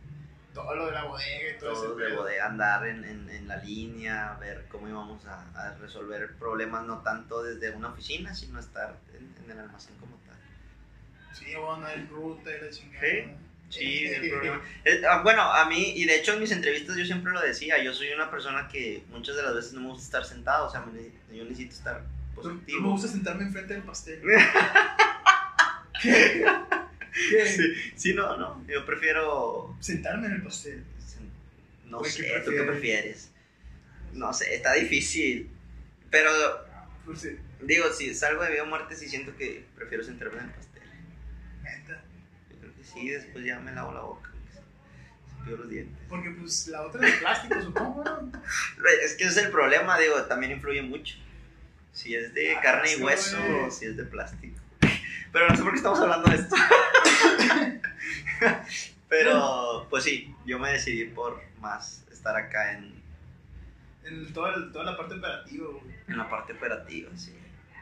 Todo 0.54 0.76
lo 0.76 0.86
de 0.86 0.92
la 0.92 1.06
bodega 1.06 1.56
y 1.56 1.60
todo, 1.60 1.74
todo 1.74 1.86
eso. 1.86 1.96
de 1.96 2.16
poder 2.16 2.42
andar 2.42 2.86
en, 2.86 3.04
en, 3.04 3.28
en 3.32 3.48
la 3.48 3.58
línea, 3.58 4.38
ver 4.40 4.66
cómo 4.70 4.88
íbamos 4.88 5.26
a, 5.26 5.42
a 5.56 5.74
resolver 5.80 6.36
problemas, 6.36 6.86
no 6.86 7.00
tanto 7.00 7.42
desde 7.42 7.72
una 7.72 7.88
oficina, 7.90 8.36
sino 8.36 8.60
estar 8.60 8.96
en, 9.18 9.44
en 9.44 9.50
el 9.52 9.58
almacén 9.58 9.96
como 10.00 10.16
tal. 10.18 10.36
Sí, 11.34 11.46
en 11.96 12.10
ruta 12.10 12.52
y 12.56 12.62
la 12.62 12.70
chingada. 12.70 13.04
Sí. 13.08 13.24
Sí, 13.68 14.06
el 14.14 14.30
problema. 14.30 14.62
Eh, 14.84 15.02
ah, 15.10 15.22
bueno, 15.24 15.42
a 15.42 15.66
mí, 15.66 15.94
y 15.96 16.06
de 16.06 16.18
hecho 16.18 16.34
en 16.34 16.42
mis 16.42 16.52
entrevistas 16.52 16.96
yo 16.96 17.06
siempre 17.06 17.34
lo 17.34 17.42
decía, 17.42 17.82
yo 17.84 17.92
soy 17.92 18.10
una 18.14 18.30
persona 18.30 18.68
que 18.68 19.04
muchas 19.10 19.36
de 19.36 19.42
las 19.42 19.56
veces 19.56 19.74
no 19.74 19.82
me 19.82 19.88
gusta 19.88 20.04
estar 20.04 20.26
sentado, 20.26 20.68
o 20.68 20.70
sea, 20.70 20.82
me- 20.82 21.36
yo 21.36 21.44
necesito 21.44 21.74
estar 21.74 22.04
pues, 22.36 22.46
No, 22.48 22.54
no 22.54 22.82
me 22.82 22.88
gusta 22.90 23.08
sentarme 23.08 23.44
enfrente 23.44 23.74
del 23.74 23.84
pastel. 23.84 24.22
¿Qué? 26.02 26.46
¿Qué? 27.30 27.46
Sí, 27.48 27.64
sí, 27.96 28.14
no, 28.14 28.38
no. 28.38 28.66
Yo 28.68 28.86
prefiero. 28.86 29.76
Sentarme 29.80 30.28
en 30.28 30.34
el 30.34 30.44
pastel. 30.44 30.84
No 31.86 32.04
sé, 32.04 32.24
¿qué 32.24 32.40
¿tú 32.44 32.52
qué 32.52 32.64
prefieres? 32.64 33.32
No 34.14 34.34
sé, 34.34 34.56
está 34.56 34.74
difícil. 34.74 35.50
Pero, 36.10 36.32
Pues 37.06 37.20
sí, 37.22 37.38
digo, 37.62 37.92
si 37.94 38.14
salgo 38.16 38.44
de 38.44 38.52
vida 38.52 38.64
o 38.64 38.66
muerte, 38.66 38.96
sí 38.96 39.08
siento 39.08 39.36
que 39.38 39.66
prefiero 39.76 40.04
sentarme 40.04 40.40
en 40.40 40.46
el 40.46 40.52
pastel. 40.52 40.82
neta. 41.64 42.04
Yo 42.50 42.58
creo 42.60 42.76
que 42.76 42.84
sí, 42.84 43.10
después 43.10 43.46
ya 43.46 43.60
me 43.60 43.72
lavo 43.72 43.94
la 43.94 44.02
boca. 44.02 44.32
Se 45.46 45.52
los 45.52 45.70
dientes. 45.70 45.96
Porque 46.10 46.32
pues 46.32 46.68
la 46.70 46.82
otra 46.82 47.08
es 47.08 47.14
de 47.14 47.20
plástico, 47.20 47.62
supongo, 47.62 48.04
¿no? 48.04 48.32
Es 49.04 49.14
que 49.14 49.26
ese 49.26 49.40
es 49.40 49.46
el 49.46 49.52
problema, 49.52 50.00
digo, 50.00 50.24
también 50.24 50.54
influye 50.54 50.82
mucho. 50.82 51.16
Si 51.94 52.16
es 52.16 52.34
de 52.34 52.56
Ah, 52.56 52.62
carne 52.62 52.94
y 52.94 53.02
hueso 53.02 53.38
o 53.64 53.70
si 53.72 53.86
es 53.86 53.96
de 53.96 54.04
plástico. 54.06 54.55
Pero 55.36 55.50
no 55.50 55.56
sé 55.58 55.64
por 55.64 55.72
qué 55.74 55.78
estamos 55.78 56.00
hablando 56.00 56.30
de 56.30 56.36
esto. 56.38 56.56
Pero, 59.10 59.86
pues 59.90 60.06
sí, 60.06 60.34
yo 60.46 60.60
me 60.60 60.72
decidí 60.72 61.04
por 61.06 61.42
más 61.60 62.04
estar 62.10 62.36
acá 62.38 62.72
en, 62.72 63.04
En 64.06 64.32
toda, 64.34 64.54
el- 64.56 64.72
toda 64.72 64.86
la 64.86 64.96
parte 64.98 65.16
operativa, 65.16 65.68
güey. 65.72 65.94
en 66.08 66.18
la 66.18 66.30
parte 66.30 66.54
operativa, 66.54 67.10
sí. 67.18 67.36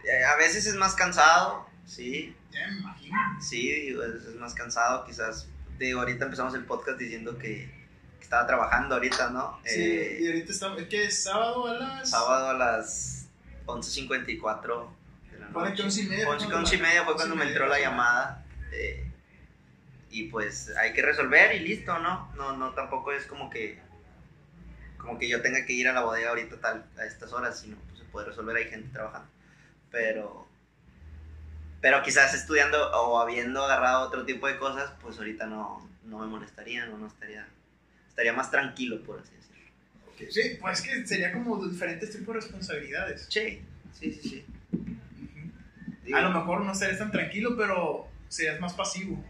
Eh, 0.03 0.23
A 0.23 0.35
veces 0.35 0.65
es 0.65 0.75
más 0.75 0.95
cansado, 0.95 1.67
sí, 1.85 2.35
Ya 2.51 2.67
me 2.69 2.79
imagino. 2.79 3.17
sí, 3.39 3.71
es, 3.71 4.35
más 4.39 4.55
cansado, 4.55 5.05
quizás. 5.05 5.47
Digo, 5.77 5.99
ahorita 5.99 6.25
empezamos 6.25 6.55
el 6.55 6.65
podcast 6.65 6.97
diciendo 6.97 7.37
que, 7.37 7.71
estaba 8.19 8.47
trabajando 8.47 8.95
ahorita, 8.95 9.29
¿no? 9.29 9.59
Sí, 9.63 9.79
Eh, 9.79 10.17
y 10.21 10.25
ahorita 10.27 10.51
estamos. 10.53 10.81
¿Es 10.81 10.87
que 10.87 11.03
es 11.05 11.23
sábado 11.23 11.67
a 11.67 11.73
las. 11.75 12.09
sábado 12.09 12.49
a 12.49 12.53
las 12.55 13.27
11.54 13.67 14.87
Pone 15.53 15.73
que. 15.73 15.83
11 15.83 16.01
y 16.01 16.05
media. 16.05 16.29
11, 16.29 16.47
¿no? 16.47 16.57
11 16.57 16.75
y 16.75 16.81
media 16.81 17.03
fue 17.03 17.13
11 17.13 17.25
cuando 17.25 17.35
me 17.35 17.49
entró 17.49 17.67
la 17.67 17.75
sí. 17.75 17.81
llamada. 17.81 18.45
eh, 18.71 19.09
y 20.09 20.27
pues 20.27 20.69
hay 20.77 20.93
que 20.93 21.01
resolver 21.01 21.55
y 21.55 21.59
listo, 21.59 21.97
¿no? 21.97 22.31
No, 22.35 22.55
no, 22.55 22.71
tampoco 22.73 23.11
es 23.11 23.25
como 23.25 23.49
que 23.49 23.81
como 25.03 25.19
que 25.19 25.27
yo 25.27 25.41
tenga 25.41 25.65
que 25.65 25.73
ir 25.73 25.87
a 25.87 25.93
la 25.93 26.03
bodega 26.03 26.29
ahorita 26.29 26.57
tal, 26.61 26.85
a 26.97 27.05
estas 27.05 27.33
horas, 27.33 27.59
sino 27.59 27.75
pues 27.87 27.99
se 27.99 28.05
puede 28.05 28.27
resolver, 28.27 28.55
hay 28.55 28.69
gente 28.69 28.89
trabajando. 28.93 29.27
Pero, 29.91 30.47
pero 31.81 32.01
quizás 32.03 32.33
estudiando 32.33 32.89
o 32.91 33.19
habiendo 33.19 33.63
agarrado 33.65 34.07
otro 34.07 34.23
tipo 34.25 34.47
de 34.47 34.57
cosas, 34.57 34.91
pues 35.01 35.17
ahorita 35.17 35.45
no, 35.45 35.89
no 36.05 36.19
me 36.19 36.27
molestaría, 36.27 36.85
no, 36.85 36.97
no 36.97 37.07
estaría, 37.07 37.47
estaría 38.07 38.31
más 38.33 38.49
tranquilo, 38.49 39.03
por 39.03 39.19
así 39.19 39.31
decirlo. 39.35 40.31
Sí, 40.31 40.57
pues 40.61 40.81
que 40.81 41.05
sería 41.05 41.33
como 41.33 41.67
diferentes 41.67 42.11
tipos 42.11 42.35
de 42.35 42.41
responsabilidades. 42.41 43.25
Sí, 43.29 43.61
sí, 43.99 44.13
sí, 44.13 44.29
sí. 44.29 44.45
Digo, 46.03 46.17
A 46.17 46.21
lo 46.21 46.31
mejor 46.31 46.61
no 46.61 46.73
serías 46.75 46.99
tan 46.99 47.11
tranquilo, 47.11 47.55
pero 47.57 48.07
serías 48.29 48.59
más 48.59 48.73
pasivo. 48.73 49.23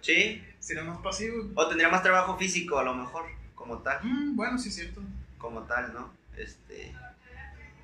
Sí, 0.00 0.44
Serías 0.58 0.84
más 0.86 0.98
pasivo. 0.98 1.48
o 1.54 1.68
tendría 1.68 1.88
más 1.88 2.02
trabajo 2.02 2.36
físico 2.36 2.78
a 2.78 2.82
lo 2.84 2.94
mejor, 2.94 3.24
como 3.54 3.78
tal. 3.78 3.98
Mm, 4.02 4.36
bueno, 4.36 4.58
sí 4.58 4.68
es 4.68 4.74
cierto. 4.76 5.00
como 5.38 5.62
tal, 5.62 5.92
¿no? 5.94 6.12
Este, 6.36 6.92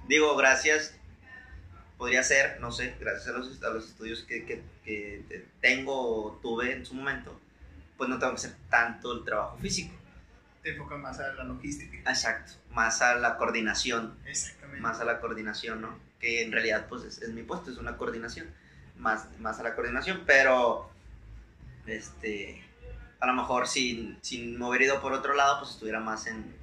digo, 0.07 0.37
gracias, 0.37 0.95
podría 1.97 2.23
ser, 2.23 2.61
no 2.61 2.71
sé, 2.71 2.95
gracias 3.01 3.29
a 3.29 3.33
los, 3.39 3.63
a 3.63 3.71
los 3.71 3.89
estudios 3.89 4.23
que, 4.23 4.45
que, 4.45 4.63
que 4.85 5.25
te- 5.29 5.47
tengo 5.61 6.25
o 6.27 6.33
tuve 6.41 6.73
en 6.73 6.87
su 6.87 6.95
momento, 6.95 7.39
pues 7.97 8.09
no 8.09 8.19
tengo 8.19 8.33
que 8.33 8.37
hacer 8.39 8.55
tanto 8.71 9.13
el 9.13 9.25
trabajo 9.25 9.57
físico. 9.59 9.95
Te 10.63 10.71
enfocas 10.71 10.99
más 11.01 11.19
a 11.21 11.33
la 11.35 11.45
logística. 11.45 11.97
Exacto, 12.11 12.53
más 12.73 13.01
a 13.03 13.15
la 13.17 13.37
coordinación, 13.37 14.17
Exactamente. 14.27 14.81
más 14.81 15.01
a 15.01 15.05
la 15.05 15.21
coordinación, 15.21 15.81
¿no? 15.81 15.99
Que 16.21 16.43
en 16.43 16.53
realidad, 16.53 16.87
pues 16.89 17.05
es, 17.05 17.23
es 17.23 17.31
mi 17.31 17.43
puesto, 17.43 17.71
es 17.71 17.79
una 17.79 17.97
coordinación, 17.97 18.49
más, 18.97 19.29
más 19.39 19.61
a 19.61 19.63
la 19.63 19.75
coordinación, 19.75 20.23
pero, 20.27 20.91
este, 21.87 22.63
a 23.21 23.27
lo 23.27 23.35
mejor 23.35 23.67
sin, 23.67 24.19
sin 24.23 24.59
me 24.59 24.67
hubiera 24.67 24.87
ido 24.87 25.01
por 25.01 25.13
otro 25.13 25.35
lado, 25.35 25.61
pues 25.61 25.73
estuviera 25.73 26.01
más 26.01 26.27
en, 26.27 26.55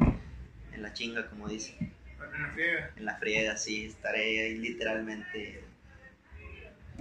en 0.73 0.81
la 0.81 0.93
chinga, 0.93 1.29
como 1.29 1.47
dice. 1.47 1.77
En 1.79 2.41
la 2.41 2.51
friega. 2.51 2.91
en 2.95 3.05
la 3.05 3.15
friega, 3.15 3.57
sí, 3.57 3.85
estaré 3.85 4.41
ahí 4.41 4.57
literalmente 4.57 5.63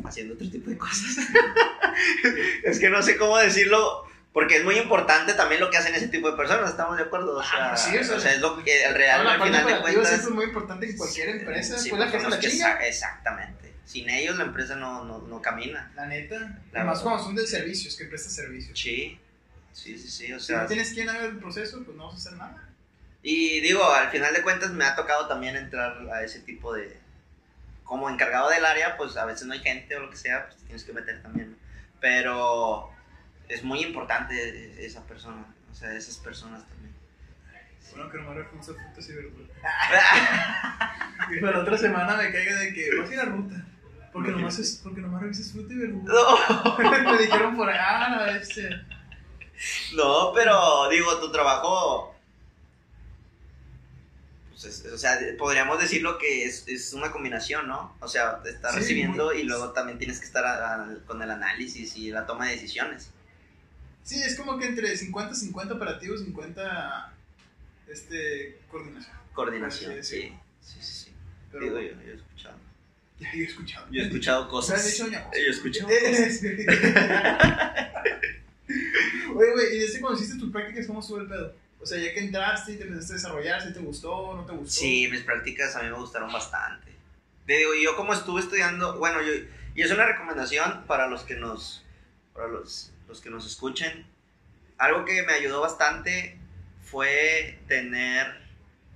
haciendo 0.05 0.35
otro 0.35 0.51
tipo 0.51 0.71
de 0.71 0.79
cosas. 0.79 1.19
es 2.64 2.79
que 2.79 2.90
no 2.90 3.03
sé 3.03 3.17
cómo 3.17 3.38
decirlo, 3.38 4.07
porque 4.35 4.57
es 4.59 4.64
muy 4.64 4.77
importante 4.77 5.33
también 5.35 5.61
lo 5.61 5.70
que 5.70 5.77
hacen 5.79 5.94
ese 5.94 6.09
tipo 6.09 6.29
de 6.31 6.37
personas, 6.37 6.68
¿estamos 6.70 6.97
de 6.99 7.05
acuerdo? 7.05 7.37
O 7.38 7.42
sea, 7.42 7.73
Ah, 7.73 7.77
sí, 7.77 7.97
o 7.97 8.18
sea, 8.20 8.33
es 8.35 8.40
lo 8.40 8.62
que 8.62 8.85
el 8.85 8.94
real, 8.94 9.27
al 9.27 9.40
final 9.40 9.64
de 9.66 9.79
cuentas. 9.81 10.12
es 10.12 10.29
muy 10.29 10.44
importante 10.47 10.90
en 10.90 10.97
cualquier 10.99 11.29
empresa. 11.31 11.79
sí, 11.79 11.90
la 11.92 12.07
los 12.07 12.31
la 12.31 12.38
que 12.40 12.51
sa- 12.51 12.85
Exactamente. 12.87 13.72
Sin 13.87 14.11
ellos 14.11 14.37
la 14.37 14.45
empresa 14.45 14.74
no, 14.76 15.05
no, 15.05 15.18
no 15.20 15.41
camina. 15.41 15.93
La 15.95 16.07
neta. 16.07 16.59
Además, 16.74 17.01
cuando 17.01 17.22
son 17.22 17.35
de 17.37 17.47
servicios, 17.47 17.97
que 17.97 18.07
prestas 18.07 18.32
servicios. 18.35 18.76
Sí, 18.78 19.20
sí, 19.72 19.97
sí, 19.99 20.09
sí. 20.11 20.32
O 20.32 20.41
Si 20.41 20.47
sea, 20.47 20.62
no 20.62 20.66
tienes 20.66 20.93
quien 20.95 21.09
haga 21.09 21.26
el 21.26 21.39
proceso, 21.39 21.82
pues 21.85 21.97
no 21.97 22.07
vas 22.07 22.14
a 22.14 22.18
hacer 22.18 22.32
nada. 22.32 22.68
Y 23.22 23.61
digo, 23.61 23.85
al 23.89 24.11
final 24.11 24.35
de 24.35 24.43
cuentas 24.43 24.70
me 24.72 24.85
ha 24.85 24.97
tocado 24.97 25.28
también 25.28 25.55
entrar 25.57 25.97
a 26.12 26.22
ese 26.24 26.41
tipo 26.41 26.74
de... 26.74 26.99
Como 27.85 28.09
encargado 28.11 28.49
del 28.51 28.64
área, 28.64 28.97
pues 28.97 29.16
a 29.16 29.26
veces 29.26 29.47
no 29.47 29.53
hay 29.53 29.61
gente 29.61 29.95
o 29.97 30.01
lo 30.01 30.11
que 30.11 30.16
sea, 30.16 30.47
pues 30.47 30.57
tienes 30.64 30.82
que 30.85 30.93
meter 30.93 31.22
también. 31.22 31.57
Pero 32.01 32.91
es 33.49 33.62
muy 33.62 33.80
importante 33.82 34.84
esa 34.84 35.03
persona, 35.07 35.45
o 35.70 35.74
sea, 35.74 35.92
esas 35.95 36.16
personas 36.18 36.66
también. 36.68 36.95
Bueno, 37.95 38.11
que 38.11 38.18
no 38.18 38.30
me 38.30 38.34
refusa 38.34 38.72
frutas 38.74 39.09
y 39.09 39.12
verduras. 39.12 39.51
Y 41.30 41.40
para 41.40 41.53
la 41.59 41.62
otra 41.62 41.78
semana 41.78 42.16
me 42.16 42.32
caiga 42.32 42.59
de 42.59 42.72
que 42.74 42.97
vas 42.99 43.11
a 43.11 43.12
ir 43.12 43.20
a 43.20 43.24
ruta. 43.26 43.66
Porque 44.12 44.30
nomás, 44.30 44.59
es, 44.59 44.80
porque 44.82 45.01
nomás 45.01 45.22
revisas 45.22 45.53
fruta 45.53 45.72
y 45.72 45.76
verdura. 45.76 46.12
No, 46.12 46.78
Me 47.12 47.18
dijeron 47.18 47.57
por 47.57 47.68
allá, 47.68 48.09
no, 48.11 48.26
este. 48.26 48.68
no, 49.97 50.32
pero 50.34 50.88
digo, 50.88 51.18
tu 51.20 51.30
trabajo. 51.32 52.14
Pues 54.51 54.64
es- 54.64 54.92
o 54.92 54.99
sea, 54.99 55.18
podríamos 55.38 55.80
decirlo 55.80 56.18
que 56.18 56.45
es, 56.47 56.66
es 56.68 56.92
una 56.95 57.11
combinación, 57.11 57.66
¿no? 57.68 57.97
O 58.01 58.09
sea, 58.09 58.40
te 58.42 58.51
estás 58.51 58.72
Sí, 58.74 58.80
recibiendo 58.80 59.26
muy- 59.26 59.38
y 59.40 59.42
luego 59.45 59.70
también 59.72 59.99
tienes 59.99 60.20
que 60.20 60.26
estar 60.26 60.45
a- 60.45 60.74
a- 60.74 60.88
con 61.07 61.20
el 61.22 61.30
análisis 61.30 61.97
y 61.97 62.11
la 62.11 62.24
toma 62.26 62.47
de 62.47 62.53
decisiones. 62.53 63.11
Sí, 64.05 64.22
es 64.22 64.36
como 64.36 64.59
que 64.59 64.66
entre 64.66 64.96
50, 64.96 65.34
50 65.34 65.74
operativos, 65.74 66.20
50 66.20 67.12
este, 67.88 68.59
coordinación. 68.70 69.16
Coordinación, 69.32 69.94
Sí, 70.05 70.20
sí. 70.20 70.32
Sí, 70.61 70.78
sí. 70.82 71.12
Pero 71.50 71.64
Digo, 71.64 71.80
yo, 71.80 72.02
yo 72.02 72.12
he 72.12 72.14
escuchado. 72.14 72.59
ya 73.18 73.32
yo 73.32 73.40
he 73.40 73.44
escuchado. 73.46 73.86
Yo 73.90 74.02
he 74.02 74.05
escuchado 74.07 74.42
¿Se 74.42 74.44
han 74.44 74.50
cosas. 74.50 74.98
Yo 74.98 75.07
he 75.32 75.50
escuchado 75.50 75.88
Eh, 75.90 76.11
cosas. 76.11 76.40
Oye, 79.34 79.52
güey, 79.52 79.76
¿y 79.76 79.78
desde 79.80 80.00
cuando 80.00 80.18
hiciste 80.18 80.38
tus 80.38 80.50
prácticas, 80.52 80.86
cómo 80.86 81.00
estuvo 81.00 81.20
el 81.20 81.26
pedo? 81.28 81.55
O 81.80 81.86
sea, 81.86 81.98
ya 81.98 82.14
que 82.14 82.20
entraste 82.20 82.72
y 82.72 82.76
te 82.76 82.84
empezaste 82.84 83.12
a 83.12 83.16
desarrollar, 83.16 83.62
si 83.62 83.72
te 83.72 83.80
gustó, 83.80 84.34
no 84.36 84.44
te 84.46 84.52
gustó. 84.52 84.80
Sí, 84.80 85.09
mis 85.11 85.20
prácticas 85.22 85.76
a 85.76 85.82
mí 85.82 85.88
me 85.90 85.96
gustaron 85.96 86.32
bastante. 86.32 86.92
Te 87.46 87.59
digo, 87.59 87.72
yo 87.74 87.94
como 87.96 88.14
estuve 88.14 88.40
estudiando, 88.40 88.98
bueno, 88.98 89.20
yo, 89.22 89.32
y 89.74 89.82
es 89.82 89.90
una 89.90 90.07
recomendación 90.07 90.84
para 90.86 91.09
los 91.09 91.24
que 91.24 91.34
nos, 91.36 91.84
para 92.32 92.48
los, 92.48 92.90
los 93.09 93.20
que 93.20 93.30
nos 93.30 93.46
escuchen. 93.46 94.07
Algo 94.78 95.05
que 95.05 95.22
me 95.22 95.32
ayudó 95.32 95.61
bastante 95.61 96.38
fue 96.82 97.59
tener 97.68 98.42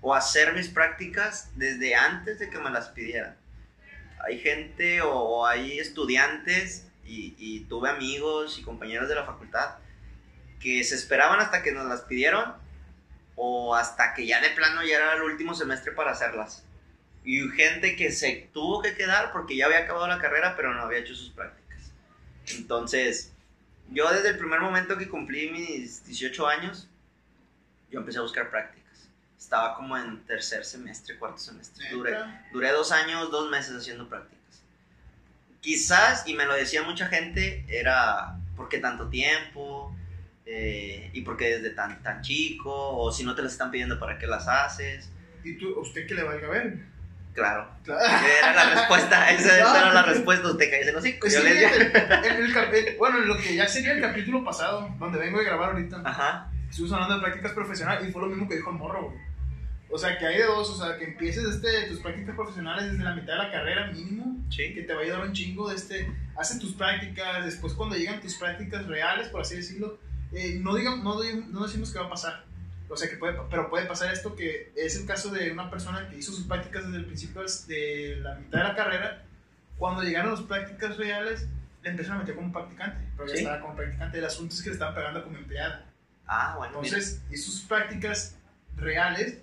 o 0.01 0.15
hacer 0.15 0.53
mis 0.55 0.69
prácticas 0.69 1.51
desde 1.57 1.95
antes 1.95 2.39
de 2.39 2.51
que 2.51 2.59
me 2.59 2.71
las 2.71 2.89
pidieran. 2.89 3.37
Hay 4.27 4.39
gente 4.41 5.01
o, 5.03 5.47
hay 5.47 5.79
estudiantes 5.79 6.87
y, 7.05 7.35
y 7.39 7.61
tuve 7.65 7.89
amigos 7.89 8.59
y 8.59 8.63
compañeros 8.63 9.09
de 9.09 9.15
la 9.15 9.25
facultad 9.25 9.77
que 10.61 10.83
se 10.85 10.95
esperaban 10.95 11.41
hasta 11.41 11.63
que 11.63 11.73
nos 11.73 11.87
las 11.87 12.03
pidieron 12.03 12.55
o 13.37 13.75
hasta 13.75 14.15
que 14.15 14.27
ya 14.27 14.41
de 14.41 14.51
plano 14.51 14.83
ya 14.83 14.97
era 14.97 15.15
el 15.15 15.23
último 15.23 15.55
semestre 15.55 15.93
para 15.93 16.11
hacerlas. 16.11 16.65
Y 17.25 17.49
gente 17.51 17.95
que 17.95 18.11
se 18.11 18.49
tuvo 18.53 18.83
que 18.83 18.95
quedar 18.95 19.33
porque 19.33 19.57
ya 19.57 19.67
había 19.67 19.79
acabado 19.79 20.09
la 20.09 20.19
carrera 20.19 20.55
pero 20.57 20.75
no 20.75 20.83
había 20.83 20.99
hecho 20.99 21.15
sus 21.15 21.31
prácticas. 21.31 21.93
Entonces, 22.49 23.33
yo 23.91 24.11
desde 24.13 24.31
el 24.31 24.39
primer 24.39 24.61
momento 24.61 24.97
que 24.99 25.09
cumplí 25.09 25.51
mis 25.51 26.05
18 26.05 26.47
años, 26.47 26.89
yo 27.91 28.01
empecé 28.01 28.19
a 28.19 28.23
buscar 28.23 28.51
prácticas. 28.51 29.09
Estaba 29.39 29.75
como 29.77 29.97
en 29.97 30.25
tercer 30.25 30.65
semestre, 30.65 31.17
cuarto 31.17 31.39
semestre. 31.39 31.87
Duré, 32.53 32.73
dos 32.73 32.93
años, 32.93 33.31
dos 33.31 33.51
meses 33.51 33.75
haciendo 33.77 34.09
prácticas. 34.09 34.63
Quizás, 35.61 36.27
y 36.27 36.35
me 36.35 36.45
lo 36.45 36.55
decía 36.55 36.83
mucha 36.83 37.07
gente, 37.07 37.65
era 37.69 38.37
porque 38.57 38.79
tanto 38.79 39.09
tiempo 39.09 39.95
eh, 40.45 41.11
y 41.13 41.23
porque 41.23 41.57
desde 41.57 41.71
tan, 41.71 42.03
tan 42.03 42.23
chico, 42.23 42.97
o 42.97 43.13
si 43.13 43.25
no 43.25 43.35
te 43.35 43.43
las 43.43 43.53
están 43.53 43.71
pidiendo, 43.71 43.99
¿para 43.99 44.19
qué 44.19 44.27
las 44.27 44.49
haces? 44.49 45.11
¿Y 45.45 45.55
tú, 45.57 45.79
usted 45.81 46.07
que 46.07 46.15
le 46.15 46.25
valga 46.25 46.49
ver? 46.49 46.79
Claro, 47.39 47.69
Claro. 47.85 48.01
era 48.43 48.55
la 48.55 48.75
respuesta, 48.75 49.31
esa, 49.33 49.59
esa 49.59 49.79
era 49.79 49.95
la 49.95 50.03
respuesta, 50.03 50.49
usted 50.51 50.71
cae 50.71 50.89
en 50.89 50.95
los 50.95 51.05
Yo 51.05 51.11
el 51.41 51.47
en- 51.47 52.99
bueno, 52.99 53.19
en 53.19 53.29
lo 53.29 53.37
que 53.37 53.55
ya 53.55 53.67
sería 53.69 53.93
el 53.93 54.01
capítulo 54.01 54.45
pasado, 54.45 54.89
donde 54.99 55.19
vengo 55.19 55.39
de 55.39 55.45
grabar 55.45 55.71
ahorita, 55.71 56.03
ajá, 56.05 56.51
estuvimos 56.69 56.93
hablando 56.95 57.17
de 57.17 57.21
prácticas 57.23 57.53
profesionales 57.53 58.09
y 58.09 58.13
fue 58.13 58.23
lo 58.23 58.29
mismo 58.29 58.49
que 58.49 58.57
dijo 58.57 58.71
el 58.71 58.77
morro, 58.77 59.11
güey. 59.11 59.29
O 59.91 59.97
sea, 59.97 60.19
que 60.19 60.27
hay 60.27 60.37
de 60.37 60.45
dos, 60.45 60.69
o 60.69 60.77
sea, 60.85 60.99
que 60.99 61.05
empieces 61.07 61.45
este, 61.45 61.85
tus 61.85 62.01
prácticas 62.01 62.35
profesionales 62.37 62.91
desde 62.91 63.03
la 63.05 63.15
mitad 63.15 63.33
de 63.33 63.39
la 63.39 63.51
carrera 63.51 63.87
mínimo, 63.87 64.37
que 64.55 64.83
te 64.83 64.93
va 64.93 65.01
a 65.01 65.03
ayudar 65.05 65.21
un 65.23 65.33
chingo 65.33 65.71
de 65.71 65.77
este, 65.77 66.13
hace 66.37 66.59
tus 66.61 66.75
prácticas, 66.75 67.45
después 67.47 67.73
cuando 67.73 67.97
llegan 67.97 68.21
tus 68.21 68.35
prácticas 68.35 68.87
reales, 68.87 69.29
por 69.29 69.41
así 69.41 69.57
decirlo, 69.57 69.99
eh, 70.35 70.59
no, 70.61 70.75
digamos, 70.75 71.03
no, 71.03 71.15
no 71.49 71.67
decimos 71.67 71.91
que 71.91 71.99
va 71.99 72.05
a 72.05 72.11
pasar, 72.11 72.45
o 72.89 72.97
sea, 72.97 73.09
que 73.09 73.17
puede, 73.17 73.37
pero 73.51 73.69
puede 73.71 73.87
pasar 73.87 74.13
esto 74.13 74.35
que 74.35 74.73
es 74.77 74.97
el 74.97 75.07
caso 75.07 75.31
de 75.31 75.51
una 75.53 75.71
persona 75.71 76.09
que 76.09 76.17
hizo 76.19 76.33
sus 76.33 76.47
prácticas 76.47 76.85
desde 76.87 76.99
el 76.99 77.05
principio 77.07 77.43
de 77.67 78.17
la 78.23 78.35
mitad 78.37 78.59
de 78.59 78.65
la 78.65 78.75
carrera, 78.75 79.23
cuando 79.77 80.03
llegaron 80.03 80.31
las 80.33 80.41
prácticas 80.43 80.97
reales, 80.97 81.47
le 81.83 81.91
empezaron 81.91 82.19
a 82.19 82.21
meter 82.23 82.35
como 82.35 82.53
practicante, 82.53 82.99
pero 83.17 83.29
ya 83.29 83.35
Sí. 83.35 83.43
estaba 83.43 83.61
como 83.61 83.77
practicante, 83.77 84.19
el 84.19 84.25
asunto 84.25 84.55
es 84.55 84.63
que 84.63 84.71
le 84.71 84.73
estaban 84.75 84.95
pagando 84.95 85.23
como 85.25 85.37
empleada. 85.39 85.85
ah, 86.27 86.55
bueno, 86.59 86.81
mira. 86.83 86.97
Entonces, 86.97 87.23
hizo 87.31 87.51
sus 87.51 87.63
prácticas 87.63 88.37
reales, 88.77 89.39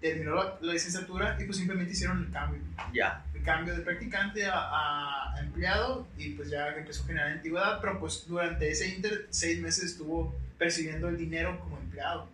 terminó 0.00 0.34
la, 0.36 0.56
la 0.60 0.72
licenciatura 0.72 1.36
y 1.40 1.44
pues 1.44 1.56
simplemente 1.58 1.92
hicieron 1.92 2.24
el 2.24 2.30
cambio 2.32 2.60
ya, 2.94 3.24
el 3.34 3.42
cambio 3.42 3.74
de 3.74 3.82
practicante 3.82 4.46
a, 4.46 5.34
a 5.34 5.40
empleado 5.40 6.06
y 6.16 6.30
pues 6.30 6.48
ya 6.50 6.68
empezó 6.68 7.02
a 7.02 7.06
generar 7.06 7.28
antigüedad, 7.32 7.80
pero 7.80 7.98
pues 8.00 8.26
durante 8.26 8.70
ese 8.70 8.88
inter 8.88 9.26
seis 9.30 9.60
meses 9.60 9.84
estuvo 9.84 10.34
percibiendo 10.58 11.08
el 11.08 11.16
dinero 11.18 11.58
como 11.60 11.78
empleado. 11.78 12.28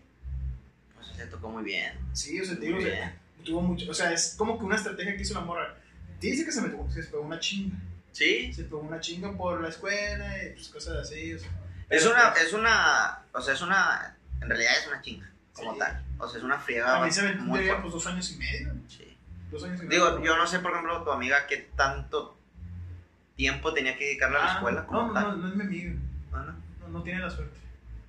Se 1.17 1.27
tocó 1.27 1.49
muy 1.49 1.65
bien. 1.65 1.93
Sí, 2.13 2.41
o 2.41 2.45
sea, 2.45 2.55
te 2.57 2.67
digo, 2.67 2.77
Muy 2.77 2.85
o 2.85 2.89
sea, 2.89 2.97
bien. 2.99 3.19
tuvo 3.45 3.61
mucho, 3.63 3.91
o 3.91 3.95
sea, 3.95 4.13
es 4.13 4.35
como 4.37 4.59
que 4.59 4.65
una 4.65 4.77
estrategia 4.77 5.17
que 5.17 5.23
hizo 5.23 5.35
la 5.35 5.41
morra. 5.41 5.75
Dice 6.21 6.45
que 6.45 6.53
se 6.53 6.61
me 6.63 6.69
se 6.93 7.03
pegó 7.05 7.23
una 7.23 7.39
chinga, 7.41 7.77
Sí, 8.13 8.51
se 8.53 8.65
pegó 8.65 8.79
una 8.79 8.99
chinga 9.01 9.37
por 9.37 9.61
la 9.61 9.69
escuela 9.69 10.43
y 10.43 10.51
pues 10.55 10.69
cosas 10.69 10.97
así, 10.99 11.35
o 11.35 11.39
sea. 11.39 11.51
es 11.91 12.07
una, 12.07 12.33
es 12.33 12.53
una, 12.55 13.19
o 13.35 13.41
sea, 13.43 13.53
es 13.55 13.61
una, 13.61 14.17
en 14.41 14.49
realidad 14.49 14.73
es 14.81 14.87
una 14.89 15.03
chinga, 15.03 15.31
como 15.53 15.73
Sí. 15.75 15.79
tal. 15.79 16.03
O 16.19 16.27
sea, 16.29 16.39
es 16.39 16.45
una 16.45 16.59
friega 16.59 16.87
También 16.87 17.13
se 17.13 17.21
aventó 17.21 17.45
muy 17.45 17.61
pues 17.83 17.93
dos 17.93 18.07
años 18.07 18.31
y 18.33 18.37
medio, 18.39 18.73
Sí. 18.89 19.17
dos 19.51 19.63
años 19.65 19.83
y 19.83 19.87
medio. 19.87 20.11
Digo, 20.13 20.25
yo 20.25 20.37
no 20.39 20.47
sé, 20.47 20.61
por 20.61 20.73
ejemplo, 20.73 21.03
tu 21.05 21.11
amiga 21.13 21.47
qué 21.47 21.69
tanto 21.77 22.39
tiempo 23.37 23.75
tenía 23.75 23.99
que 23.99 24.05
dedicarle 24.07 24.39
a 24.39 24.41
la 24.41 24.51
Ah, 24.53 24.55
escuela 24.57 24.87
como 24.87 25.09
no, 25.09 25.13
tal. 25.13 25.25
no, 25.25 25.37
no, 25.37 25.49
es 25.49 25.55
mi 25.57 25.63
amigo, 25.65 26.01
Ah, 26.33 26.45
¿no? 26.47 26.87
no, 26.87 26.99
no 26.99 27.03
tiene 27.03 27.21
la 27.21 27.29
suerte. 27.31 27.55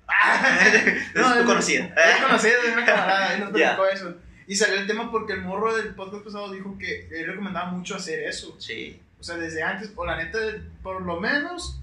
es 1.14 1.38
tu 1.38 1.44
conocida. 1.44 1.84
Es 1.96 2.22
conocida, 2.24 2.52
es 2.66 2.72
una 2.72 2.84
camarada, 2.84 3.36
y 3.36 3.40
nos 3.40 3.50
platicó 3.50 3.86
eso. 3.86 4.14
Y 4.46 4.56
salió 4.56 4.76
el 4.80 4.86
tema 4.86 5.10
porque 5.10 5.34
el 5.34 5.42
morro 5.42 5.76
del 5.76 5.94
podcast 5.94 6.24
pasado 6.24 6.50
dijo 6.52 6.76
que 6.78 7.06
él 7.12 7.26
recomendaba 7.26 7.70
mucho 7.70 7.96
hacer 7.96 8.20
eso. 8.20 8.56
Sí, 8.58 9.00
O 9.20 9.22
sea, 9.22 9.36
desde 9.36 9.62
antes, 9.62 9.92
o 9.94 10.06
la 10.06 10.16
neta, 10.16 10.38
por 10.82 11.02
lo 11.02 11.20
menos, 11.20 11.80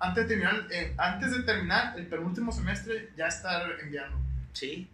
antes 0.00 0.24
de 0.24 0.28
terminar, 0.34 0.66
eh, 0.72 0.92
antes 0.98 1.30
de 1.30 1.42
terminar 1.44 1.94
el 1.96 2.06
penúltimo 2.06 2.50
semestre, 2.52 3.10
ya 3.16 3.26
estar 3.28 3.70
enviando. 3.80 4.16
sí. 4.52 4.88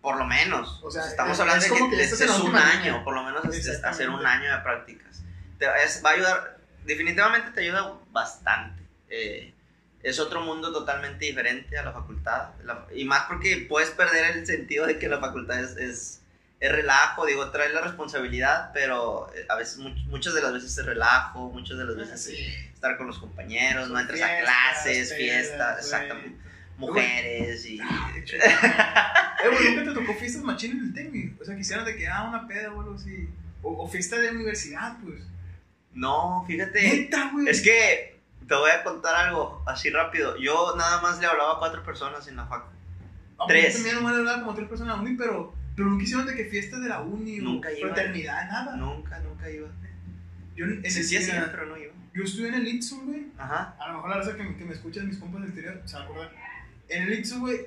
Por 0.00 0.16
lo 0.16 0.24
menos. 0.26 0.80
O 0.84 0.90
sea, 0.92 1.04
estamos 1.06 1.32
es- 1.34 1.40
hablando 1.40 1.64
es 1.64 1.70
de 1.72 1.76
que, 1.76 1.90
que 1.96 2.02
este 2.04 2.24
es 2.24 2.38
un 2.38 2.54
año, 2.54 2.78
línea. 2.84 3.04
por 3.04 3.14
lo 3.14 3.24
menos 3.24 3.44
este, 3.52 3.84
hacer 3.84 4.08
un 4.08 4.24
año 4.24 4.48
de 4.56 4.62
prácticas. 4.62 5.24
Te, 5.58 5.66
es- 5.84 6.00
va 6.04 6.10
a 6.10 6.12
ayudar, 6.12 6.58
definitivamente 6.84 7.50
te 7.50 7.60
ayuda 7.62 7.94
bastante. 8.12 8.80
Eh, 9.10 9.52
es 10.02 10.18
otro 10.20 10.40
mundo 10.42 10.72
totalmente 10.72 11.24
diferente 11.26 11.76
a 11.78 11.82
la 11.84 11.92
facultad. 11.92 12.50
La- 12.64 12.86
y 12.94 13.04
más 13.04 13.24
porque 13.28 13.66
puedes 13.68 13.90
perder 13.90 14.36
el 14.36 14.46
sentido 14.46 14.86
de 14.86 14.98
que 14.98 15.08
la 15.08 15.18
facultad 15.18 15.60
es, 15.60 15.76
es, 15.76 16.20
es 16.60 16.72
relajo, 16.72 17.26
digo, 17.26 17.50
trae 17.50 17.72
la 17.72 17.80
responsabilidad, 17.80 18.70
pero 18.72 19.30
eh, 19.34 19.44
a 19.48 19.56
veces, 19.56 19.78
much- 19.78 20.04
muchas 20.06 20.34
de 20.34 20.42
las 20.42 20.52
veces 20.52 20.76
es 20.78 20.84
relajo, 20.86 21.50
muchas 21.50 21.78
de 21.78 21.84
las 21.84 21.96
veces 21.96 22.22
Sí. 22.24 22.36
es 22.36 22.74
estar 22.74 22.96
con 22.96 23.06
los 23.08 23.18
compañeros, 23.18 23.88
no 23.88 23.94
Son 23.94 24.00
entras 24.02 24.20
a 24.20 24.26
fiestas, 24.26 24.44
clases, 24.54 25.08
pedas, 25.08 25.18
fiestas, 25.18 25.78
exactamente. 25.80 26.38
Mujeres 26.76 27.66
y... 27.66 27.78
Qué 28.14 28.24
chido. 28.24 28.44
eh, 28.44 29.48
güey, 29.50 29.74
¿nunca 29.74 29.90
te 29.90 29.94
tocó 30.00 30.14
fiestas 30.14 30.42
machín 30.42 30.72
en 30.72 30.80
el 30.86 30.94
TECMI? 30.94 31.36
O 31.40 31.44
sea, 31.44 31.56
quisieran 31.56 31.84
de 31.84 31.96
que, 31.96 32.06
ah, 32.06 32.24
una 32.28 32.46
peda 32.46 32.72
o 32.72 32.80
algo 32.80 32.94
así. 32.94 33.28
O, 33.62 33.82
o 33.84 33.88
fiesta 33.88 34.16
de 34.18 34.30
universidad, 34.30 34.96
pues. 35.04 35.20
No, 35.92 36.44
fíjate. 36.46 36.80
Neta, 36.80 37.30
güey. 37.32 37.48
Es 37.48 37.60
que 37.60 38.17
te 38.48 38.54
voy 38.54 38.70
a 38.70 38.82
contar 38.82 39.14
algo 39.14 39.62
así 39.66 39.90
rápido. 39.90 40.36
Yo 40.38 40.74
nada 40.76 41.00
más 41.02 41.20
le 41.20 41.26
hablaba 41.26 41.54
a 41.56 41.58
cuatro 41.58 41.82
personas 41.84 42.26
en 42.28 42.36
la 42.36 42.46
facu. 42.46 42.70
Tres. 43.46 43.74
También 43.74 43.96
nomás 43.96 44.14
le 44.14 44.18
hablaba 44.20 44.40
como 44.40 44.54
tres 44.54 44.68
personas 44.68 44.94
a 44.94 44.96
la 44.96 45.02
uni, 45.02 45.16
pero, 45.16 45.54
pero 45.76 45.88
nunca 45.88 46.02
hicieron 46.04 46.26
de 46.26 46.34
que 46.34 46.46
fiestas 46.46 46.80
de 46.80 46.88
la 46.88 47.00
uni 47.02 47.38
Nunca 47.38 47.68
o 47.68 47.72
iba. 47.72 47.88
fraternidad, 47.94 48.48
nada. 48.50 48.74
Nunca, 48.76 49.18
nunca 49.20 49.48
iba. 49.50 49.68
Yo, 50.56 50.64
en, 50.64 50.82
Sí, 50.90 51.04
sí, 51.04 51.22
sí, 51.22 51.30
pero 51.52 51.66
no 51.66 51.76
iba. 51.76 51.92
yo 52.14 52.24
estuve 52.24 52.48
en 52.48 52.54
el 52.54 52.66
Itzu, 52.66 53.02
güey. 53.04 53.26
Ajá. 53.38 53.76
A 53.78 53.88
lo 53.88 53.94
mejor 53.94 54.10
la 54.10 54.16
raza 54.16 54.36
que, 54.36 54.56
que 54.56 54.64
me 54.64 54.72
escuchan, 54.72 55.06
mis 55.06 55.18
compas 55.18 55.40
del 55.42 55.50
exterior, 55.50 55.80
se 55.84 55.94
va 55.96 56.00
a 56.02 56.04
acordar. 56.04 56.32
En 56.88 57.02
el 57.04 57.12
Itzu, 57.20 57.38
güey, 57.40 57.60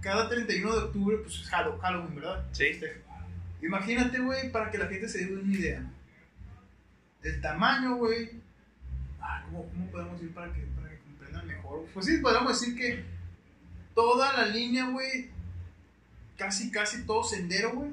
cada 0.00 0.28
31 0.28 0.72
de 0.72 0.78
octubre, 0.86 1.18
pues 1.18 1.34
es 1.40 1.52
Hallow- 1.52 1.78
Halloween, 1.78 2.16
¿verdad? 2.16 2.44
Sí. 2.52 2.80
Imagínate, 3.62 4.18
güey, 4.18 4.50
para 4.50 4.70
que 4.70 4.78
la 4.78 4.86
gente 4.86 5.08
se 5.08 5.24
dé 5.24 5.32
una 5.34 5.52
idea. 5.54 5.82
El 7.22 7.40
tamaño, 7.40 7.96
güey. 7.96 8.30
Ah, 9.28 9.42
¿cómo, 9.46 9.68
¿Cómo 9.70 9.90
podemos 9.90 10.20
decir 10.20 10.32
para 10.34 10.52
que, 10.52 10.60
para 10.60 10.88
que 10.90 10.98
comprendan 11.00 11.46
mejor? 11.48 11.84
Pues 11.92 12.06
sí, 12.06 12.18
podemos 12.18 12.60
decir 12.60 12.76
que 12.76 13.04
toda 13.94 14.32
la 14.34 14.46
línea, 14.46 14.88
güey, 14.88 15.30
casi, 16.38 16.70
casi 16.70 17.04
todo 17.04 17.24
sendero, 17.24 17.72
güey. 17.72 17.90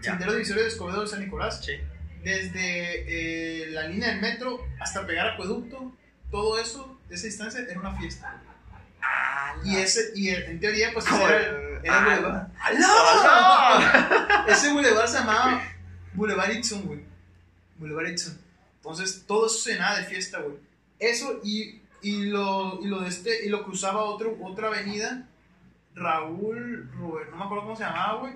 Sendero 0.00 0.32
divisorio 0.34 0.62
de 0.62 0.68
Escobedo 0.68 1.00
de 1.00 1.06
San 1.06 1.20
Nicolás. 1.20 1.64
Sí. 1.64 1.72
Desde 2.22 3.62
eh, 3.64 3.70
la 3.70 3.88
línea 3.88 4.08
del 4.08 4.20
metro 4.20 4.58
hasta 4.78 5.06
pegar 5.06 5.28
acueducto, 5.28 5.96
todo 6.30 6.58
eso, 6.60 7.00
esa 7.08 7.26
distancia, 7.26 7.60
era 7.68 7.80
una 7.80 7.96
fiesta. 7.96 8.42
Y 9.64 9.76
ese, 9.76 10.10
y 10.14 10.28
en 10.28 10.60
teoría, 10.60 10.90
pues 10.92 11.06
ese 11.06 11.22
era, 11.24 11.36
el- 11.38 11.46
era 11.46 11.80
el 11.82 11.88
ah, 11.88 12.04
boulevard. 12.04 12.48
¡Aló! 12.60 14.52
Ese 14.52 14.72
boulevard 14.72 15.06
se 15.08 15.18
llamaba 15.18 15.62
Boulevard 16.12 16.50
Itson, 16.50 16.82
güey. 16.82 17.00
Boulevard 17.78 18.08
Itson. 18.08 18.38
Entonces, 18.90 19.24
todo 19.26 19.46
eso 19.46 19.58
se 19.58 19.72
llenaba 19.72 19.98
de 19.98 20.04
fiesta, 20.04 20.40
güey. 20.40 20.56
Eso 20.98 21.40
y, 21.44 21.80
y, 22.02 22.26
lo, 22.26 22.78
y 22.82 22.86
lo 22.86 23.00
de 23.00 23.08
este, 23.08 23.44
y 23.44 23.48
lo 23.48 23.64
cruzaba 23.64 24.04
otro, 24.04 24.36
otra 24.42 24.68
avenida, 24.68 25.28
Raúl, 25.94 26.90
Robert, 26.98 27.30
no 27.30 27.36
me 27.36 27.44
acuerdo 27.44 27.64
cómo 27.64 27.76
se 27.76 27.84
llamaba, 27.84 28.20
güey. 28.20 28.32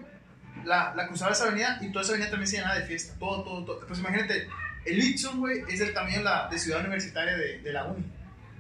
La, 0.64 0.94
la 0.94 1.07
cruzaba 1.07 1.32
esa 1.32 1.44
avenida 1.44 1.78
y 1.80 1.90
toda 1.92 2.03
esa 2.03 2.12
avenida 2.12 2.30
también 2.30 2.48
se 2.48 2.57
llenaba 2.57 2.74
de 2.78 2.84
fiesta. 2.86 3.14
Todo, 3.18 3.42
todo, 3.44 3.64
todo. 3.64 3.86
Pues 3.86 3.98
imagínate, 3.98 4.48
el 4.86 4.98
Itson, 4.98 5.38
güey, 5.38 5.62
es 5.68 5.80
el, 5.80 5.94
también 5.94 6.24
la 6.24 6.48
de 6.48 6.59
ciudad 6.59 6.80
universitaria 6.80 7.36
de, 7.36 7.61
de 7.61 7.72
la 7.72 7.84
uni, 7.84 8.05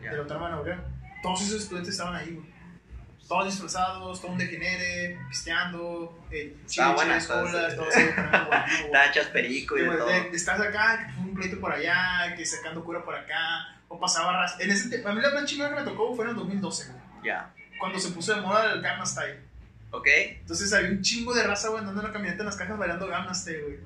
Ya. 0.02 0.10
de 0.10 0.16
la 0.16 0.22
Autónoma 0.22 0.46
de 0.46 0.52
Nuevo 0.52 0.66
León. 0.68 0.84
Todos 1.22 1.42
esos 1.42 1.62
estudiantes 1.62 1.92
estaban 1.94 2.14
ahí, 2.14 2.30
güey. 2.34 2.46
Todos 3.30 3.46
disfrazados, 3.46 4.20
todo 4.20 4.32
un 4.32 4.38
degenere, 4.38 5.16
pisteando, 5.28 6.18
eh, 6.32 6.52
chiches, 6.66 6.70
estaba- 6.78 6.94
colas, 6.96 7.28
todo 7.28 7.46
eso. 7.88 7.88
Tachas, 8.92 9.26
perico 9.28 9.78
y 9.78 9.82
de 9.82 9.86
güey, 9.86 9.98
todo. 9.98 10.08
de- 10.08 10.30
estás 10.34 10.60
acá, 10.60 11.14
un 11.16 11.32
pleito 11.32 11.60
por 11.60 11.72
allá, 11.72 12.34
que 12.36 12.44
sacando 12.44 12.82
cura 12.84 13.04
por 13.04 13.14
acá, 13.14 13.78
o 13.86 14.00
pasaba 14.00 14.32
ras. 14.32 14.58
En 14.58 14.68
ese 14.72 14.88
tiempo, 14.88 15.10
a 15.10 15.12
mí 15.14 15.20
la 15.20 15.30
más 15.30 15.44
chingada 15.44 15.70
que 15.70 15.76
me 15.84 15.88
tocó 15.88 16.12
fue 16.16 16.24
en 16.24 16.30
el 16.32 16.36
2012, 16.36 16.88
güey, 16.90 17.00
Ya. 17.24 17.54
cuando 17.78 18.00
se 18.00 18.10
puso 18.10 18.34
de 18.34 18.40
moda 18.40 18.72
el 18.72 18.82
Gamma 18.82 19.06
Style. 19.06 19.38
¿Ok? 19.92 20.06
Entonces 20.40 20.72
había 20.72 20.90
un 20.90 21.00
chingo 21.02 21.32
de 21.32 21.44
raza, 21.44 21.68
güey, 21.68 21.78
andando 21.80 22.00
en 22.00 22.06
la 22.08 22.12
camioneta 22.12 22.42
en 22.42 22.46
las 22.46 22.56
cajas 22.56 22.76
bailando 22.78 23.06
Gamma 23.06 23.32
Style, 23.32 23.62
güey. 23.62 23.78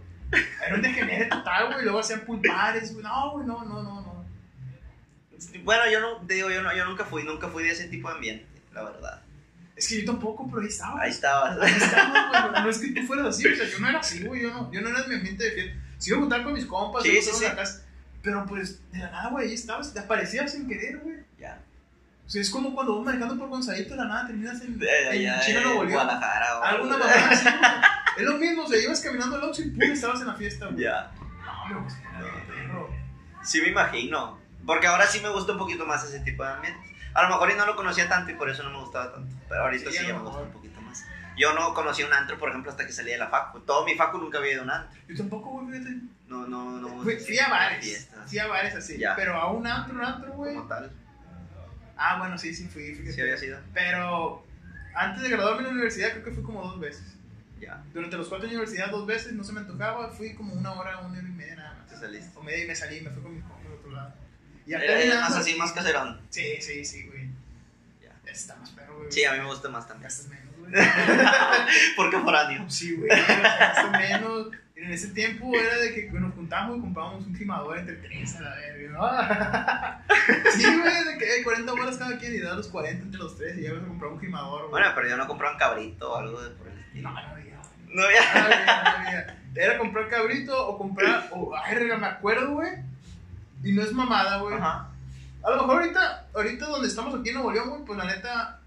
Era 0.66 0.74
un 0.74 0.80
degenere 0.82 1.26
total, 1.26 1.66
güey, 1.70 1.84
luego 1.84 1.98
hacían 2.00 2.20
pulpares, 2.20 2.92
güey. 2.94 3.04
No, 3.04 3.32
güey, 3.32 3.46
no, 3.46 3.62
no, 3.62 3.82
no, 3.82 4.00
no. 4.00 4.24
Bueno, 5.64 5.82
yo 5.90 6.00
no, 6.00 6.26
te 6.26 6.32
digo, 6.34 6.48
yo, 6.50 6.62
no, 6.62 6.74
yo 6.74 6.86
nunca 6.86 7.04
fui, 7.04 7.24
nunca 7.24 7.48
fui 7.48 7.62
de 7.62 7.70
ese 7.72 7.88
tipo 7.88 8.08
de 8.08 8.14
ambiente, 8.14 8.46
la 8.72 8.84
verdad. 8.84 9.20
Es 9.76 9.88
que 9.88 10.00
yo 10.00 10.06
tampoco, 10.12 10.46
pero 10.48 10.62
ahí 10.62 10.68
estaba. 10.68 11.00
Ahí 11.02 11.10
estabas. 11.10 11.58
Ahí 11.60 11.72
estaba, 11.72 12.48
güey. 12.50 12.62
No 12.62 12.70
es 12.70 12.78
que 12.78 12.92
tú 12.92 13.02
fueras 13.06 13.26
así, 13.26 13.46
o 13.46 13.56
sea, 13.56 13.66
yo 13.66 13.78
no 13.80 13.88
era 13.88 13.98
así, 13.98 14.24
güey. 14.24 14.42
Yo 14.42 14.50
no, 14.50 14.70
yo 14.72 14.80
no 14.80 14.88
era 14.88 15.00
en 15.02 15.08
mi 15.08 15.14
ambiente 15.16 15.44
de 15.44 15.50
fiesta. 15.52 15.80
Sí, 15.98 16.10
iba 16.10 16.18
a 16.18 16.20
juntar 16.20 16.42
con 16.44 16.52
mis 16.52 16.66
compas, 16.66 17.02
Sí, 17.02 17.20
sí, 17.22 17.30
sí. 17.32 17.44
en 17.44 17.56
casa. 17.56 17.82
Pero 18.22 18.46
pues, 18.46 18.80
de 18.92 18.98
la 18.98 19.10
nada, 19.10 19.30
güey, 19.30 19.48
ahí 19.48 19.54
estabas, 19.54 19.92
te 19.92 20.00
aparecías 20.00 20.52
sin 20.52 20.68
querer, 20.68 20.98
güey. 20.98 21.16
Ya. 21.38 21.60
O 22.26 22.30
sea, 22.30 22.40
es 22.40 22.48
como 22.50 22.74
cuando 22.74 22.96
vas 22.96 23.04
manejando 23.04 23.38
por 23.38 23.48
Gonzalito 23.48 23.90
de 23.90 23.96
la 23.96 24.04
nada 24.06 24.26
terminas 24.26 24.60
en, 24.62 24.78
De 24.78 24.86
en 25.02 25.08
allá 25.28 25.40
China, 25.40 25.58
de 25.58 25.64
Nuevo 25.66 25.84
León. 25.84 25.92
Guadalajara. 26.04 26.58
o- 26.58 26.62
Alguna 26.64 26.96
mamá 26.98 27.12
así, 27.30 27.44
güey. 27.44 27.54
Es 28.16 28.22
lo 28.22 28.38
mismo, 28.38 28.62
o 28.62 28.68
sea, 28.68 28.80
ibas 28.80 29.00
caminando 29.00 29.36
al 29.36 29.42
Oxxo 29.42 29.62
y 29.62 29.70
pum, 29.70 29.82
estabas 29.82 30.20
en 30.20 30.28
la 30.28 30.34
fiesta, 30.34 30.66
güey. 30.66 30.84
Ya. 30.84 31.10
No, 31.44 31.74
me 31.74 31.80
gusta, 31.82 32.00
perro. 32.46 32.88
Sí 33.42 33.60
me 33.60 33.68
imagino. 33.70 34.38
Porque 34.64 34.86
ahora 34.86 35.04
sí 35.06 35.18
me 35.20 35.28
gusta 35.30 35.52
un 35.52 35.58
poquito 35.58 35.84
más 35.84 36.04
ese 36.04 36.20
tipo 36.20 36.44
de 36.44 36.50
ambientes. 36.50 36.90
A 37.12 37.22
lo 37.24 37.28
mejor 37.28 37.50
y 37.50 37.54
no 37.56 37.66
lo 37.66 37.76
conocía 37.76 38.08
tanto 38.08 38.30
y 38.30 38.34
por 38.34 38.48
eso 38.48 38.62
no 38.62 38.70
me 38.70 38.78
gustaba 38.78 39.12
tanto. 39.12 39.34
Pero 39.54 39.66
ahorita 39.66 39.90
Sí, 39.90 39.98
sí, 39.98 40.06
ya 40.08 40.14
me 40.14 40.20
gusta 40.20 40.40
un 40.40 40.50
poquito 40.50 40.80
más. 40.80 41.04
Yo 41.36 41.52
no 41.52 41.72
conocí 41.74 42.02
un 42.02 42.12
antro, 42.12 42.36
por 42.38 42.48
ejemplo, 42.48 42.72
hasta 42.72 42.84
que 42.84 42.92
salí 42.92 43.12
de 43.12 43.18
la 43.18 43.28
facu. 43.28 43.60
Todo 43.60 43.84
mi 43.84 43.94
facu 43.94 44.18
nunca 44.18 44.38
había 44.38 44.54
ido 44.54 44.62
a 44.62 44.64
un 44.64 44.70
antro. 44.70 45.00
Yo 45.08 45.16
tampoco, 45.16 45.50
güey, 45.50 45.78
fíjate. 45.78 45.96
No, 46.26 46.46
no, 46.48 46.80
no. 46.80 47.02
Fui, 47.04 47.16
fui 47.16 47.38
a 47.38 47.48
bares. 47.48 48.08
Fui 48.26 48.38
a 48.40 48.48
bares 48.48 48.74
así. 48.74 48.98
Ya. 48.98 49.14
Pero 49.14 49.36
a 49.36 49.52
un 49.52 49.64
antro, 49.64 49.94
un 49.94 50.04
antro, 50.04 50.32
güey. 50.32 50.56
Como 50.56 50.66
tal. 50.66 50.90
Ah, 51.96 52.18
bueno, 52.18 52.36
sí, 52.36 52.52
sí 52.52 52.66
fui, 52.66 52.94
fíjate. 52.94 53.12
Sí 53.12 53.20
había 53.20 53.36
sido. 53.36 53.60
Pero 53.72 54.44
antes 54.92 55.22
de 55.22 55.28
graduarme 55.28 55.60
en 55.60 55.66
la 55.66 55.72
universidad, 55.74 56.10
creo 56.10 56.24
que 56.24 56.32
fui 56.32 56.42
como 56.42 56.60
dos 56.62 56.80
veces. 56.80 57.16
Ya. 57.60 57.80
Durante 57.92 58.16
los 58.16 58.26
cuatro 58.28 58.48
años 58.48 58.58
de 58.58 58.64
universidad, 58.64 58.90
dos 58.90 59.06
veces, 59.06 59.34
no 59.34 59.44
se 59.44 59.52
me 59.52 59.60
antojaba. 59.60 60.10
Fui 60.10 60.34
como 60.34 60.52
una 60.54 60.72
hora, 60.72 60.98
una 60.98 61.16
hora 61.16 61.28
y 61.28 61.30
media 61.30 61.54
nada 61.54 61.74
más. 61.74 61.88
Te 61.88 61.96
saliste. 61.96 62.36
O 62.36 62.42
media 62.42 62.64
y 62.64 62.66
me 62.66 62.74
salí, 62.74 63.00
me 63.02 63.10
fui 63.10 63.22
con 63.22 63.32
mis 63.32 63.44
compas 63.44 63.66
al 63.66 63.72
otro 63.72 63.90
lado. 63.92 64.14
Y 64.66 64.72
Era, 64.72 64.82
acá 64.82 64.98
era 64.98 65.20
más 65.20 65.36
así, 65.36 65.54
más 65.56 65.72
caserón. 65.72 66.20
Sí, 66.30 66.60
sí, 66.60 66.84
sí, 66.84 67.06
güey. 67.06 67.28
Ya. 68.02 68.30
Está 68.30 68.56
más 68.56 68.70
perro, 68.70 68.83
güey. 69.04 69.12
Sí, 69.12 69.24
a 69.24 69.32
mí 69.32 69.38
me 69.38 69.46
gusta 69.46 69.68
más 69.68 69.86
también. 69.86 70.04
Gastas 70.04 70.28
menos, 70.28 70.54
güey. 70.58 70.72
Porque 71.96 72.18
foráneo. 72.18 72.68
sí, 72.68 72.96
güey. 72.96 73.08
Gastas 73.08 73.90
menos. 73.92 74.48
En 74.76 74.90
ese 74.92 75.08
tiempo 75.08 75.52
era 75.54 75.78
de 75.78 75.94
que 75.94 76.10
nos 76.10 76.34
juntábamos 76.34 76.78
y 76.78 76.80
comprábamos 76.80 77.26
un 77.26 77.34
gimador 77.34 77.78
entre 77.78 77.94
tres 77.96 78.36
a 78.36 78.40
la 78.42 78.54
verga. 78.56 80.04
Sí, 80.52 80.64
güey, 80.64 81.04
de 81.04 81.18
que 81.18 81.30
hay 81.30 81.42
40 81.42 81.72
bolas 81.72 81.96
cada 81.96 82.18
quien 82.18 82.34
y 82.34 82.38
da 82.38 82.54
los 82.54 82.68
40 82.68 83.02
entre 83.04 83.18
los 83.18 83.36
tres 83.36 83.56
y 83.58 83.62
ya 83.62 83.70
a 83.70 83.86
comprar 83.86 84.12
un 84.12 84.20
gimador, 84.20 84.60
güey. 84.62 84.70
Bueno, 84.70 84.86
pero 84.94 85.08
yo 85.08 85.16
no 85.16 85.26
compré 85.26 85.50
un 85.50 85.58
cabrito 85.58 86.12
o 86.12 86.16
algo 86.16 86.42
de 86.42 86.50
por 86.50 86.68
el 86.68 86.78
estilo. 86.78 87.10
no, 87.10 87.14
no 87.14 87.28
había. 87.28 87.54
No, 87.88 88.02
ya. 88.10 88.34
No 88.34 88.44
había, 88.44 88.82
no 88.82 89.08
había. 89.08 89.38
Era 89.54 89.78
comprar 89.78 90.08
cabrito 90.08 90.66
o 90.68 90.76
comprar. 90.76 91.30
Ay, 91.64 91.74
verga, 91.76 91.96
me 91.96 92.06
acuerdo, 92.06 92.54
güey. 92.54 92.70
Y 93.62 93.72
no 93.72 93.82
es 93.82 93.92
mamada, 93.92 94.38
güey. 94.38 94.56
Ajá. 94.56 94.90
A 95.42 95.50
lo 95.50 95.56
mejor 95.58 95.82
ahorita, 95.82 96.26
ahorita 96.34 96.66
donde 96.66 96.88
estamos 96.88 97.14
aquí 97.14 97.28
en 97.28 97.34
Nuevo 97.36 97.52
León, 97.52 97.70
güey, 97.70 97.84
pues 97.84 97.98
la 97.98 98.06
neta, 98.06 98.60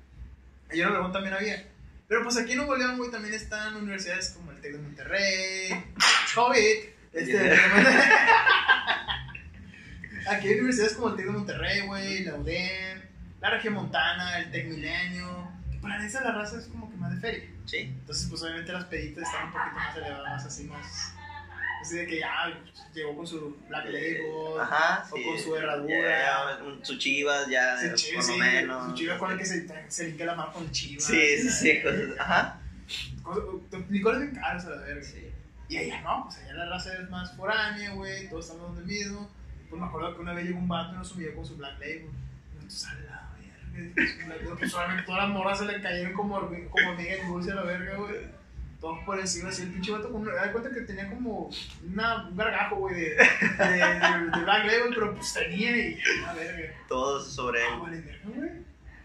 ayer 0.70 0.86
en 0.86 0.92
Obregón 0.92 1.12
también 1.12 1.36
había. 1.36 1.66
Pero 2.08 2.24
pues 2.24 2.38
aquí 2.38 2.52
en 2.52 2.58
Nuevo 2.60 2.76
León, 2.76 2.98
güey, 2.98 3.12
también 3.12 3.34
están 3.34 3.76
universidades 3.76 4.30
como 4.30 4.52
el 4.52 4.62
TEC 4.62 4.74
de 4.74 4.80
Monterrey, 4.80 5.86
COVID, 6.36 6.78
este, 7.14 7.32
Yeah. 7.32 7.58
aquí 10.32 10.48
hay 10.48 10.54
universidades 10.56 10.94
como 10.94 11.10
el 11.10 11.16
TEC 11.16 11.26
de 11.26 11.32
Monterrey, 11.32 11.82
güey, 11.82 12.24
la 12.24 12.36
UDEM, 12.36 13.02
la 13.42 13.50
Región 13.50 13.74
Montana, 13.74 14.40
el 14.40 14.52
TEC 14.52 14.68
Milenio, 14.68 15.52
para 15.82 16.06
esa 16.06 16.22
la 16.22 16.32
raza 16.32 16.58
es 16.58 16.68
como 16.68 16.90
que 16.90 16.98
más 16.98 17.12
de 17.14 17.20
feria. 17.20 17.50
Sí. 17.66 17.78
Entonces, 17.78 18.28
pues 18.30 18.42
obviamente 18.44 18.72
las 18.72 18.86
peditas 18.86 19.24
están 19.24 19.48
un 19.48 19.52
poquito 19.52 19.76
más 19.76 19.98
elevadas, 19.98 20.46
así, 20.46 20.64
más... 20.66 21.14
Así 21.82 21.96
de 21.98 22.08
que 22.08 22.20
ya 22.20 22.60
llegó 22.94 23.16
con 23.16 23.28
su 23.28 23.56
Black 23.70 23.86
Label, 23.86 24.60
Ajá. 24.60 25.06
o 25.12 25.16
sí. 25.18 25.24
con 25.24 25.40
su 25.40 25.56
herradura. 25.56 26.20
Ya, 26.20 26.60
su 26.84 26.98
chivas, 26.98 27.48
ya, 27.48 27.78
Su 27.80 27.96
chiva, 27.96 28.20
por 28.22 28.28
lo 28.30 28.34
sí, 28.34 28.40
menos. 28.40 28.86
Su 28.90 28.96
chiva 28.96 29.18
con 29.18 29.32
el 29.32 29.38
que 29.38 29.46
se, 29.46 29.68
se 29.92 30.08
limpia 30.08 30.26
la 30.26 30.36
mano 30.36 30.54
con 30.54 30.64
el 30.64 30.72
chiva. 30.72 31.02
Sí, 31.02 31.38
sí, 31.42 31.50
sí. 31.50 31.82
cosas- 31.84 32.20
Ajá. 32.20 32.60
Cosas- 33.24 33.44
Licores 33.90 34.22
bien 34.22 34.36
caros 34.36 34.66
a 34.66 34.70
la 34.72 34.78
verga. 34.78 35.04
Sí. 35.04 35.32
Y 35.70 35.78
allá 35.78 36.02
no, 36.02 36.24
pues 36.26 36.38
allá 36.40 36.54
la 36.54 36.70
raza 36.70 36.94
es 36.94 37.10
más 37.10 37.36
foránea, 37.36 37.92
güey, 37.94 38.30
todos 38.30 38.46
estamos 38.50 38.76
donde 38.76 38.92
mismo. 38.94 39.30
Pues 39.70 39.82
me 39.82 39.88
acuerdo 39.88 40.16
que 40.16 40.22
una 40.22 40.34
vez 40.34 40.46
llegó 40.46 40.60
un 40.60 40.68
vato 40.70 40.94
y 40.94 40.98
nos 40.98 41.10
subió 41.10 41.36
con 41.36 41.46
su 41.46 41.58
Black 41.58 41.74
Label. 41.80 42.08
Nosotros, 42.56 42.86
a 42.86 42.94
la 42.96 43.30
verga. 43.76 44.56
Pues 44.58 44.72
solamente 44.72 45.04
todas 45.04 45.24
las 45.24 45.30
morras 45.30 45.60
se 45.60 45.66
le 45.66 45.82
cayeron 45.82 46.14
como, 46.14 46.40
como 46.40 46.90
hormiga 46.90 47.14
en 47.16 47.28
dulce 47.28 47.52
a 47.52 47.56
la 47.56 47.64
verga, 47.64 47.96
güey. 47.98 48.16
Todos 48.80 49.00
por 49.06 49.20
encima, 49.20 49.50
así 49.50 49.64
el 49.64 49.72
pinche 49.74 49.92
vato 49.92 50.12
con 50.12 50.24
da 50.24 50.52
cuenta 50.52 50.70
que 50.70 50.82
tenía 50.82 51.10
como 51.10 51.50
una, 51.92 52.28
un 52.28 52.38
gargajo, 52.38 52.76
güey, 52.76 52.94
de, 52.96 53.10
de, 53.10 53.16
de, 53.66 54.30
de 54.36 54.44
Black 54.44 54.66
Label, 54.66 54.94
pero 54.94 55.16
pues 55.16 55.34
tenía 55.34 55.76
y 55.76 56.00
a 56.28 56.34
verga. 56.34 56.74
Todos 56.88 57.34
sobre 57.34 57.64
Ah, 57.64 57.74
él. 57.74 57.80
vale, 57.82 58.02
verga, 58.02 58.22
güey. 58.36 58.52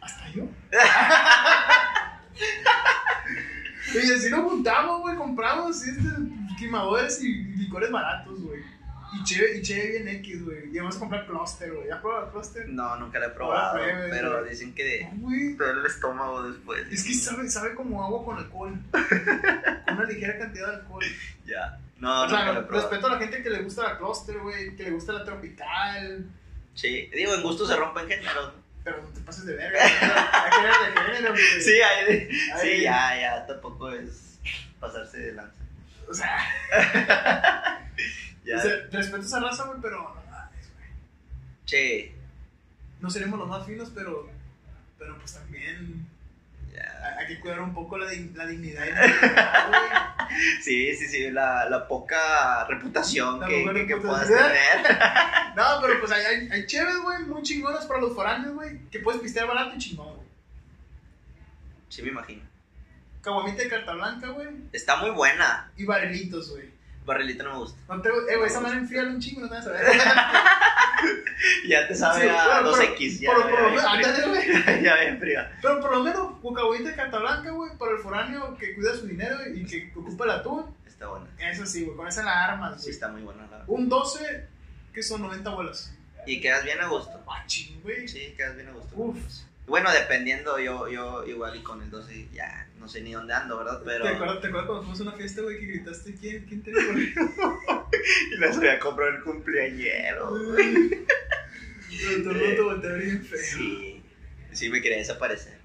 Hasta 0.02 0.28
yo. 0.30 0.44
y 3.94 4.12
así 4.12 4.28
nos 4.30 4.42
juntamos, 4.50 5.00
güey. 5.00 5.16
Compramos 5.16 5.82
este, 5.86 6.08
quemadores 6.58 7.22
y 7.22 7.32
licores 7.56 7.90
baratos, 7.90 8.42
güey. 8.42 8.51
Y 9.14 9.24
chévere, 9.24 9.58
y 9.58 9.62
chévere 9.62 9.88
bien 9.90 10.08
X, 10.08 10.44
güey. 10.44 10.74
Y 10.74 10.78
vamos 10.78 10.96
a 10.96 11.00
comprar 11.00 11.26
cluster, 11.26 11.72
güey. 11.72 11.88
¿Ya 11.88 12.00
pruebas 12.00 12.30
cluster? 12.32 12.68
No, 12.68 12.96
nunca 12.96 13.18
lo 13.18 13.26
he 13.26 13.30
probado. 13.30 13.78
Pero 14.10 14.38
güey. 14.40 14.50
dicen 14.50 14.74
que 14.74 15.08
güey. 15.16 15.56
te 15.56 15.64
duele 15.64 15.80
el 15.80 15.86
estómago 15.86 16.42
después. 16.48 16.86
Es 16.90 17.04
que 17.04 17.14
sabe, 17.14 17.48
sabe 17.50 17.74
como 17.74 18.02
agua 18.02 18.24
con 18.24 18.38
alcohol. 18.38 18.78
con 19.86 19.94
una 19.96 20.04
ligera 20.06 20.38
cantidad 20.38 20.68
de 20.68 20.74
alcohol. 20.76 21.04
Ya. 21.44 21.78
No, 21.98 22.22
o 22.24 22.28
sea, 22.28 22.38
nunca 22.38 22.52
lo 22.52 22.60
he 22.60 22.62
probado. 22.64 22.88
respeto 22.88 23.06
a 23.06 23.10
la 23.10 23.18
gente 23.18 23.42
que 23.42 23.50
le 23.50 23.62
gusta 23.62 23.82
la 23.84 23.98
cluster, 23.98 24.38
güey. 24.38 24.76
Que 24.76 24.84
le 24.84 24.90
gusta 24.90 25.12
la 25.12 25.24
tropical. 25.24 26.26
Sí. 26.74 27.10
Digo, 27.14 27.34
en 27.34 27.42
gusto 27.42 27.66
se 27.66 27.76
rompen 27.76 28.08
géneros. 28.08 28.52
Pero 28.82 29.00
no 29.02 29.08
te 29.10 29.20
pases 29.20 29.46
de 29.46 29.54
verga. 29.54 29.78
Hay 29.82 30.50
que 30.50 31.00
de 31.00 31.12
género, 31.14 31.32
güey. 31.32 31.44
Sí, 31.60 31.70
hay- 31.80 32.28
Ay. 32.54 32.60
sí, 32.60 32.82
ya, 32.82 33.20
ya. 33.20 33.46
Tampoco 33.46 33.90
es 33.90 34.38
pasarse 34.80 35.18
de 35.18 35.32
lanza. 35.34 35.62
O 36.08 36.14
sea, 36.14 36.38
Ya. 38.44 38.56
o 38.56 38.60
sea, 38.60 38.70
respeto 38.90 39.22
esa 39.22 39.40
raza, 39.40 39.64
güey, 39.64 39.78
pero 39.80 40.02
no 40.02 40.30
mames, 40.30 40.70
güey. 40.74 40.88
che. 41.64 42.14
No 43.00 43.10
seremos 43.10 43.38
los 43.38 43.48
más 43.48 43.66
finos, 43.66 43.90
pero, 43.94 44.28
pero 44.98 45.18
pues 45.18 45.32
también 45.34 46.06
Ya. 46.72 47.16
hay 47.18 47.26
que 47.26 47.40
cuidar 47.40 47.60
un 47.60 47.74
poco 47.74 47.98
la, 47.98 48.10
dig- 48.12 48.32
la 48.34 48.46
dignidad 48.46 48.84
y 48.86 48.90
la 48.92 49.02
dignidad, 49.06 49.68
güey. 49.68 50.42
Sí, 50.62 50.94
sí, 50.96 51.08
sí. 51.08 51.30
La, 51.30 51.68
la 51.68 51.86
poca 51.88 52.64
reputación 52.66 53.40
La 53.40 53.46
que, 53.48 53.64
que, 53.74 53.86
que 53.86 53.96
puedas 53.96 54.26
tener. 54.28 54.42
No, 55.54 55.64
pero 55.82 56.00
pues 56.00 56.10
hay, 56.12 56.24
hay, 56.24 56.48
hay 56.50 56.66
chéves, 56.66 56.96
güey, 57.02 57.24
muy 57.24 57.42
chingonas 57.42 57.84
para 57.84 58.00
los 58.00 58.14
foráneos, 58.14 58.54
güey, 58.54 58.78
que 58.90 59.00
puedes 59.00 59.20
pistear 59.20 59.46
barato 59.46 59.74
y 59.74 59.78
chingón, 59.78 60.14
güey. 60.16 60.28
Sí, 61.90 62.00
me 62.02 62.08
imagino. 62.08 62.42
Caguamita 63.20 63.62
de 63.62 63.68
carta 63.68 63.92
blanca, 63.92 64.28
güey, 64.28 64.48
Está 64.72 64.96
muy 64.96 65.10
buena. 65.10 65.70
y 65.76 65.84
barrilitos, 65.84 66.50
güey. 66.52 66.71
Barrilito 67.04 67.42
no 67.44 67.52
me 67.52 67.58
gusta. 67.58 67.80
No 67.88 68.00
te, 68.00 68.08
eh, 68.08 68.36
güey, 68.36 68.46
esa 68.46 68.60
madre 68.60 68.78
enfría 68.78 69.02
un 69.04 69.20
chingo, 69.20 69.40
no 69.42 69.48
te 69.48 69.54
vas 69.56 69.66
a 69.66 69.70
ver. 69.70 69.82
Ya 71.68 71.88
te 71.88 71.94
sabe 71.96 72.22
Sí, 72.22 72.28
a 72.28 72.60
bueno, 72.60 72.76
2X. 72.76 73.18
Ya, 73.20 73.32
Por, 73.32 73.50
por 73.50 73.74
ya, 73.74 73.92
ándale, 73.92 74.28
güey. 74.28 74.82
ya 74.84 74.96
bien 75.00 75.18
fría. 75.18 75.58
Pero 75.60 75.80
por 75.80 75.90
lo 75.90 76.04
menos, 76.04 76.32
caguamita 76.54 76.90
de 76.90 76.94
carta 76.96 77.18
blanca, 77.18 77.50
güey, 77.50 77.76
para 77.76 77.92
el 77.92 77.98
foráneo 77.98 78.56
que 78.56 78.74
cuida 78.76 78.94
su 78.94 79.06
dinero 79.08 79.36
y 79.52 79.64
que 79.66 79.90
ocupa 79.96 80.24
el 80.24 80.30
atún. 80.30 80.64
Está 80.86 81.08
buena. 81.08 81.26
Eso 81.38 81.66
sí, 81.66 81.84
güey, 81.84 81.96
con 81.96 82.06
esa 82.06 82.22
la 82.22 82.44
armas, 82.44 82.76
Sí, 82.76 82.82
güey. 82.82 82.94
está 82.94 83.08
muy 83.08 83.22
buena. 83.22 83.46
La... 83.50 83.64
Un 83.66 83.88
12, 83.88 84.46
que 84.94 85.02
son 85.02 85.22
90 85.22 85.50
bolas. 85.50 85.92
Y 86.26 86.40
quedas 86.40 86.62
bien 86.62 86.80
a 86.80 86.86
gusto. 86.86 87.20
Ah, 87.28 87.42
ching, 87.46 87.82
güey. 87.82 88.06
Sí, 88.06 88.32
quedas 88.36 88.54
bien 88.54 88.68
a 88.68 88.72
gusto. 88.72 88.94
Uf. 88.94 89.16
Bueno, 89.66 89.90
dependiendo, 89.92 90.58
yo, 90.58 90.88
yo 90.88 91.24
igual 91.24 91.56
y 91.56 91.62
con 91.62 91.80
el 91.82 91.90
12 91.90 92.28
ya 92.32 92.68
no 92.78 92.88
sé 92.88 93.00
ni 93.00 93.12
dónde 93.12 93.32
ando, 93.32 93.58
¿verdad? 93.58 93.80
Pero 93.84 94.04
¿Te 94.04 94.10
acuerdas, 94.10 94.40
¿Te 94.40 94.48
acuerdas 94.48 94.66
cuando 94.66 94.82
fuimos 94.82 95.00
a 95.00 95.02
una 95.04 95.12
fiesta, 95.12 95.42
güey, 95.42 95.60
que 95.60 95.66
gritaste 95.66 96.14
quién, 96.16 96.44
quién 96.46 96.62
te 96.64 96.70
y 98.32 98.38
las 98.38 98.56
había 98.56 98.80
comprado 98.80 99.12
el 99.12 99.22
cumpleañero. 99.22 100.32
Pero 100.56 102.22
todo 102.24 102.32
el 102.32 102.48
mundo 102.48 102.64
voltea 102.64 102.92
bien 102.94 103.24
feo. 103.24 103.38
Sí, 103.38 104.02
sí 104.50 104.68
me 104.68 104.82
quería 104.82 104.98
desaparecer. 104.98 105.58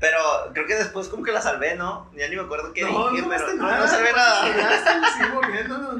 Pero 0.00 0.18
creo 0.54 0.66
que 0.66 0.74
después 0.76 1.08
como 1.08 1.22
que 1.22 1.32
la 1.32 1.42
salvé, 1.42 1.76
¿no? 1.76 2.10
Ya 2.16 2.28
ni 2.28 2.36
me 2.36 2.42
acuerdo 2.42 2.72
qué 2.72 2.82
No, 2.82 3.10
dije, 3.10 3.22
no 3.22 3.28
pero 3.28 3.54
no, 3.54 3.62
nada. 3.62 3.78
no 3.80 3.86
salvé 3.86 4.12
nada. 4.12 5.96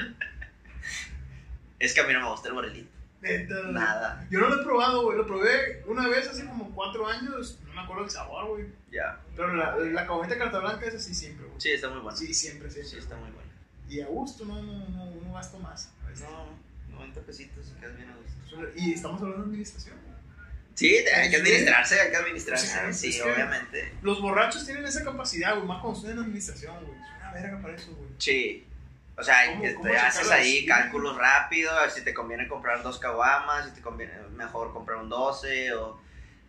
Es 1.79 1.93
que 1.93 2.01
a 2.01 2.05
mí 2.05 2.13
no 2.15 2.21
me 2.21 2.29
gusta 2.31 2.49
el 2.49 2.55
borrelito. 2.55 2.94
Neta. 3.25 3.55
Nada. 3.73 4.27
Yo 4.31 4.41
no 4.41 4.49
lo 4.49 4.61
he 4.61 4.65
probado, 4.65 5.03
güey. 5.03 5.19
Lo 5.19 5.27
probé 5.27 5.83
una 5.87 6.07
vez 6.09 6.29
hace 6.29 6.45
como 6.47 6.71
cuatro 6.75 7.07
años. 7.07 7.59
No 7.67 7.75
me 7.75 7.81
acuerdo 7.81 8.05
el 8.05 8.11
sabor, 8.11 8.49
güey. 8.49 8.67
Ya. 8.93 9.21
Pero 9.35 9.55
la, 9.55 9.77
la 9.77 10.07
caguamita 10.07 10.39
carta 10.39 10.61
blanca 10.61 10.87
es 10.87 10.95
así 10.95 11.15
siempre, 11.15 11.47
güey. 11.47 11.61
Sí, 11.61 11.71
está 11.71 11.89
muy 11.89 12.01
bueno. 12.01 12.17
Sí, 12.17 12.33
siempre, 12.33 12.71
siempre. 12.71 12.91
Sí, 12.91 12.99
está 12.99 13.17
muy 13.17 13.31
bueno. 13.31 13.51
Y 13.89 14.01
a 14.01 14.07
gusto, 14.07 14.45
no, 14.45 14.63
no, 14.63 14.89
no, 14.89 15.07
no 15.11 15.33
gasto 15.35 15.59
más. 15.59 15.91
a 16.05 16.09
veces. 16.09 16.27
No, 16.29 16.97
90 16.97 17.21
pesitos 17.23 17.73
y 17.77 17.81
quedas 17.81 17.97
bien 17.97 18.11
a 18.11 18.17
gusto. 18.17 18.73
Y 18.77 18.93
estamos 18.93 19.21
hablando 19.21 19.43
de 19.43 19.49
administración. 19.49 19.97
Sí, 20.75 20.97
hay 20.97 21.31
que 21.31 21.37
administrarse, 21.37 22.01
hay 22.01 22.11
que 22.11 22.17
administrarse. 22.17 22.93
Sí, 22.93 23.21
obviamente. 23.21 23.93
Los 24.03 24.21
borrachos 24.21 24.65
tienen 24.67 24.85
esa 24.85 25.05
capacidad, 25.05 25.55
güey. 25.55 25.67
Más 25.67 25.81
cuando 25.81 25.99
estudian 25.99 26.19
administración, 26.19 26.85
güey. 26.85 26.99
Es 26.99 27.17
una 27.21 27.33
verga 27.33 27.63
para 27.63 27.75
eso, 27.77 27.95
güey. 27.95 28.11
Sí. 28.19 28.67
O 29.17 29.23
sea, 29.23 29.47
¿Cómo- 29.51 29.63
que 29.63 29.75
cómo 29.75 29.89
te 29.89 29.97
haces 29.97 30.31
ahí 30.31 30.67
cálculos 30.67 31.17
rápidos, 31.17 31.93
si 31.95 32.03
te 32.03 32.13
conviene 32.13 32.49
comprar 32.49 32.83
dos 32.83 32.99
caguamas, 32.99 33.67
si 33.67 33.71
te 33.73 33.81
conviene 33.81 34.13
mejor 34.37 34.73
comprar 34.73 34.99
un 34.99 35.09
12 35.09 35.73
o 35.75 36.01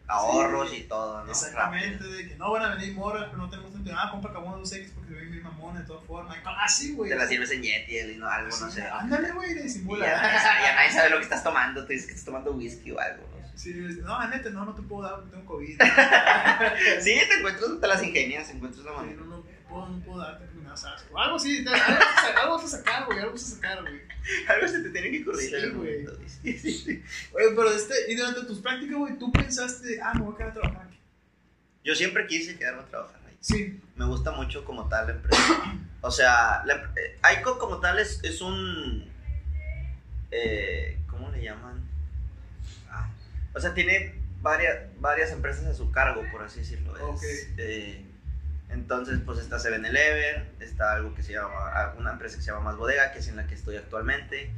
ahorros 0.08 0.70
Sí. 0.72 0.78
y 0.78 0.84
todo, 0.84 1.24
¿no? 1.24 1.32
Exactamente, 1.32 1.98
Rápido. 2.04 2.12
de 2.12 2.28
que 2.30 2.36
no 2.38 2.52
van 2.52 2.64
a 2.64 2.76
venir 2.76 2.94
moras, 2.96 3.26
pero 3.26 3.38
no 3.38 3.50
tenemos 3.50 3.72
tanto. 3.74 3.92
Ah, 3.96 4.10
compra 4.12 4.34
caguama 4.34 4.58
2X 4.58 4.92
porque 4.94 5.10
se 5.10 5.16
ven 5.16 5.32
bien 5.32 5.44
mamona 5.44 5.80
de 5.82 5.86
todas 5.88 6.04
formas. 6.06 6.38
Así, 6.64 6.94
güey. 6.94 7.10
Te 7.10 7.16
la 7.16 7.28
sirves 7.28 7.52
en 7.52 7.62
Yeti 7.64 8.16
no, 8.18 8.28
algo, 8.28 8.50
no 8.50 8.70
Sí, 8.70 8.72
sé. 8.76 8.82
Ándale, 8.88 9.32
güey, 9.32 9.54
disimula. 9.56 10.06
ya, 10.06 10.22
nadie 10.22 10.40
sabe, 10.40 10.62
ya 10.64 10.76
nadie 10.76 10.92
sabe 10.92 11.10
lo 11.12 11.18
que 11.18 11.24
estás 11.24 11.44
tomando, 11.44 11.82
tú 11.86 11.88
dices 11.92 12.06
que 12.08 12.12
estás 12.14 12.26
tomando 12.26 12.52
whisky 12.52 12.92
o 12.92 13.00
algo, 13.00 13.24
¿no? 13.30 13.36
Sí, 13.58 13.74
no, 14.02 14.28
neta, 14.28 14.50
no, 14.50 14.66
no 14.66 14.74
te 14.76 14.82
puedo 14.82 15.04
dar 15.08 15.16
porque 15.22 15.32
tengo 15.32 15.46
COVID. 15.46 15.80
Sí, 17.02 17.20
te 17.30 17.34
encuentras, 17.40 17.70
te 17.82 17.88
las 17.88 18.04
ingenias, 18.04 18.50
encuentras 18.50 18.84
la 18.86 18.92
Sí, 18.92 18.98
manera. 18.98 19.22
no, 19.22 19.26
no 19.38 19.44
puedo, 19.70 19.88
no 19.90 20.00
puedo 20.06 20.20
darte 20.20 20.46
Algo 21.16 21.38
te- 21.64 21.70
algo 21.70 21.98
vas 21.98 22.04
a 22.18 22.28
sacar, 22.28 22.38
algo 22.44 22.56
vas 22.56 22.66
a 22.66 22.68
sacar, 22.68 23.06
güey, 23.06 23.20
algo 23.20 23.32
vas 23.34 23.44
a 23.44 23.56
sacar, 23.56 23.82
güey. 23.82 24.02
Algo 24.48 24.68
se 24.68 24.80
te 24.82 24.90
tiene 24.90 25.12
que 25.12 25.38
Sí, 25.38 25.54
el 25.56 25.74
güey. 25.74 26.08
Sí, 26.42 26.58
sí, 26.60 26.72
sí. 26.74 27.04
Oye, 27.34 27.46
pero 27.56 27.70
este, 27.72 27.94
y 28.12 28.16
durante 28.16 28.44
tus 28.46 28.60
prácticas, 28.60 28.98
güey, 28.98 29.18
tú 29.18 29.32
pensaste, 29.32 30.00
ah, 30.02 30.14
me 30.16 30.22
voy 30.22 30.34
a 30.34 30.38
quedar 30.38 30.50
a 30.50 30.54
trabajar 30.54 30.88
aquí. 30.88 31.00
Yo 31.84 31.96
siempre 31.96 32.26
quise 32.28 32.58
quedarme 32.58 32.82
a 32.82 32.86
trabajar 32.86 33.20
ahí. 33.28 33.38
Sí, 33.40 33.80
Me 33.96 34.06
gusta 34.06 34.32
mucho 34.32 34.66
como 34.66 34.90
tal 34.90 35.08
la 35.08 35.14
empresa. 35.14 35.78
O 36.02 36.12
sea, 36.12 36.64
la, 36.66 36.92
eh, 36.96 37.20
ICO 37.40 37.58
como 37.60 37.80
tal 37.80 38.00
es, 38.00 38.20
es 38.24 38.42
un... 38.42 39.08
eh, 40.32 41.00
¿Cómo 41.10 41.30
le 41.32 41.44
llaman? 41.44 41.82
Ah, 42.90 43.10
o 43.54 43.60
sea, 43.60 43.74
tiene 43.74 44.16
varias, 44.42 44.78
varias 45.00 45.32
empresas 45.32 45.66
a 45.66 45.74
su 45.74 45.92
cargo, 45.92 46.24
por 46.32 46.44
así 46.44 46.60
decirlo. 46.60 46.96
Es, 46.96 47.02
Ok. 47.04 47.24
eh, 47.58 48.06
entonces, 48.70 49.20
pues 49.26 49.40
está 49.40 49.60
7-Eleven, 49.60 50.50
está 50.60 50.94
algo 50.94 51.14
que 51.16 51.24
se 51.24 51.34
llama, 51.34 51.94
una 51.98 52.12
empresa 52.14 52.36
que 52.38 52.42
se 52.44 52.52
llama 52.52 52.62
Más 52.72 52.78
Bodega, 52.78 53.12
que 53.12 53.20
es 53.20 53.28
en 53.28 53.36
la 53.38 53.48
que 53.48 53.56
estoy 53.56 53.78
actualmente. 53.78 54.52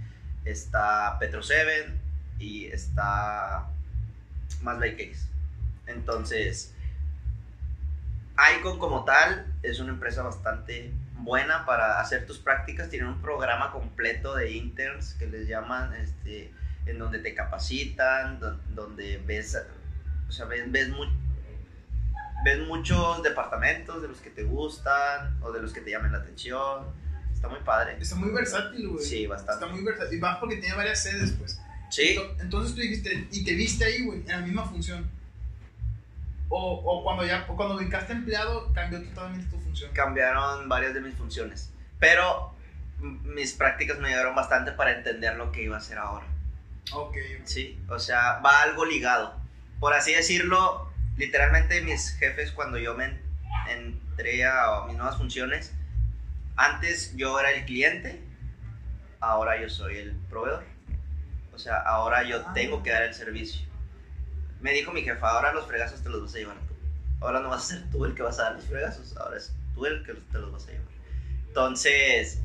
Está 0.45 1.17
Petro 1.19 1.43
7 1.43 1.93
y 2.39 2.65
está 2.67 3.67
Más 4.61 4.77
Case. 4.79 5.27
Entonces, 5.87 6.73
Icon 8.59 8.77
como 8.77 9.03
tal 9.03 9.45
es 9.63 9.79
una 9.79 9.91
empresa 9.93 10.21
bastante 10.23 10.91
buena 11.15 11.65
para 11.65 11.99
hacer 11.99 12.25
tus 12.25 12.37
prácticas. 12.37 12.89
Tienen 12.89 13.09
un 13.09 13.21
programa 13.21 13.71
completo 13.71 14.35
de 14.35 14.51
interns 14.51 15.15
que 15.15 15.27
les 15.27 15.47
llaman, 15.47 15.93
este, 15.95 16.51
en 16.85 16.99
donde 16.99 17.19
te 17.19 17.33
capacitan, 17.33 18.39
do- 18.39 18.59
donde 18.69 19.21
ves, 19.25 19.57
o 20.29 20.31
sea, 20.31 20.45
ves, 20.45 20.71
ves, 20.71 20.89
mu- 20.89 21.05
ves 22.55 22.65
muchos 22.67 23.21
departamentos 23.23 24.01
de 24.01 24.07
los 24.07 24.19
que 24.19 24.29
te 24.29 24.43
gustan 24.43 25.37
o 25.41 25.51
de 25.51 25.61
los 25.61 25.73
que 25.73 25.81
te 25.81 25.91
llamen 25.91 26.11
la 26.13 26.19
atención. 26.19 26.85
Está 27.33 27.49
muy 27.49 27.59
padre. 27.59 27.97
está 27.99 28.15
muy 28.15 28.31
versátil, 28.31 28.87
güey. 28.87 29.03
Sí, 29.05 29.27
bastante. 29.27 29.65
Está 29.65 29.75
muy 29.75 29.83
versátil. 29.83 30.17
Y 30.17 30.21
más 30.21 30.37
porque 30.37 30.55
tiene 30.57 30.75
varias 30.75 31.03
sedes, 31.03 31.31
pues. 31.37 31.59
Sí, 31.89 32.15
Ento- 32.17 32.35
Entonces 32.41 32.73
tú 32.75 32.81
dijiste, 32.81 33.27
y 33.31 33.43
te 33.43 33.53
viste 33.53 33.85
ahí, 33.85 34.03
güey, 34.05 34.21
en 34.21 34.27
la 34.27 34.37
misma 34.39 34.65
función. 34.65 35.09
O, 36.49 36.73
o 36.85 37.03
cuando 37.03 37.25
ya, 37.25 37.45
o 37.49 37.55
cuando 37.57 37.75
brincaste 37.75 38.13
empleado, 38.13 38.71
cambió 38.73 39.03
totalmente 39.03 39.49
tu 39.49 39.59
función. 39.59 39.91
cambiaron 39.93 40.69
varias 40.69 40.93
de 40.93 41.01
mis 41.01 41.13
funciones. 41.15 41.69
Pero 41.99 42.53
mis 42.99 43.53
prácticas 43.53 43.99
me 43.99 44.07
ayudaron 44.09 44.33
bastante 44.35 44.71
para 44.71 44.93
entender 44.97 45.35
lo 45.35 45.51
que 45.51 45.63
iba 45.63 45.75
a 45.75 45.79
hacer 45.79 45.97
ahora. 45.97 46.25
Ok, 46.93 47.15
Sí, 47.43 47.77
o 47.89 47.99
sea, 47.99 48.39
va 48.39 48.61
algo 48.63 48.85
ligado. 48.85 49.35
Por 49.79 49.93
así 49.93 50.13
decirlo, 50.13 50.86
literalmente 51.17 51.81
mis 51.81 52.11
jefes 52.17 52.51
cuando 52.51 52.77
yo 52.77 52.93
me 52.95 53.05
en- 53.05 53.21
entré 53.69 54.45
a 54.45 54.83
mis 54.87 54.95
nuevas 54.95 55.17
funciones, 55.17 55.73
antes 56.55 57.15
yo 57.15 57.39
era 57.39 57.51
el 57.51 57.65
cliente, 57.65 58.19
ahora 59.19 59.59
yo 59.61 59.69
soy 59.69 59.97
el 59.97 60.15
proveedor. 60.29 60.63
O 61.53 61.59
sea, 61.59 61.77
ahora 61.81 62.23
yo 62.23 62.43
Ah. 62.45 62.53
tengo 62.53 62.83
que 62.83 62.91
dar 62.91 63.03
el 63.03 63.13
servicio. 63.13 63.65
Me 64.61 64.71
dijo 64.73 64.91
mi 64.91 65.03
jefa, 65.03 65.29
ahora 65.29 65.53
los 65.53 65.67
fregazos 65.67 66.01
te 66.03 66.09
los 66.09 66.21
vas 66.23 66.35
a 66.35 66.37
llevar 66.37 66.57
tú. 66.67 66.75
Ahora 67.19 67.39
no 67.39 67.49
vas 67.49 67.63
a 67.65 67.75
ser 67.75 67.89
tú 67.91 68.05
el 68.05 68.13
que 68.15 68.21
vas 68.23 68.39
a 68.39 68.43
dar 68.43 68.55
los 68.55 68.65
fregazos, 68.65 69.15
ahora 69.17 69.37
es 69.37 69.51
tú 69.73 69.85
el 69.85 70.03
que 70.03 70.13
te 70.13 70.37
los 70.39 70.51
vas 70.51 70.67
a 70.67 70.71
llevar. 70.71 70.87
Entonces, 71.47 72.39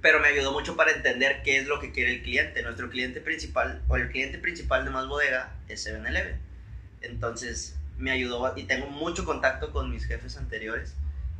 pero 0.00 0.20
me 0.20 0.28
ayudó 0.28 0.52
mucho 0.52 0.76
para 0.76 0.92
entender 0.92 1.42
qué 1.42 1.58
es 1.58 1.66
lo 1.66 1.80
que 1.80 1.92
quiere 1.92 2.12
el 2.14 2.22
cliente. 2.22 2.62
Nuestro 2.62 2.88
cliente 2.88 3.20
principal, 3.20 3.82
o 3.88 3.96
el 3.96 4.10
cliente 4.10 4.38
principal 4.38 4.84
de 4.84 4.90
Más 4.90 5.06
Bodega, 5.08 5.50
es 5.68 5.86
7-Eleven. 5.86 6.40
Entonces, 7.06 7.76
me 7.98 8.10
ayudó 8.10 8.52
y 8.56 8.64
tengo 8.64 8.88
mucho 8.88 9.24
contacto 9.24 9.72
con 9.72 9.90
mis 9.90 10.04
jefes 10.04 10.36
anteriores 10.36 10.94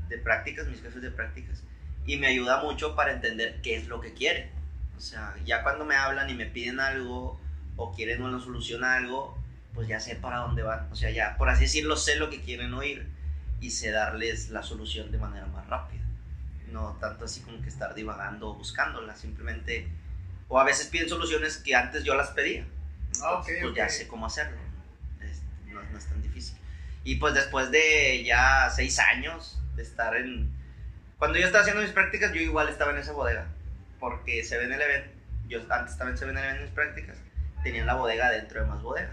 de 0.09 0.19
prácticas, 0.19 0.67
mis 0.69 0.81
jefes 0.81 1.03
de 1.03 1.11
prácticas, 1.11 1.63
y 2.07 2.17
me 2.17 2.29
ayuda 2.29 2.63
mucho 2.63 2.95
para 2.95 3.13
entender 3.13 3.61
qué 3.63 3.77
es 3.77 3.89
lo 3.89 4.01
que 4.01 4.15
quieren. 4.15 4.51
O 4.97 5.01
sea, 5.01 5.35
ya 5.45 5.63
cuando 5.63 5.85
me 5.85 5.97
hablan 5.97 6.31
y 6.31 6.35
me 6.35 6.47
piden 6.47 6.81
algo 6.81 7.39
o 7.77 7.95
quieren 7.95 8.23
una 8.23 8.41
solución 8.41 8.85
a 8.85 8.97
algo, 8.97 9.37
pues 9.75 9.89
ya 9.89 10.01
sé 10.01 10.17
para 10.17 10.39
dónde 10.39 10.63
van. 10.63 10.89
O 10.91 10.97
sea, 10.97 11.11
ya, 11.11 11.37
por 11.37 11.51
así 11.51 11.65
decirlo, 11.65 11.97
sé 11.97 12.17
lo 12.17 12.31
que 12.31 12.41
quieren 12.41 12.73
oír 12.73 13.07
y 13.61 13.71
sé 13.71 13.91
darles 13.91 14.51
la 14.51 14.63
solución 14.63 15.13
de 15.13 15.19
manera 15.19 15.47
más 15.47 15.67
rápida. 15.67 16.03
No 16.73 16.97
tanto 17.01 17.27
así 17.27 17.41
como 17.41 17.61
que 17.61 17.69
estar 17.69 17.95
divagando 17.95 18.49
o 18.51 18.55
buscándola, 18.55 19.15
simplemente... 19.15 19.89
O 20.49 20.61
a 20.61 20.65
veces 20.65 20.87
piden 20.87 21.09
soluciones 21.09 21.57
que 21.57 21.75
antes 21.75 22.05
yo 22.05 22.15
las 22.15 22.31
pedía. 22.31 22.65
Ah, 23.23 23.35
ok, 23.35 23.49
pues 23.63 23.75
ya 23.75 23.85
ok. 23.85 23.91
sé 23.91 24.07
cómo 24.07 24.27
hacerlo. 24.27 24.57
No, 25.93 25.99
es 25.99 26.07
tan 26.07 26.23
difícil. 26.23 26.57
Y 27.05 27.17
pues 27.17 27.35
después 27.35 27.71
de 27.71 28.25
ya 28.25 28.69
seis 28.75 28.99
años 28.99 29.59
de 29.77 29.83
estar 29.83 30.17
en... 30.17 30.51
Cuando 31.19 31.39
yo 31.39 31.47
estaba 31.47 31.63
haciendo 31.63 31.83
mis 31.83 31.93
prácticas, 31.93 32.33
yo 32.33 32.41
igual 32.41 32.69
estaba 32.69 32.93
en 32.93 32.99
esa 32.99 33.13
bodega. 33.13 33.47
Porque 34.01 34.43
7-Eleven, 34.43 35.05
yo 35.49 35.61
antes 35.71 35.93
estaba 35.93 36.11
en 36.11 36.17
7-Eleven 36.17 36.57
en 36.57 36.63
mis 36.63 36.71
prácticas, 36.73 37.17
tenían 37.63 37.87
la 37.87 37.95
bodega 37.95 38.31
dentro 38.31 38.61
de 38.61 38.67
más 38.67 38.83
bodega. 38.83 39.11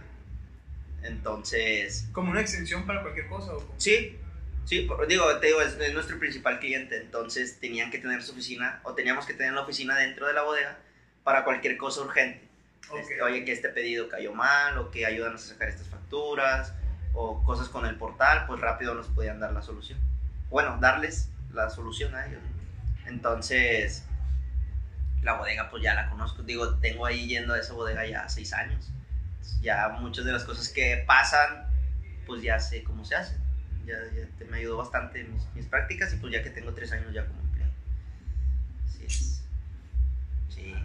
Entonces, 1.04 2.08
Como 2.12 2.32
una 2.32 2.42
extensión 2.42 2.86
para 2.86 3.02
cualquier 3.02 3.28
cosa. 3.28 3.54
O 3.54 3.58
como- 3.60 3.80
Sí, 3.80 4.18
sí, 4.66 4.88
digo, 5.08 5.38
te 5.40 5.48
digo, 5.48 5.62
es, 5.62 5.74
es 5.80 5.94
nuestro 5.94 6.18
principal 6.20 6.60
cliente, 6.60 6.98
entonces 6.98 7.60
tenían 7.60 7.92
que 7.92 8.00
tener 8.00 8.24
su 8.24 8.32
oficina, 8.32 8.80
o 8.84 8.94
teníamos 8.94 9.26
que 9.26 9.34
tener 9.34 9.54
la 9.54 9.62
oficina 9.62 9.98
dentro 9.98 10.28
de 10.28 10.34
la 10.34 10.44
bodega 10.44 10.78
para 11.24 11.44
cualquier 11.44 11.78
cosa 11.78 12.02
urgente. 12.02 12.42
Ok. 12.90 13.00
Este, 13.00 13.22
Oye, 13.22 13.46
que 13.46 13.52
este 13.52 13.70
pedido 13.70 14.10
cayó 14.10 14.34
mal, 14.34 14.78
o 14.78 14.92
que 14.92 15.06
ayúdanos 15.06 15.44
a 15.46 15.48
sacar 15.54 15.70
estas 15.70 15.88
facturas, 15.88 16.03
o 17.14 17.44
cosas 17.44 17.70
con 17.70 17.86
el 17.86 17.96
portal, 17.96 18.46
pues 18.48 18.60
rápido 18.60 18.94
nos 18.96 19.08
podían 19.08 19.40
dar 19.40 19.54
la 19.54 19.62
solución. 19.62 20.00
Bueno, 20.50 20.78
darles 20.80 21.30
la 21.54 21.70
solución 21.70 22.16
a 22.16 22.26
ellos. 22.26 22.42
Entonces, 23.06 24.06
la 25.22 25.34
bodega 25.38 25.70
pues 25.70 25.84
ya 25.84 25.94
la 25.94 26.10
conozco, 26.10 26.44
digo, 26.44 26.76
tengo 26.76 27.06
ahí 27.06 27.28
yendo 27.28 27.54
a 27.54 27.60
esa 27.60 27.74
bodega 27.74 28.06
ya 28.06 28.28
seis 28.30 28.54
años. 28.54 28.92
Ya 29.62 29.90
muchas 30.00 30.26
de 30.26 30.32
las 30.32 30.44
cosas 30.44 30.70
que 30.70 31.04
pasan, 31.08 31.68
pues 32.26 32.42
ya 32.42 32.60
sé 32.60 32.84
cómo 32.84 33.06
se 33.06 33.16
hacen. 33.16 33.42
Ya, 33.86 33.96
ya 34.16 34.46
me 34.50 34.58
ayudó 34.58 34.78
bastante 34.78 35.24
mis, 35.26 35.46
mis 35.56 35.66
prácticas 35.66 36.14
y 36.14 36.18
pues 36.18 36.32
ya 36.32 36.42
que 36.42 36.50
tengo 36.50 36.74
tres 36.74 36.92
años 36.94 37.14
ya 37.14 37.26
como 37.26 37.42
empleado. 37.42 37.74
Así 38.88 39.06
es. 39.06 39.44
Sí. 40.50 40.76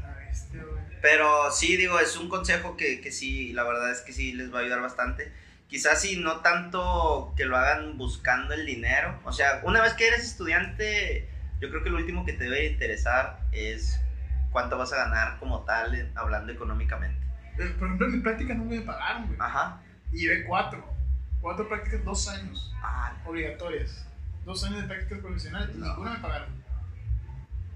Pero 1.03 1.51
sí, 1.53 1.77
digo, 1.77 1.99
es 2.01 2.17
un 2.17 2.29
consejo 2.29 2.77
que, 2.77 3.01
que 3.01 3.13
sí, 3.13 3.53
la 3.53 3.65
verdad 3.65 3.91
es 3.93 4.01
que 4.01 4.13
sí 4.13 4.33
les 4.33 4.53
va 4.53 4.59
a 4.59 4.63
ayudar 4.63 4.81
bastante. 4.83 5.33
Quizás 5.69 6.01
sí, 6.01 6.17
no 6.19 6.41
tanto 6.41 7.35
que 7.37 7.45
lo 7.45 7.57
hagan 7.57 7.99
buscando 7.99 8.55
el 8.55 8.65
dinero. 8.67 9.21
O 9.25 9.33
sea, 9.33 9.61
una 9.65 9.81
vez 9.83 9.93
que 9.95 10.07
eres 10.09 10.25
estudiante, 10.25 11.29
yo 11.61 11.69
creo 11.71 11.83
que 11.85 11.91
lo 11.91 11.99
último 11.99 12.25
que 12.25 12.33
te 12.33 12.45
debe 12.45 12.67
interesar 12.67 13.41
es 13.53 14.01
cuánto 14.51 14.79
vas 14.79 14.93
a 14.93 14.97
ganar 14.97 15.39
como 15.39 15.61
tal, 15.65 15.95
en- 15.95 16.11
hablando 16.17 16.53
económicamente. 16.53 17.21
Eh, 17.59 17.75
Por 17.79 17.87
ejemplo, 17.89 18.07
en 18.07 18.13
mis 18.15 18.23
prácticas 18.23 18.57
no 18.57 18.65
me 18.65 18.81
pagaron, 18.81 19.27
güey. 19.27 19.39
Ajá. 19.41 19.81
Y 20.13 20.21
llevé 20.21 20.45
cuatro. 20.45 20.85
Cuatro 21.41 21.69
prácticas, 21.69 22.03
dos 22.05 22.29
años. 22.29 22.73
Ah, 22.83 23.15
Obligatorias. 23.27 24.07
Dos 24.45 24.65
años 24.65 24.81
de 24.83 24.89
prácticas 24.89 25.19
profesionales 25.19 25.71
y 25.77 25.79
No. 25.79 25.87
ninguna 25.89 26.13
me 26.15 26.19
pagaron. 26.21 26.49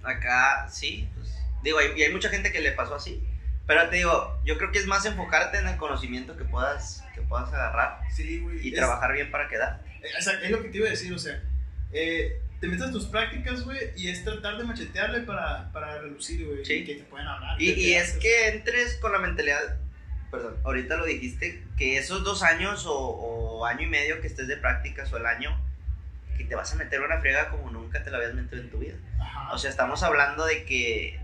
acá 0.02 0.66
sí, 0.68 1.08
pues 1.14 1.36
Digo, 1.62 1.78
hay- 1.78 1.92
y 1.96 2.02
hay 2.02 2.12
mucha 2.12 2.28
gente 2.28 2.52
que 2.52 2.60
le 2.60 2.72
pasó 2.72 2.94
así. 2.94 3.22
Pero 3.66 3.88
te 3.88 3.96
digo, 3.96 4.38
yo 4.44 4.58
creo 4.58 4.72
que 4.72 4.78
es 4.78 4.86
más 4.86 5.04
enfocarte 5.06 5.58
en 5.58 5.68
el 5.68 5.76
conocimiento 5.76 6.36
que 6.36 6.44
puedas, 6.44 7.04
que 7.14 7.22
puedas 7.22 7.52
agarrar 7.52 8.00
Sí, 8.14 8.40
güey. 8.40 8.66
y 8.66 8.70
Es- 8.70 8.74
trabajar 8.76 9.12
bien 9.12 9.30
para 9.30 9.48
quedar. 9.48 9.80
eh, 10.02 10.08
o 10.18 10.22
sea, 10.22 10.34
es 10.40 10.50
lo 10.50 10.60
que 10.62 10.68
te 10.68 10.78
iba 10.78 10.86
a 10.88 10.90
decir, 10.90 11.12
o 11.12 11.18
sea, 11.18 11.40
eh, 11.92 12.40
te 12.60 12.66
metes 12.66 12.90
tus 12.90 13.06
prácticas, 13.06 13.62
güey, 13.64 13.78
y 13.96 14.08
es 14.08 14.24
tratar 14.24 14.56
de 14.58 14.64
machetearle 14.64 15.20
para, 15.20 15.70
para 15.72 15.98
relucir, 16.00 16.44
güey, 16.46 16.64
Sí. 16.64 16.74
y 16.74 16.84
que 16.84 16.94
te 16.96 17.02
puedan 17.04 17.26
hablar. 17.28 17.60
Y, 17.60 17.70
y 17.70 17.94
es 17.94 18.12
que 18.18 18.48
entres 18.48 18.96
con 18.96 19.12
la 19.12 19.18
mentalidad, 19.18 19.78
perdón, 20.30 20.56
ahorita 20.64 20.96
lo 20.96 21.04
dijiste, 21.04 21.62
que 21.78 21.98
esos 21.98 22.24
dos 22.24 22.42
años 22.42 22.84
o, 22.86 22.94
o 22.98 23.64
año 23.66 23.82
y 23.82 23.90
medio 23.90 24.20
que 24.20 24.26
estés 24.26 24.48
de 24.48 24.56
prácticas 24.56 25.12
o 25.12 25.16
el 25.18 25.26
año, 25.26 25.56
que 26.36 26.44
te 26.44 26.54
vas 26.56 26.72
a 26.72 26.76
meter 26.76 27.00
una 27.00 27.18
friega 27.20 27.48
como 27.50 27.70
nunca 27.70 28.02
te 28.02 28.10
la 28.10 28.16
habías 28.18 28.34
metido 28.34 28.60
en 28.62 28.70
tu 28.70 28.78
vida. 28.78 28.94
Ajá. 29.20 29.52
O 29.52 29.58
sea, 29.58 29.70
estamos 29.70 30.02
hablando 30.02 30.44
de 30.46 30.64
que, 30.64 31.20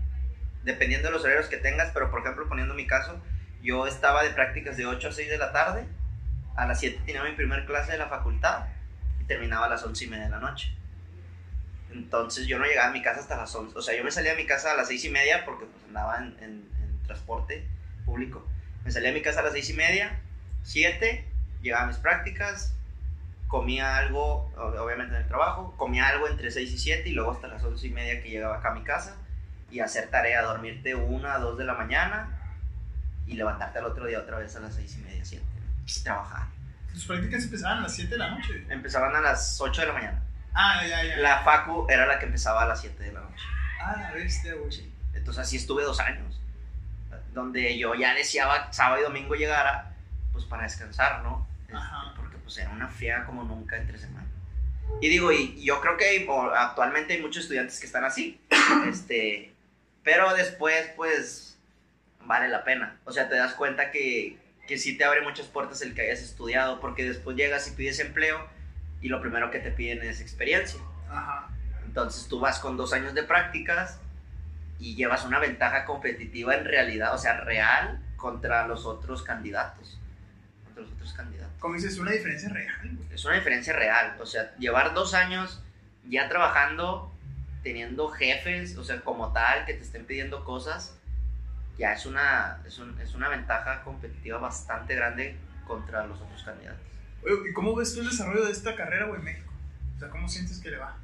dependiendo 0.63 1.07
de 1.07 1.13
los 1.13 1.23
horarios 1.23 1.47
que 1.47 1.57
tengas, 1.57 1.91
pero 1.93 2.11
por 2.11 2.21
ejemplo, 2.21 2.47
poniendo 2.47 2.73
mi 2.73 2.87
caso, 2.87 3.19
yo 3.61 3.87
estaba 3.87 4.23
de 4.23 4.31
prácticas 4.31 4.77
de 4.77 4.85
8 4.85 5.09
a 5.09 5.11
6 5.11 5.29
de 5.29 5.37
la 5.37 5.51
tarde, 5.51 5.85
a 6.55 6.65
las 6.65 6.79
7 6.79 7.01
tenía 7.05 7.23
mi 7.23 7.31
primer 7.33 7.65
clase 7.65 7.93
de 7.93 7.97
la 7.97 8.07
facultad 8.07 8.65
y 9.19 9.23
terminaba 9.25 9.65
a 9.65 9.69
las 9.69 9.83
11 9.83 10.05
y 10.05 10.07
media 10.07 10.25
de 10.25 10.31
la 10.31 10.39
noche. 10.39 10.73
Entonces 11.91 12.45
yo 12.45 12.59
no 12.59 12.65
llegaba 12.65 12.89
a 12.89 12.93
mi 12.93 13.01
casa 13.01 13.19
hasta 13.21 13.37
las 13.37 13.53
11, 13.55 13.77
o 13.77 13.81
sea, 13.81 13.95
yo 13.97 14.03
me 14.03 14.11
salía 14.11 14.31
de 14.31 14.37
mi 14.37 14.45
casa 14.45 14.71
a 14.71 14.75
las 14.75 14.87
6 14.87 15.05
y 15.05 15.09
media 15.09 15.43
porque 15.45 15.65
pues 15.65 15.83
andaba 15.85 16.17
en, 16.17 16.69
transporte 17.07 17.65
público. 18.05 18.45
Me 18.85 18.91
salía 18.91 19.09
de 19.09 19.15
mi 19.15 19.23
casa 19.23 19.39
a 19.39 19.43
las 19.43 19.53
6 19.53 19.71
y 19.71 19.73
media, 19.73 20.19
7, 20.61 21.25
llegaba 21.63 21.85
a 21.85 21.87
mis 21.87 21.97
prácticas, 21.97 22.75
comía 23.47 23.97
algo, 23.97 24.51
ob- 24.55 24.77
obviamente 24.79 25.15
en 25.15 25.23
el 25.23 25.27
trabajo, 25.27 25.73
comía 25.75 26.07
algo 26.07 26.27
entre 26.27 26.51
6 26.51 26.71
y 26.71 26.77
7 26.77 27.09
y 27.09 27.13
luego 27.13 27.31
hasta 27.31 27.47
las 27.47 27.63
11 27.63 27.87
y 27.87 27.89
media 27.89 28.21
que 28.21 28.29
llegaba 28.29 28.57
acá 28.57 28.69
a 28.69 28.75
mi 28.75 28.83
casa 28.83 29.15
y 29.71 29.79
hacer 29.79 30.09
tarea, 30.09 30.41
dormirte 30.41 30.95
una, 30.95 31.37
2 31.37 31.57
de 31.57 31.65
la 31.65 31.73
mañana 31.73 32.29
y 33.27 33.35
levantarte 33.35 33.79
al 33.79 33.85
otro 33.85 34.05
día 34.05 34.19
otra 34.19 34.39
vez 34.39 34.55
a 34.55 34.59
las 34.59 34.75
6 34.75 34.97
y 34.97 35.01
media, 35.01 35.25
7 35.25 35.45
y 35.85 36.03
trabajar. 36.03 36.47
Tus 36.93 37.05
prácticas 37.05 37.43
empezaban 37.43 37.79
a 37.79 37.81
las 37.81 37.95
7 37.95 38.09
de 38.11 38.17
la 38.17 38.29
noche. 38.31 38.65
Empezaban 38.69 39.15
a 39.15 39.21
las 39.21 39.59
8 39.61 39.81
de 39.81 39.87
la 39.87 39.93
mañana. 39.93 40.21
Ah, 40.53 40.81
ya, 40.87 41.03
ya. 41.03 41.17
La 41.17 41.43
facu 41.43 41.85
era 41.89 42.05
la 42.05 42.19
que 42.19 42.25
empezaba 42.25 42.63
a 42.63 42.67
las 42.67 42.81
7 42.81 43.03
de 43.03 43.13
la 43.13 43.21
noche. 43.21 43.43
Ah, 43.81 43.95
la 43.99 44.11
bestia, 44.13 44.55
güey. 44.55 44.71
Sí. 44.71 44.91
Entonces 45.13 45.43
así 45.43 45.57
estuve 45.57 45.83
dos 45.83 45.99
años, 45.99 46.41
donde 47.33 47.77
yo 47.77 47.95
ya 47.95 48.13
deseaba 48.13 48.71
sábado 48.71 49.01
y 49.01 49.03
domingo 49.03 49.35
llegara, 49.35 49.93
pues 50.31 50.45
para 50.45 50.63
descansar, 50.63 51.23
¿no? 51.23 51.47
Este, 51.61 51.75
Ajá. 51.75 52.13
Porque 52.15 52.37
pues 52.37 52.57
era 52.57 52.69
una 52.71 52.87
friega 52.87 53.25
como 53.25 53.43
nunca 53.43 53.77
entre 53.77 53.97
semana. 53.97 54.27
Y 55.01 55.09
digo, 55.09 55.31
y, 55.31 55.55
y 55.57 55.65
yo 55.65 55.79
creo 55.81 55.97
que 55.97 56.27
actualmente 56.55 57.13
hay 57.13 57.21
muchos 57.21 57.43
estudiantes 57.43 57.79
que 57.79 57.85
están 57.85 58.03
así, 58.03 58.41
este, 58.87 59.53
pero 60.09 60.33
después 60.33 60.89
pues 60.95 61.55
vale 62.25 62.47
la 62.49 62.63
pena. 62.63 62.97
O 63.05 63.11
sea, 63.11 63.29
te 63.29 63.35
das 63.35 63.53
cuenta 63.53 63.91
que, 63.91 64.39
que 64.67 64.79
sí 64.79 64.97
te 64.97 65.03
abre 65.03 65.21
muchas 65.21 65.45
puertas 65.45 65.83
el 65.83 65.93
que 65.93 66.01
hayas 66.01 66.21
estudiado, 66.21 66.79
porque 66.79 67.07
después 67.07 67.37
llegas 67.37 67.67
y 67.67 67.75
pides 67.75 67.99
empleo 67.99 68.43
y 69.01 69.09
lo 69.09 69.21
primero 69.21 69.51
que 69.51 69.59
te 69.59 69.69
piden 69.69 70.01
es 70.01 70.19
experiencia. 70.19 70.79
Ajá. 71.11 71.49
Entonces 71.85 72.27
tú 72.27 72.39
vas 72.39 72.57
con 72.57 72.75
dos 72.75 72.91
años 72.91 73.13
de 73.13 73.21
prácticas 73.21 73.99
y 74.79 74.95
llevas 74.95 75.25
una 75.25 75.37
ventaja 75.37 75.85
competitiva 75.85 76.55
en 76.55 76.65
realidad, 76.65 77.13
o 77.13 77.19
sea, 77.19 77.41
real 77.41 78.01
contra 78.15 78.65
los 78.67 78.87
otros 78.87 79.21
candidatos. 79.21 79.99
Contra 80.65 80.81
los 80.85 80.91
otros 80.93 81.13
candidatos. 81.13 81.53
Como 81.59 81.75
dices, 81.75 81.99
una 81.99 82.11
diferencia 82.11 82.49
real. 82.49 82.97
Es 83.13 83.25
una 83.25 83.35
diferencia 83.35 83.73
real. 83.73 84.17
O 84.19 84.25
sea, 84.25 84.55
llevar 84.57 84.95
dos 84.95 85.13
años 85.13 85.61
ya 86.07 86.27
trabajando, 86.29 87.13
teniendo 87.63 88.09
jefes, 88.09 88.77
o 88.77 88.83
sea, 88.83 89.01
como 89.01 89.31
tal, 89.33 89.65
que 89.65 89.73
te 89.73 89.81
estén 89.83 90.05
pidiendo 90.05 90.43
cosas, 90.45 90.95
ya 91.77 91.93
es 91.93 92.05
una, 92.05 92.61
es, 92.65 92.77
un- 92.79 92.99
es 93.01 93.13
una 93.15 93.29
ventaja 93.29 93.83
competitiva 93.83 94.37
bastante 94.37 94.95
grande 94.95 95.37
contra 95.67 96.05
los 96.05 96.19
otros 96.21 96.43
candidatos. 96.43 96.81
Oye, 97.23 97.49
¿y 97.49 97.53
cómo 97.53 97.75
ves 97.75 97.93
tú 97.93 98.01
el 98.01 98.09
desarrollo 98.09 98.45
de 98.45 98.51
esta 98.51 98.75
carrera, 98.75 99.05
güey, 99.05 99.19
en 99.19 99.25
México? 99.25 99.51
O 99.95 99.99
sea, 99.99 100.09
¿cómo 100.09 100.27
sientes 100.29 100.59
que 100.59 100.71
le 100.71 100.77
va? 100.77 100.97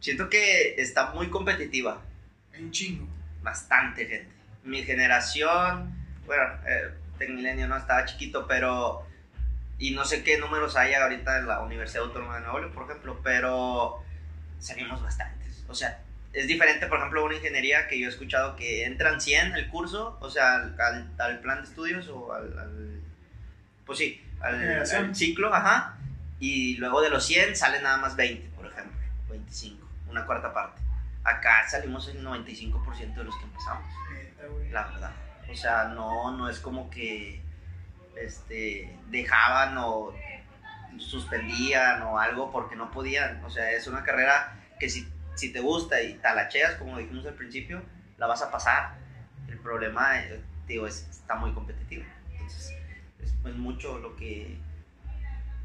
Siento 0.00 0.28
que 0.28 0.74
está 0.80 1.12
muy 1.12 1.28
competitiva. 1.30 2.00
Un 2.58 2.70
chingo. 2.70 3.06
bastante 3.42 4.06
gente. 4.06 4.28
Mi 4.64 4.82
generación, 4.82 5.94
bueno, 6.26 6.42
eh, 6.66 6.90
Tecmilenio 7.18 7.68
no 7.68 7.76
estaba 7.76 8.04
chiquito, 8.04 8.46
pero. 8.48 9.06
Y 9.78 9.92
no 9.92 10.04
sé 10.04 10.24
qué 10.24 10.38
números 10.38 10.74
hay 10.76 10.94
ahorita 10.94 11.38
en 11.38 11.46
la 11.46 11.60
Universidad 11.60 12.04
Autónoma 12.04 12.36
de 12.36 12.40
Nuevo 12.42 12.58
León, 12.60 12.72
por 12.72 12.84
ejemplo, 12.90 13.20
pero 13.22 14.02
salimos 14.58 15.02
bastantes. 15.02 15.64
O 15.68 15.74
sea, 15.74 16.00
es 16.32 16.46
diferente, 16.46 16.86
por 16.86 16.98
ejemplo, 16.98 17.24
una 17.24 17.34
ingeniería 17.36 17.88
que 17.88 17.98
yo 17.98 18.06
he 18.06 18.10
escuchado 18.10 18.56
que 18.56 18.84
entran 18.84 19.20
100 19.20 19.54
el 19.56 19.68
curso, 19.68 20.18
o 20.20 20.30
sea, 20.30 20.56
al, 20.56 20.80
al- 20.80 21.10
al 21.18 21.38
plan 21.40 21.62
de 21.62 21.68
estudios 21.68 22.08
o 22.08 22.32
al. 22.32 22.58
al- 22.58 23.00
pues 23.84 23.98
sí, 23.98 24.22
al, 24.40 24.54
al 24.96 25.14
ciclo, 25.16 25.54
ajá. 25.54 25.96
Y 26.40 26.76
luego 26.76 27.00
de 27.00 27.08
los 27.10 27.24
100 27.24 27.56
salen 27.56 27.82
nada 27.84 27.96
más 27.98 28.16
20, 28.16 28.48
por 28.56 28.66
ejemplo, 28.66 28.98
25, 29.30 29.88
una 30.10 30.26
cuarta 30.26 30.52
parte. 30.52 30.82
Acá 31.24 31.68
salimos 31.68 32.06
el 32.08 32.22
95% 32.24 33.14
de 33.14 33.24
los 33.24 33.36
que 33.36 33.44
empezamos, 33.44 33.84
la 34.70 34.86
verdad. 34.88 35.12
O 35.50 35.54
sea, 35.54 35.84
no, 35.84 36.36
no 36.36 36.48
es 36.50 36.58
como 36.60 36.90
que 36.90 37.40
este, 38.16 38.92
dejaban 39.08 39.76
o 39.78 40.12
suspendían 40.98 42.02
o 42.02 42.18
algo 42.18 42.50
porque 42.50 42.76
no 42.76 42.90
podían. 42.90 43.44
O 43.44 43.50
sea, 43.50 43.70
es 43.72 43.86
una 43.86 44.02
carrera 44.02 44.60
que 44.78 44.88
si, 44.88 45.08
si 45.34 45.52
te 45.52 45.60
gusta 45.60 46.02
y 46.02 46.14
talacheas, 46.14 46.76
como 46.76 46.98
dijimos 46.98 47.26
al 47.26 47.34
principio, 47.34 47.82
la 48.18 48.26
vas 48.26 48.42
a 48.42 48.50
pasar. 48.50 48.96
El 49.48 49.58
problema, 49.58 50.20
eh, 50.20 50.40
digo, 50.66 50.86
es, 50.86 51.06
está 51.10 51.36
muy 51.36 51.52
competitivo. 51.52 52.04
Entonces, 52.32 52.74
es 53.20 53.54
mucho 53.54 53.98
lo 53.98 54.16
que, 54.16 54.58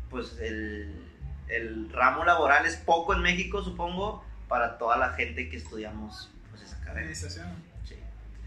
pues, 0.09 0.37
el, 0.39 0.93
el 1.47 1.91
ramo 1.91 2.23
laboral 2.25 2.65
es 2.65 2.77
poco 2.77 3.13
en 3.13 3.21
México, 3.21 3.63
supongo, 3.63 4.23
para 4.47 4.77
toda 4.77 4.97
la 4.97 5.13
gente 5.13 5.49
que 5.49 5.57
estudiamos 5.57 6.29
pues, 6.49 6.63
esa 6.63 6.77
carrera. 6.79 7.01
Administración. 7.01 7.47
Sí. 7.85 7.95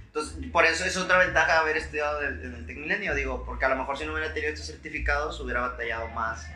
Entonces, 0.06 0.50
por 0.52 0.64
eso 0.64 0.84
es 0.84 0.96
otra 0.96 1.18
ventaja 1.18 1.58
haber 1.58 1.76
estudiado 1.76 2.22
en 2.22 2.44
en 2.44 2.54
el 2.54 2.66
Tecmilenio, 2.66 3.14
digo, 3.14 3.44
porque 3.44 3.64
a 3.64 3.70
lo 3.70 3.76
mejor 3.76 3.98
si 3.98 4.04
no 4.04 4.12
hubiera 4.12 4.32
tenido 4.32 4.52
estos 4.52 4.68
certificados 4.68 5.40
hubiera 5.40 5.60
batallado 5.62 6.08
más. 6.08 6.46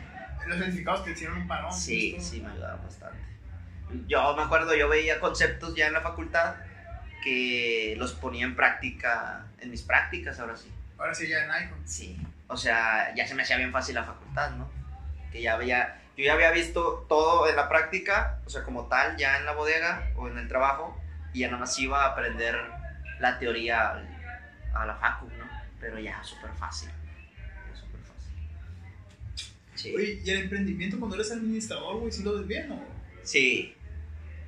Los 0.47 0.57
certificados 0.57 1.03
te 1.03 1.11
hicieron 1.11 1.37
un 1.37 1.47
parón. 1.47 1.71
Sí, 1.73 2.13
justo. 2.15 2.31
sí, 2.31 2.41
me 2.41 2.51
ayudaron 2.51 2.83
bastante. 2.83 3.17
Yo 4.07 4.35
me 4.35 4.43
acuerdo, 4.43 4.75
yo 4.75 4.87
veía 4.87 5.19
conceptos 5.19 5.75
ya 5.75 5.87
en 5.87 5.93
la 5.93 6.01
facultad 6.01 6.55
que 7.23 7.95
los 7.97 8.13
ponía 8.13 8.45
en 8.45 8.55
práctica, 8.55 9.45
en 9.59 9.71
mis 9.71 9.81
prácticas 9.81 10.39
ahora 10.39 10.55
sí. 10.55 10.71
Ahora 10.97 11.13
sí, 11.13 11.27
ya 11.27 11.43
en 11.43 11.51
iPhone. 11.51 11.81
Sí, 11.85 12.19
o 12.47 12.57
sea, 12.57 13.13
ya 13.15 13.27
se 13.27 13.35
me 13.35 13.43
hacía 13.43 13.57
bien 13.57 13.71
fácil 13.71 13.95
la 13.95 14.03
facultad, 14.03 14.51
¿no? 14.51 14.69
Que 15.31 15.41
ya 15.41 15.53
había, 15.53 16.01
yo 16.17 16.25
ya 16.25 16.33
había 16.33 16.51
visto 16.51 17.05
todo 17.07 17.49
en 17.49 17.55
la 17.55 17.69
práctica, 17.69 18.39
o 18.45 18.49
sea, 18.49 18.63
como 18.63 18.87
tal, 18.87 19.17
ya 19.17 19.37
en 19.37 19.45
la 19.45 19.53
bodega 19.53 20.11
o 20.15 20.27
en 20.27 20.37
el 20.37 20.47
trabajo, 20.47 20.99
y 21.33 21.39
ya 21.39 21.47
nada 21.47 21.59
más 21.59 21.77
iba 21.79 22.03
a 22.03 22.09
aprender 22.09 22.55
la 23.19 23.37
teoría 23.39 24.03
a 24.73 24.85
la 24.85 24.95
facu, 24.95 25.27
¿no? 25.37 25.47
Pero 25.79 25.99
ya 25.99 26.23
súper 26.23 26.51
fácil. 26.51 26.89
Sí. 29.79 29.95
Oye, 29.95 30.19
¿y 30.23 30.29
el 30.29 30.41
emprendimiento 30.41 30.97
cuando 30.99 31.15
eres 31.15 31.31
administrador, 31.31 31.97
güey, 31.99 32.11
si 32.11 32.21
lo 32.23 32.37
ves 32.37 32.47
bien 32.47 32.69
o...? 32.71 32.83
Sí. 33.23 33.73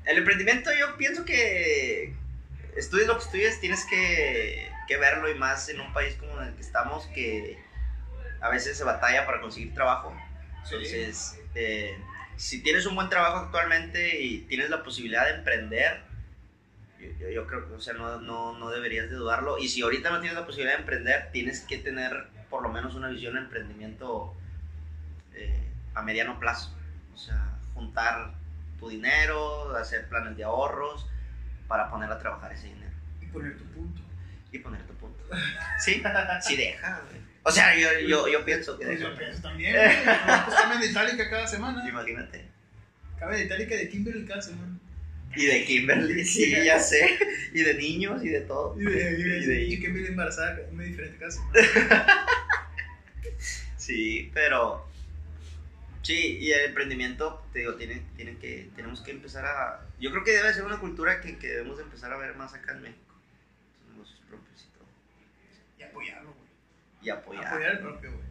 El 0.05 0.17
emprendimiento 0.17 0.69
yo 0.77 0.97
pienso 0.97 1.23
que 1.23 2.13
estudies 2.75 3.07
lo 3.07 3.17
que 3.17 3.23
estudies, 3.23 3.59
tienes 3.61 3.85
que, 3.85 4.69
que 4.87 4.97
verlo 4.97 5.29
y 5.31 5.35
más 5.35 5.69
en 5.69 5.79
un 5.79 5.93
país 5.93 6.15
como 6.15 6.41
en 6.41 6.49
el 6.49 6.53
que 6.55 6.61
estamos 6.61 7.05
que 7.07 7.57
a 8.41 8.49
veces 8.49 8.77
se 8.77 8.83
batalla 8.83 9.25
para 9.25 9.39
conseguir 9.39 9.73
trabajo. 9.73 10.13
Entonces, 10.65 11.39
eh, 11.55 11.95
si 12.35 12.61
tienes 12.61 12.85
un 12.85 12.95
buen 12.95 13.07
trabajo 13.09 13.37
actualmente 13.37 14.19
y 14.21 14.39
tienes 14.39 14.69
la 14.69 14.83
posibilidad 14.83 15.25
de 15.27 15.35
emprender, 15.37 16.01
yo, 16.99 17.07
yo- 17.19 17.29
yo 17.29 17.47
creo 17.47 17.67
que, 17.69 17.73
o 17.75 17.81
sea, 17.81 17.93
no, 17.93 18.19
no, 18.19 18.57
no 18.57 18.69
deberías 18.69 19.09
de 19.09 19.15
dudarlo. 19.15 19.57
Y 19.59 19.69
si 19.69 19.81
ahorita 19.81 20.09
no 20.09 20.19
tienes 20.19 20.37
la 20.37 20.45
posibilidad 20.45 20.73
de 20.75 20.81
emprender, 20.81 21.29
tienes 21.31 21.61
que 21.61 21.77
tener 21.77 22.25
por 22.49 22.63
lo 22.63 22.69
menos 22.69 22.95
una 22.95 23.07
visión 23.09 23.35
de 23.35 23.41
emprendimiento 23.41 24.35
eh, 25.45 25.71
a 25.95 26.01
mediano 26.01 26.39
plazo. 26.39 26.75
O 27.13 27.17
sea, 27.17 27.57
juntar 27.73 28.33
tu 28.79 28.89
dinero, 28.89 29.75
hacer 29.75 30.07
planes 30.09 30.35
de 30.37 30.43
ahorros 30.43 31.07
para 31.67 31.89
poner 31.89 32.11
a 32.11 32.17
trabajar 32.19 32.51
ese 32.51 32.67
dinero 32.67 32.91
Y 33.21 33.25
poner 33.27 33.57
tu 33.57 33.63
punto. 33.65 34.01
y 34.51 34.59
poner 34.59 34.81
tu 34.87 34.93
punto. 34.95 35.23
Sí, 35.79 36.01
sí 36.41 36.55
deja, 36.57 37.01
güey. 37.09 37.21
O 37.43 37.51
sea, 37.51 37.75
yo, 37.75 37.87
yo, 38.07 38.27
yo 38.27 38.45
pienso 38.45 38.77
que 38.77 38.85
Pues 38.85 38.99
deja. 38.99 39.11
yo 39.11 39.17
pienso 39.17 39.41
también. 39.41 39.75
Pues 40.45 40.55
cambian 40.55 40.81
de 40.81 40.87
Itálica 40.87 41.29
cada 41.29 41.47
semana. 41.47 41.87
Imagínate. 41.87 42.45
Cambian 43.19 43.39
de 43.39 43.45
Itálica 43.45 43.75
de 43.75 43.89
Kimberly 43.89 44.25
cada 44.25 44.41
semana. 44.41 44.77
Y 45.35 45.45
de 45.45 45.63
Kimberly, 45.65 46.25
sí, 46.25 46.51
ya 46.63 46.77
sé. 46.79 47.17
Y 47.53 47.61
de 47.63 47.73
niños 47.75 48.23
y 48.23 48.29
de 48.29 48.41
todo. 48.41 48.79
Y 48.79 48.83
de, 48.83 48.91
y 49.19 49.23
de, 49.23 49.37
Y 49.39 49.45
de- 49.45 49.61
y 49.65 49.79
Kimberly 49.79 50.07
embarazada, 50.09 50.57
muy 50.71 50.85
diferente 50.85 51.31
semana. 51.31 51.53
Sí, 53.77 54.29
pero. 54.33 54.87
Sí, 56.03 56.37
y 56.39 56.51
el 56.51 56.65
emprendimiento, 56.65 57.45
te 57.53 57.59
digo, 57.59 57.75
tiene, 57.75 58.01
tiene 58.15 58.37
que, 58.37 58.69
tenemos 58.75 59.01
que 59.01 59.11
empezar 59.11 59.45
a... 59.45 59.85
Yo 59.99 60.09
creo 60.11 60.23
que 60.23 60.31
debe 60.31 60.51
ser 60.53 60.63
una 60.63 60.79
cultura 60.79 61.21
que, 61.21 61.37
que 61.37 61.47
debemos 61.47 61.77
de 61.77 61.83
empezar 61.83 62.11
a 62.11 62.17
ver 62.17 62.35
más 62.35 62.53
acá 62.55 62.71
en 62.71 62.81
México. 62.81 63.13
Los 63.85 63.93
negocios 63.93 64.19
propios 64.27 64.61
y 64.61 64.77
todo. 64.77 64.87
Y 65.79 65.83
apoyarlo, 65.83 66.33
güey. 66.33 66.49
Y 67.03 67.09
apoyar. 67.11 67.45
Apoyar 67.47 67.71
el 67.73 67.79
propio, 67.79 68.11
güey. 68.13 68.23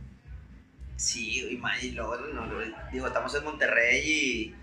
Sí, 0.97 1.49
y, 1.53 1.57
ma- 1.59 1.81
y 1.81 1.93
luego, 1.93 2.17
no, 2.17 2.49
digo, 2.93 3.07
estamos 3.07 3.35
en 3.37 3.45
Monterrey 3.45 4.03
y 4.05 4.55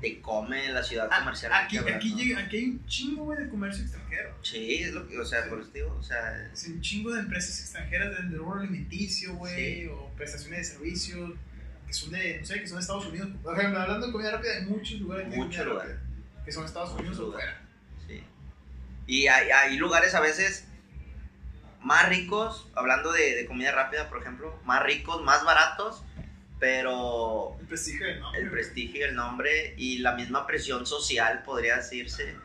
te 0.00 0.20
come 0.20 0.68
la 0.70 0.82
ciudad 0.82 1.08
Ah, 1.10 1.20
comercial. 1.20 1.52
Aquí, 1.54 1.78
aquí, 1.78 2.10
¿no? 2.10 2.16
llega- 2.18 2.40
aquí 2.40 2.56
hay 2.58 2.64
un 2.68 2.86
chingo, 2.86 3.24
güey, 3.24 3.38
de 3.42 3.48
comercio 3.48 3.82
extranjero. 3.82 4.36
Sí, 4.42 4.82
es 4.82 4.92
lo 4.92 5.08
que, 5.08 5.18
o 5.18 5.24
sea, 5.24 5.48
por 5.48 5.60
eso 5.60 5.70
digo, 5.70 5.96
o 5.98 6.02
sea, 6.02 6.50
Es 6.52 6.68
un 6.68 6.82
chingo 6.82 7.12
de 7.14 7.20
empresas 7.20 7.58
extranjeras 7.60 8.12
del 8.14 8.36
rubro 8.38 8.60
alimenticio, 8.60 9.34
güey, 9.36 9.82
Sí. 9.84 9.86
o 9.88 10.12
prestaciones 10.16 10.58
de 10.58 10.64
servicios 10.74 11.32
que 11.86 11.92
son 11.92 12.10
de, 12.12 12.38
no 12.40 12.46
sé, 12.46 12.60
que 12.60 12.66
son 12.66 12.76
de 12.76 12.80
Estados 12.82 13.06
Unidos. 13.06 13.28
Por 13.42 13.58
ejemplo, 13.58 13.80
hablando 13.80 14.06
de 14.06 14.12
comida 14.12 14.30
rápida, 14.32 14.52
hay 14.56 14.64
muchos 14.64 15.00
lugares 15.00 15.28
que 15.28 15.36
Mucho 15.36 15.64
lugar. 15.64 15.86
rápida 15.88 16.00
que 16.44 16.52
son 16.52 16.62
de 16.64 16.66
Estados 16.68 16.90
Unidos 16.92 17.18
o 17.18 17.22
Mucho 17.26 17.32
fuera. 17.38 17.62
sí. 18.06 18.22
Y 19.06 19.26
hay, 19.28 19.50
hay 19.50 19.76
lugares 19.76 20.14
a 20.14 20.20
veces 20.20 20.66
más 21.80 22.08
ricos, 22.08 22.68
hablando 22.74 23.12
de, 23.12 23.34
de 23.36 23.46
comida 23.46 23.72
rápida, 23.72 24.08
por 24.08 24.20
ejemplo, 24.20 24.58
más 24.64 24.82
ricos, 24.82 25.22
más 25.22 25.44
baratos, 25.44 26.02
pero 26.58 27.56
El 27.60 27.66
prestigio 27.66 28.06
de 28.06 28.16
nombre. 28.20 28.40
el 28.40 28.50
prestigio, 28.50 29.06
el 29.06 29.14
nombre 29.14 29.74
y 29.76 29.98
la 29.98 30.12
misma 30.14 30.46
presión 30.46 30.86
social, 30.86 31.42
podría 31.42 31.76
decirse, 31.76 32.36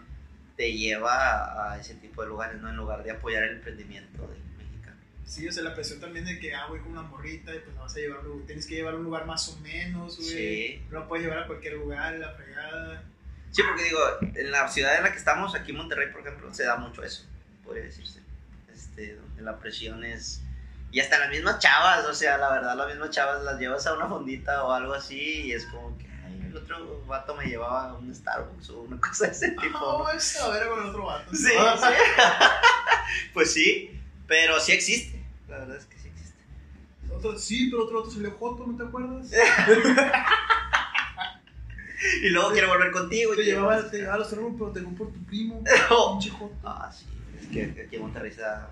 te 0.58 0.74
lleva 0.74 1.72
a, 1.74 1.80
ese 1.80 1.96
tipo 1.96 2.22
de 2.22 2.28
lugares, 2.28 2.60
¿no? 2.62 2.70
En 2.70 2.76
lugar 2.76 3.04
de 3.04 3.12
apoyar 3.12 3.44
el 3.44 3.58
emprendimiento 3.58 4.28
de. 4.28 4.38
Sí, 5.30 5.48
o 5.48 5.52
sea, 5.52 5.62
la 5.62 5.76
presión 5.76 6.00
también 6.00 6.26
de 6.26 6.40
que, 6.40 6.56
ah, 6.56 6.66
güey, 6.70 6.82
con 6.82 6.94
una 6.94 7.04
morrita, 7.04 7.54
y 7.54 7.60
pues 7.60 7.76
la 7.76 7.82
vas 7.84 7.96
a 7.96 8.00
llevar, 8.00 8.22
tienes 8.48 8.66
que 8.66 8.74
llevar 8.74 8.96
a 8.96 8.98
un 8.98 9.04
lugar 9.04 9.28
más 9.28 9.48
o 9.50 9.58
menos, 9.58 10.18
güey. 10.18 10.28
Sí. 10.28 10.82
No 10.90 11.02
la 11.02 11.08
puedes 11.08 11.24
llevar 11.24 11.44
a 11.44 11.46
cualquier 11.48 11.74
lugar, 11.74 12.16
la 12.16 12.32
fregada. 12.34 13.04
Sí, 13.52 13.62
porque 13.62 13.84
digo, 13.84 14.00
en 14.22 14.50
la 14.52 14.68
ciudad 14.68 14.98
en 14.98 15.04
la 15.04 15.12
que 15.12 15.20
estamos, 15.20 15.54
aquí 15.54 15.70
en 15.70 15.78
Monterrey, 15.78 16.12
por 16.12 16.22
ejemplo, 16.22 16.52
se 16.52 16.64
da 16.64 16.78
mucho 16.78 17.04
eso, 17.04 17.26
podría 17.64 17.84
decirse. 17.84 18.22
Este, 18.74 19.16
donde 19.18 19.44
la 19.44 19.60
presión 19.60 20.04
es... 20.04 20.42
Y 20.92 21.00
hasta 21.00 21.20
las 21.20 21.30
mismas 21.30 21.60
chavas, 21.60 22.04
o 22.06 22.14
sea, 22.16 22.40
la 22.40 22.52
verdad, 22.52 22.76
las 22.76 22.88
mismas 22.88 23.12
chavas 23.12 23.44
las 23.44 23.60
llevas 23.60 23.86
a 23.86 23.94
una 23.94 24.08
fondita 24.08 24.64
o 24.64 24.72
algo 24.72 24.96
así 24.96 25.44
y 25.44 25.52
es 25.52 25.64
como 25.68 25.96
que, 26.00 26.08
ay, 26.26 26.42
el 26.48 26.58
otro 26.58 27.04
vato 27.06 27.36
me 27.36 27.46
llevaba 27.46 27.92
a 27.92 27.94
un 27.94 28.14
Starbucks 28.16 28.72
o 28.72 28.82
una 28.82 29.00
cosa 29.08 29.28
de 29.28 29.34
ese 29.34 29.52
tipo. 29.52 29.78
Ah, 29.78 30.12
¿no? 30.12 30.18
esa 30.18 30.46
a 30.46 30.50
ver 30.50 30.68
con 30.68 30.80
el 30.82 30.86
otro 30.88 31.06
vato. 31.06 31.36
Sí, 31.36 31.52
Ah, 31.56 31.78
sí. 31.78 33.20
pues 33.36 33.54
sí, 33.54 34.02
pero 34.28 34.60
sí 34.60 34.72
existe. 34.72 35.19
La 35.50 35.60
verdad 35.60 35.78
es 35.78 35.86
que 35.86 35.98
sí 35.98 36.08
existe. 36.08 36.38
Otro, 37.12 37.38
sí, 37.38 37.70
pero 37.72 37.86
otro 37.86 38.00
vato 38.00 38.12
salió 38.12 38.32
joto, 38.32 38.68
¿no 38.68 38.78
te 38.78 38.84
acuerdas? 38.84 39.32
Y 42.22 42.30
luego 42.30 42.52
quiere 42.52 42.68
volver 42.68 42.92
contigo. 42.92 43.36
Te 43.36 43.44
llevaba, 43.44 43.90
te 43.90 43.98
llevaba 43.98 44.16
a 44.16 44.20
los 44.20 44.30
terrenos, 44.30 44.54
pero 44.58 44.72
te 44.72 44.82
por 44.82 45.12
tu 45.12 45.24
primo. 45.26 45.64
Oh. 45.90 46.12
Pinche 46.20 46.30
joto. 46.30 46.56
Ah, 46.64 46.92
sí, 46.92 47.06
es 47.42 47.48
que 47.48 47.82
aquí 47.82 47.96
en 47.96 48.02
Monterrey 48.02 48.32
da 48.32 48.70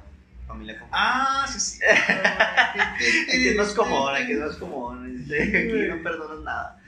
familia 0.47 0.81
Ah, 0.91 1.45
sí, 1.51 1.59
sí. 1.59 1.79
Aquí 1.83 3.49
es 3.49 3.55
más 3.57 3.73
común, 3.73 4.09
aquí 4.15 4.31
es 4.31 4.39
más 4.39 4.55
común. 4.55 5.19
este, 5.21 5.43
Aquí 5.43 5.89
no 5.89 6.03
perdonas 6.03 6.39
nada. 6.39 6.79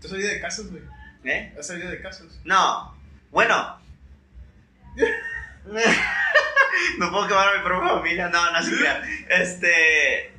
Tú 0.00 0.06
has 0.06 0.10
salido 0.10 0.30
de 0.30 0.40
casas, 0.40 0.70
güey. 0.70 0.82
¿Eh? 1.24 1.54
Has 1.58 1.66
salido 1.66 1.90
de 1.90 2.00
casas. 2.00 2.40
No. 2.44 2.96
Bueno. 3.30 3.78
No 6.98 7.10
puedo 7.10 7.28
quemar 7.28 7.48
a 7.54 7.58
mi 7.58 7.64
propia 7.64 7.88
familia. 7.90 8.28
No, 8.28 8.52
no 8.52 8.62
se 8.62 8.76
crean. 8.76 9.02
Este. 9.28 10.32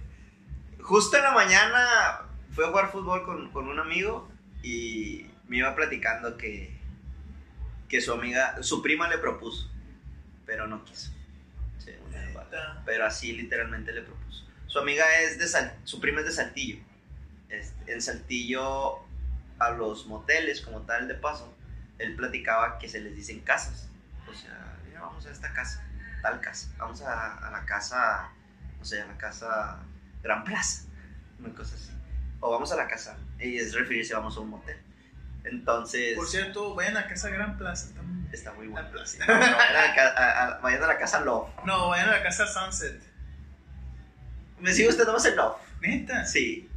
Justo 0.82 1.18
en 1.18 1.24
la 1.24 1.32
mañana 1.32 2.22
fui 2.52 2.66
a 2.66 2.68
jugar 2.68 2.92
fútbol 2.92 3.24
con, 3.24 3.52
con 3.52 3.68
un 3.68 3.80
amigo 3.80 4.30
y 4.62 5.26
me 5.48 5.58
iba 5.58 5.76
platicando 5.76 6.36
que, 6.38 6.78
que 7.90 8.02
su 8.02 8.12
amiga, 8.14 8.62
su 8.64 8.82
prima 8.82 9.08
le 9.08 9.18
propuso, 9.18 9.70
pero 10.46 10.68
no 10.68 10.84
quiso. 10.84 11.12
Sí, 11.80 11.92
pero 12.86 13.06
así 13.06 13.32
literalmente 13.34 13.92
le 13.94 14.02
propuso. 14.02 14.46
Su 14.68 14.80
amiga 14.80 15.06
es 15.22 15.38
de 15.40 15.48
Sal- 15.48 15.78
su 15.86 16.00
prima 16.02 16.20
es 16.20 16.26
de 16.26 16.32
Saltillo. 16.34 16.78
Este, 17.50 17.94
en 17.94 18.02
Saltillo, 18.02 18.98
a 19.60 19.70
los 19.72 20.08
moteles 20.08 20.62
como 20.62 20.82
tal 20.82 21.08
de 21.08 21.14
paso, 21.16 21.54
él 22.00 22.16
platicaba 22.16 22.78
que 22.80 22.90
se 22.90 23.00
les 23.00 23.16
dicen 23.16 23.40
casas. 23.42 23.88
O 24.30 24.34
sea, 24.34 24.78
"Mira, 24.88 25.02
vamos 25.02 25.26
a 25.26 25.32
esta 25.32 25.54
casa, 25.54 25.86
tal 26.24 26.42
casa. 26.42 26.70
Vamos 26.80 27.00
a, 27.04 27.38
a 27.38 27.52
la 27.52 27.64
casa, 27.66 28.30
no 28.80 28.84
sé, 28.86 29.00
a 29.02 29.06
la 29.06 29.18
casa 29.18 29.78
Gran 30.24 30.44
Plaza, 30.44 30.86
una 31.40 31.54
cosa 31.54 31.76
así. 31.76 31.92
O 32.40 32.50
vamos 32.50 32.72
a 32.72 32.76
la 32.76 32.88
casa, 32.88 33.16
y 33.40 33.58
es 33.58 33.74
referirse, 33.76 34.16
vamos 34.16 34.36
a 34.36 34.40
un 34.40 34.50
motel. 34.50 34.78
Entonces, 35.44 36.16
Por 36.16 36.26
cierto, 36.28 36.74
vayan 36.74 36.98
a 36.98 37.08
Casa 37.08 37.30
Gran 37.30 37.58
Plaza. 37.58 37.90
muy- 38.02 38.28
está 38.34 38.52
muy 38.54 38.68
bueno. 38.68 38.88
La 38.88 38.92
plaza. 38.92 39.12
Sí, 39.12 39.20
no, 39.20 39.26
no, 39.28 39.40
vayan, 39.40 39.54
a 39.60 39.74
la, 39.88 39.96
ca- 39.96 40.14
a- 40.18 40.44
a- 40.48 40.60
vayan 40.62 40.84
a 40.84 40.88
la 40.88 40.98
casa 40.98 41.20
Love. 41.22 41.50
No, 41.66 41.90
vayan 41.90 42.10
a 42.10 42.14
la 42.14 42.24
Casa 42.24 42.48
Sunset. 42.48 43.00
¿Me 44.60 44.72
sigue 44.74 44.90
usted 44.90 45.06
nomás 45.06 45.26
en 45.26 45.36
Love? 45.36 45.58
Neta. 45.82 46.26
Sí. 46.26 46.70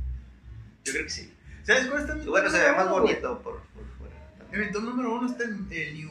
Yo 0.85 0.93
creo 0.93 1.05
que 1.05 1.11
sí. 1.11 1.33
¿Sabes 1.63 1.87
cuál 1.87 2.01
está 2.03 2.15
mi 2.15 2.25
Bueno, 2.27 2.51
se 2.51 2.59
ve 2.61 2.73
más 2.73 2.89
bonito 2.89 3.41
por, 3.43 3.61
por 3.63 3.85
fuera. 3.99 4.15
Mi 4.53 4.71
top 4.73 4.83
número 4.83 5.15
uno 5.15 5.27
está 5.31 5.45
en 5.45 5.67
el 5.71 5.95
New. 5.95 6.11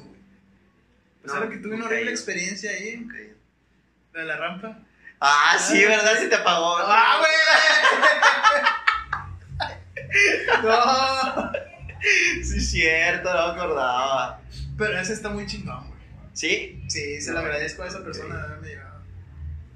O 1.26 1.30
sea, 1.30 1.40
No, 1.42 1.50
que 1.50 1.58
tuve 1.58 1.76
una 1.76 1.86
horrible 1.86 2.12
experiencia 2.12 2.72
ahí, 2.72 3.06
la 4.14 4.22
de 4.22 4.26
la 4.28 4.38
rampa. 4.38 4.80
Ah, 5.20 5.58
sí, 5.60 5.84
Ah, 5.84 5.90
¿verdad? 5.90 6.12
sí. 6.14 6.20
Se 6.24 6.28
te 6.28 6.36
apagó. 6.36 6.78
¡Ah, 6.80 7.18
güey! 7.20 7.32
no. 10.64 11.52
Sí, 12.44 12.62
cierto, 12.62 13.34
no 13.34 13.54
me 13.56 13.62
acordaba. 13.62 14.42
Pero 14.78 15.00
ese 15.00 15.14
está 15.14 15.30
muy 15.30 15.46
chingón, 15.48 15.88
güey. 15.88 16.00
¿Sí? 16.34 16.84
Sí, 16.90 17.22
se 17.22 17.32
lo 17.32 17.40
No, 17.40 17.46
agradezco 17.46 17.84
a 17.84 17.88
esa 17.88 18.04
persona 18.04 18.36
de 18.36 18.42
haberme 18.44 18.68
llevado. 18.68 19.02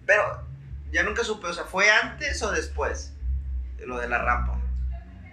Pero 0.05 0.47
ya 0.91 1.03
nunca 1.03 1.23
supe, 1.23 1.47
o 1.47 1.53
sea, 1.53 1.63
¿fue 1.65 1.89
antes 1.89 2.41
o 2.43 2.51
después? 2.51 3.13
Lo 3.79 3.97
de 3.99 4.09
la 4.09 4.17
rampa. 4.19 4.59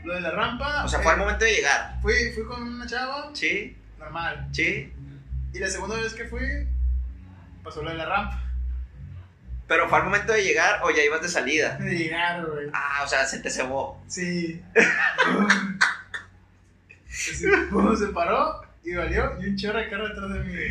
Lo 0.04 0.14
de 0.14 0.20
la 0.20 0.30
rampa. 0.30 0.84
O 0.84 0.88
sea, 0.88 1.00
fue 1.00 1.10
eh, 1.10 1.14
al 1.14 1.18
momento 1.20 1.44
de 1.44 1.52
llegar. 1.52 1.98
Fui, 2.00 2.14
fui 2.32 2.44
con 2.44 2.62
una 2.62 2.86
chava, 2.86 3.30
¿Sí? 3.34 3.76
normal. 3.98 4.48
¿Sí? 4.52 4.92
Y 5.56 5.58
la 5.58 5.70
segunda 5.70 5.96
vez 5.96 6.12
que 6.12 6.26
fui, 6.26 6.68
pasó 7.64 7.82
lo 7.82 7.88
de 7.88 7.96
la 7.96 8.04
rampa. 8.04 8.42
Pero 9.66 9.88
fue 9.88 9.96
al 9.96 10.04
momento 10.04 10.34
de 10.34 10.44
llegar 10.44 10.82
o 10.82 10.90
ya 10.90 11.02
ibas 11.02 11.22
de 11.22 11.30
salida. 11.30 11.78
Me 11.80 11.92
llegaron, 11.92 12.52
güey. 12.52 12.68
Ah, 12.74 13.00
o 13.02 13.08
sea, 13.08 13.24
se 13.24 13.38
te 13.38 13.48
cebó. 13.48 13.98
Sí. 14.06 14.62
Pum, 17.70 17.96
se 17.96 18.08
paró 18.08 18.66
y 18.84 18.96
valió. 18.96 19.40
Y 19.40 19.48
un 19.48 19.56
chorro 19.56 19.78
de 19.78 19.88
carro 19.88 20.10
detrás 20.10 20.30
de 20.30 20.40
mí. 20.40 20.62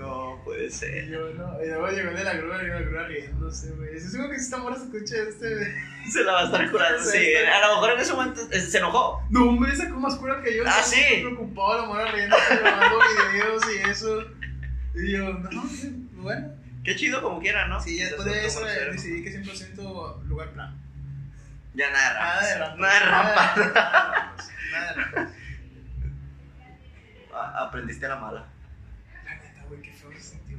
No 0.00 0.40
puede 0.44 0.66
Y 0.66 0.70
ser. 0.70 1.08
yo, 1.08 1.28
no. 1.34 1.62
Y 1.62 1.66
luego 1.68 1.88
llegó 1.90 2.10
de 2.12 2.24
la 2.24 2.32
grúa 2.34 2.62
y 2.62 2.66
la 2.68 2.80
grúa 2.80 3.06
riéndose, 3.06 3.70
güey. 3.72 3.94
Estoy 3.96 4.12
seguro 4.12 4.30
que 4.30 4.38
si 4.38 4.44
esta 4.44 4.56
morra 4.56 4.76
se 4.76 4.84
escucha 4.84 5.14
este. 5.28 5.76
Se 6.10 6.24
la 6.24 6.32
va 6.32 6.40
a 6.40 6.44
estar 6.46 6.70
curando. 6.70 7.04
Sí, 7.04 7.34
a 7.34 7.60
lo 7.66 7.74
mejor 7.74 7.90
en 7.90 8.00
ese 8.00 8.12
momento 8.14 8.40
eh, 8.50 8.60
se 8.60 8.78
enojó. 8.78 9.22
No, 9.28 9.50
hombre, 9.50 9.76
sacó 9.76 10.00
más 10.00 10.14
cura 10.16 10.40
que 10.42 10.56
yo. 10.56 10.62
Ah, 10.66 10.80
sí. 10.82 11.02
preocupado 11.20 11.82
la 11.82 11.86
morra 11.86 12.10
riéndose, 12.10 12.56
grabando 12.56 12.98
videos 13.32 13.62
y 13.74 13.90
eso. 13.90 14.24
Y 14.94 15.12
yo, 15.12 15.34
no, 15.34 15.62
bueno. 16.22 16.54
Qué 16.82 16.96
chido 16.96 17.20
como 17.22 17.38
quiera, 17.40 17.68
¿no? 17.68 17.78
Sí, 17.80 17.98
después 17.98 18.24
de 18.24 18.46
eso 18.46 18.66
eh, 18.66 18.92
decidí 18.92 19.22
que 19.22 19.30
100% 19.42 20.24
lugar 20.24 20.48
plano. 20.52 20.74
Ya 21.74 21.90
nada 21.90 22.40
de 22.40 22.58
rampas. 22.58 22.78
Nada 22.78 22.94
de 22.94 23.00
rampas. 23.04 23.36
Nada 23.36 23.54
de 23.54 23.64
rampas. 23.66 24.50
Nada 24.72 24.88
de 24.88 24.94
rampas. 24.94 25.28
Aprendiste 27.60 28.06
a 28.06 28.08
la 28.08 28.16
mala. 28.16 28.46
La 29.24 29.34
neta, 29.36 29.62
güey, 29.68 29.80
qué 29.82 29.92
feo 29.92 30.10
se 30.12 30.20
sintió. 30.20 30.56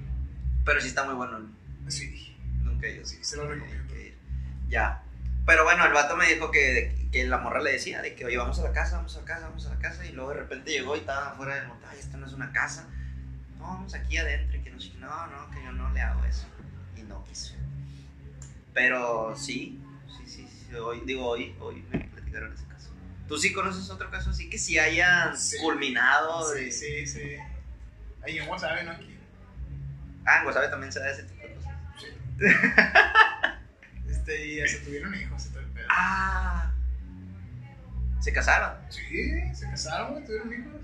Pero 0.66 0.82
sí 0.82 0.88
está 0.88 1.04
muy 1.04 1.16
bueno. 1.16 1.40
Sí, 1.88 2.36
Nunca 2.64 2.88
ido. 2.88 3.06
sí, 3.06 3.18
se 3.24 3.38
lo 3.38 3.48
recomiendo. 3.48 3.84
Hay 3.84 3.90
que 3.90 4.08
ir. 4.08 4.18
Ya. 4.70 5.04
Pero 5.46 5.64
bueno, 5.64 5.86
el 5.86 5.94
vato 5.94 6.16
me 6.16 6.28
dijo 6.32 6.52
que, 6.52 7.08
que 7.12 7.26
la 7.26 7.40
morra 7.40 7.62
le 7.62 7.72
decía 7.74 8.02
de 8.02 8.14
que, 8.16 8.26
oye, 8.26 8.38
vamos 8.38 8.60
a 8.60 8.64
la 8.64 8.72
casa, 8.72 8.98
vamos 8.98 9.16
a 9.18 9.20
la 9.22 9.26
casa, 9.26 9.48
vamos 9.48 9.66
a 9.66 9.70
la 9.74 9.80
casa. 9.80 10.06
Y 10.06 10.12
luego 10.12 10.30
de 10.32 10.38
repente 10.38 10.72
llegó 10.72 10.96
y 10.96 11.00
estaba 11.00 11.32
afuera 11.32 11.56
del 11.56 11.68
motel. 11.68 11.88
Ay, 11.92 12.00
esto 12.00 12.18
no 12.18 12.28
es 12.28 12.34
una 12.34 12.52
casa. 12.52 12.88
No, 13.58 13.66
vamos 13.66 13.94
aquí 13.96 14.18
adentro. 14.18 14.58
Y 14.58 14.62
que 14.62 14.70
no, 14.72 14.80
sé- 14.80 14.94
no, 15.00 15.28
no, 15.28 15.50
que 15.52 15.64
yo 15.64 15.72
no 15.72 15.90
le 15.92 16.02
hago 16.02 16.24
eso. 16.26 16.46
Y 16.96 17.02
no 17.04 17.24
quiso. 17.26 17.56
Pero 18.74 19.36
sí, 19.36 19.82
sí, 20.18 20.24
sí, 20.28 20.48
sí. 20.48 20.76
Hoy, 20.76 21.02
digo, 21.06 21.26
hoy, 21.28 21.56
hoy 21.60 21.84
me 21.92 22.00
platicaron 22.00 22.54
ese 22.54 22.66
caso. 22.68 22.90
¿Tú 23.28 23.38
sí 23.38 23.52
conoces 23.52 23.90
otro 23.90 24.10
caso 24.10 24.30
así 24.30 24.50
que 24.50 24.58
sí 24.58 24.78
hayan 24.80 25.36
Sí. 25.38 25.58
culminado? 25.62 26.54
Sí, 26.54 26.66
de- 26.66 26.72
sí, 26.72 27.08
sí. 27.08 27.36
Ahí 28.24 28.38
en 28.38 28.48
WhatsApp, 28.48 28.84
¿no? 28.86 28.92
Aquí. 28.92 29.11
Ah, 30.26 30.38
en 30.40 30.44
Guasave 30.44 30.68
también 30.70 30.92
se 30.92 31.00
da 31.00 31.10
ese 31.12 31.24
tipo 31.24 31.42
de 31.48 31.54
cosas. 31.56 31.72
Sí. 32.00 32.08
este, 34.10 34.46
y 34.48 34.62
hasta 34.62 34.84
tuvieron 34.86 35.14
hijos 35.16 35.46
y 35.46 35.50
todo 35.50 35.60
el 35.62 35.68
pedo. 35.68 35.88
Ah. 35.90 36.72
¿Se 38.20 38.32
casaron? 38.34 38.78
Sí, 38.90 39.56
se 39.56 39.66
casaron, 39.70 40.12
güey, 40.12 40.26
tuvieron 40.26 40.54
hijos. 40.54 40.82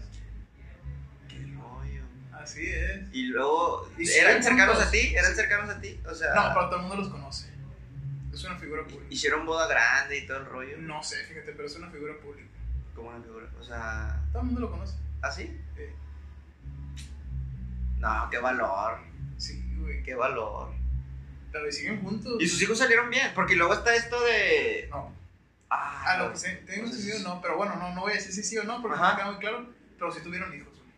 Qué 1.28 1.46
rollo. 1.56 2.04
Así 2.34 2.68
es. 2.68 3.02
Y 3.14 3.26
luego, 3.28 3.92
Y 3.98 4.10
¿eran 4.10 4.42
cercanos 4.42 4.76
juntos. 4.76 4.88
a 4.88 4.92
ti? 4.92 5.16
¿Eran 5.16 5.36
cercanos 5.36 5.70
a 5.70 5.80
ti? 5.80 6.00
O 6.10 6.16
sea, 6.16 6.34
No, 6.34 6.54
pero 6.54 6.66
todo 6.70 6.76
el 6.78 6.82
mundo 6.82 6.96
los 6.98 7.10
conoce. 7.10 7.48
Es 8.34 8.44
una 8.44 8.56
figura 8.58 8.84
pública. 8.84 9.06
Hicieron 9.10 9.46
boda 9.46 9.68
grande 9.68 10.18
y 10.18 10.28
todo 10.28 10.38
el 10.38 10.46
rollo. 10.46 10.78
No 10.80 11.02
sé, 11.04 11.24
fíjate, 11.26 11.52
pero 11.54 11.68
es 11.68 11.76
una 11.76 11.90
figura 11.90 12.14
pública. 12.20 12.50
Como 12.96 13.10
una 13.10 13.22
figura. 13.24 13.48
O 13.60 13.64
sea. 13.64 14.20
Todo 14.32 14.42
el 14.42 14.46
mundo 14.48 14.62
lo 14.62 14.72
conoce. 14.72 14.96
¿Ah, 15.22 15.32
sí? 15.32 15.60
Sí, 15.76 15.84
No, 18.00 18.28
qué 18.30 18.38
valor. 18.40 19.00
Güey. 19.80 20.04
Qué 20.04 20.16
valor. 20.16 20.72
Pero 21.52 21.68
y 21.68 21.72
siguen 21.72 22.02
juntos. 22.02 22.38
Y 22.42 22.48
sus 22.48 22.62
hijos 22.62 22.78
salieron 22.78 23.10
bien. 23.10 23.32
Porque 23.34 23.56
luego 23.56 23.74
está 23.74 23.96
esto 23.96 24.22
de. 24.24 24.88
No. 24.90 25.16
Ah, 25.70 26.14
A 26.14 26.18
lo 26.20 26.26
no. 26.28 26.32
que 26.32 26.38
sé, 26.38 26.56
tengo 26.66 26.86
entendido 26.86 27.20
no, 27.20 27.42
pero 27.42 27.58
bueno, 27.58 27.76
no, 27.76 27.94
no 27.94 28.02
voy 28.02 28.12
a 28.14 28.16
decir 28.16 28.32
si 28.32 28.42
sí 28.44 28.58
o 28.58 28.64
no, 28.64 28.82
porque 28.82 28.98
Ajá. 28.98 29.12
no 29.12 29.18
queda 29.18 29.32
muy 29.32 29.40
claro. 29.40 29.70
Pero 29.98 30.12
sí 30.12 30.22
tuvieron 30.24 30.54
hijos, 30.56 30.74
güey. 30.78 30.92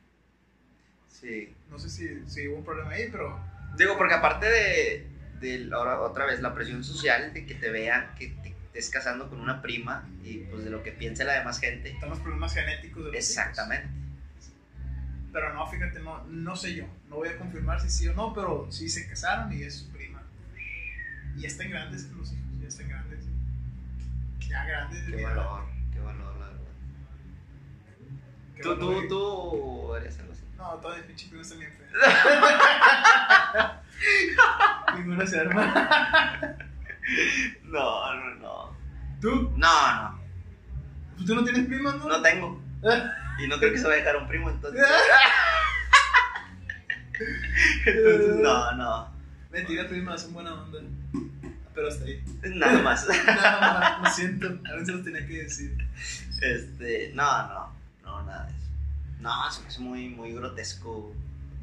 Sí. 1.07 1.55
No 1.69 1.79
sé 1.79 1.89
si, 1.89 2.29
si 2.29 2.47
hubo 2.47 2.57
un 2.57 2.65
problema 2.65 2.91
ahí, 2.91 3.09
pero. 3.11 3.39
Digo, 3.77 3.97
porque 3.97 4.13
aparte 4.15 4.47
de, 4.47 5.07
de 5.39 5.69
ahora 5.73 6.01
otra 6.01 6.25
vez 6.25 6.41
la 6.41 6.53
presión 6.53 6.83
social 6.83 7.33
de 7.33 7.45
que 7.45 7.55
te 7.55 7.69
vean 7.71 8.13
que 8.15 8.27
te 8.27 8.49
estés 8.67 8.89
casando 8.89 9.29
con 9.29 9.39
una 9.39 9.61
prima 9.61 10.07
y 10.23 10.39
pues 10.39 10.63
de 10.63 10.69
lo 10.69 10.83
que 10.83 10.91
piense 10.91 11.23
la 11.23 11.33
demás 11.33 11.59
gente. 11.59 11.89
Están 11.91 12.09
los 12.09 12.19
problemas 12.19 12.53
genéticos 12.53 13.05
de 13.05 13.11
los 13.11 13.15
hijos. 13.15 13.29
Exactamente. 13.29 13.87
Pero 15.31 15.53
no, 15.53 15.67
fíjate, 15.67 15.99
no, 15.99 16.23
no 16.25 16.55
sé 16.55 16.75
yo. 16.75 16.85
No 17.09 17.17
voy 17.17 17.29
a 17.29 17.37
confirmar 17.37 17.79
si 17.79 17.89
sí 17.89 18.07
o 18.07 18.13
no, 18.13 18.33
pero 18.33 18.67
sí 18.71 18.89
se 18.89 19.07
casaron 19.07 19.53
y 19.53 19.63
es 19.63 19.79
su 19.79 19.91
prima. 19.91 20.21
Y 21.35 21.41
ya 21.41 21.47
están 21.47 21.69
grandes 21.69 22.09
los 22.11 22.33
hijos, 22.33 22.59
ya 22.59 22.67
están 22.67 22.89
grandes. 22.89 23.25
Ya 24.39 24.65
grandes. 24.65 25.03
Qué 25.03 25.15
mira, 25.15 25.29
valor, 25.29 25.65
qué 25.93 25.99
valor, 25.99 26.35
la 26.37 26.47
verdad. 26.47 26.63
Tú, 28.61 28.77
tú, 28.79 29.07
tú 29.07 29.95
eres 29.95 30.19
algo 30.19 30.33
así. 30.33 30.43
No, 30.57 30.73
todas 30.75 30.97
mis 30.97 31.05
pinches 31.07 31.29
primas 31.29 31.47
están 31.51 31.59
bien 31.59 31.73
feas. 31.73 31.91
Ninguna 34.95 35.27
se 35.27 35.39
arma. 35.39 36.57
No, 37.63 38.15
no, 38.15 38.35
no. 38.35 38.77
¿Tú? 39.21 39.53
No, 39.55 40.01
no. 40.01 40.19
¿Tú 41.25 41.35
no 41.35 41.43
tienes 41.43 41.67
primas, 41.67 41.95
no? 41.97 42.07
No 42.07 42.21
tengo. 42.21 42.61
Y 43.39 43.47
no 43.47 43.57
creo 43.57 43.71
que 43.71 43.77
se 43.77 43.87
vaya 43.87 43.95
a 43.95 43.99
dejar 43.99 44.17
un 44.17 44.27
primo, 44.27 44.49
entonces. 44.49 44.81
Entonces, 47.85 48.35
no, 48.37 48.71
no. 48.73 49.13
Mentira, 49.51 49.87
primas, 49.87 50.21
son 50.21 50.33
buena 50.33 50.53
onda. 50.53 50.79
Pero 51.73 51.87
hasta 51.87 52.05
ahí. 52.05 52.23
Nada 52.43 52.79
más. 52.81 53.07
Nada 53.25 53.99
más, 53.99 54.09
lo 54.09 54.15
siento. 54.15 54.47
A 54.69 54.75
veces 54.75 54.95
lo 54.95 55.03
tenía 55.03 55.25
que 55.27 55.43
decir. 55.43 55.77
Este, 56.41 57.11
no, 57.13 57.47
no. 57.47 57.79
No, 58.03 58.23
nada 58.23 58.45
de 58.45 58.51
eso. 58.51 58.67
No, 59.19 59.51
se 59.51 59.61
me 59.61 59.67
hace 59.67 59.79
muy, 59.79 60.09
muy 60.09 60.33
grotesco. 60.33 61.13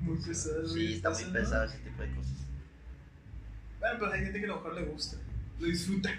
Muy 0.01 0.18
pesado. 0.18 0.68
Sí, 0.68 0.95
está 0.95 1.11
muy 1.11 1.24
¿no? 1.24 1.33
pesado 1.33 1.64
ese 1.64 1.79
tipo 1.79 2.03
de 2.03 2.11
cosas. 2.14 2.35
Bueno, 3.81 3.97
pero 3.99 4.12
hay 4.12 4.20
gente 4.20 4.39
que 4.39 4.45
a 4.45 4.49
lo 4.49 4.57
mejor 4.57 4.74
le 4.74 4.85
gusta. 4.85 5.16
Lo 5.59 5.66
disfruta. 5.66 6.11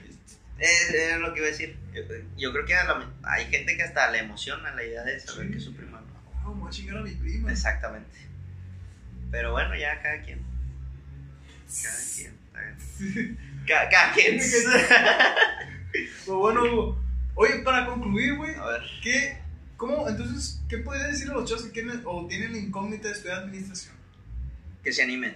Es, 0.60 0.90
es 0.94 1.20
lo 1.20 1.34
que 1.34 1.40
iba 1.40 1.48
a 1.48 1.52
decir. 1.52 1.78
Yo, 1.94 2.02
yo 2.38 2.52
creo 2.54 2.66
que 2.66 2.74
la- 2.74 3.12
hay 3.24 3.46
gente 3.46 3.76
que 3.78 3.84
hasta 3.84 4.10
le 4.12 4.20
emociona 4.20 4.74
la 4.74 4.84
idea 4.84 5.04
de 5.04 5.20
saber 5.20 5.46
Sí. 5.46 5.52
que 5.52 5.58
es 5.58 5.64
su 5.64 5.76
prima. 5.76 6.02
Oh, 6.46 6.54
me 6.54 6.62
voy 6.62 6.68
a 6.70 6.72
chingar 6.72 6.98
a 6.98 7.02
mi 7.02 7.12
prima. 7.12 7.52
Exactamente. 7.52 8.18
Pero 9.32 9.52
bueno, 9.52 9.76
ya 9.76 10.02
cada 10.02 10.22
quien. 10.22 10.40
Cada 11.84 11.98
quien. 12.16 12.34
está 12.48 12.60
bien. 13.00 13.38
Ca- 13.68 13.90
Cada, 13.90 14.14
quien. 14.14 14.40
Pero 16.26 16.38
bueno, 16.40 16.98
oye, 17.36 17.60
para 17.60 17.86
concluir, 17.86 18.36
güey, 18.36 18.56
a 18.56 18.66
ver. 18.66 18.82
¿qué, 19.04 19.38
¿cómo, 19.78 20.08
entonces, 20.08 20.62
qué 20.70 20.78
puedes 20.80 21.06
decir 21.08 21.30
a 21.30 21.34
los 21.34 21.50
chavos 21.50 21.66
que 21.66 21.72
quieren 21.72 22.02
o 22.06 22.28
tienen 22.28 22.52
la 22.54 22.58
incógnita 22.60 23.08
de 23.10 23.14
estudiar 23.14 23.40
administración? 23.40 23.96
que 24.84 24.94
se 24.94 25.04
animen. 25.04 25.36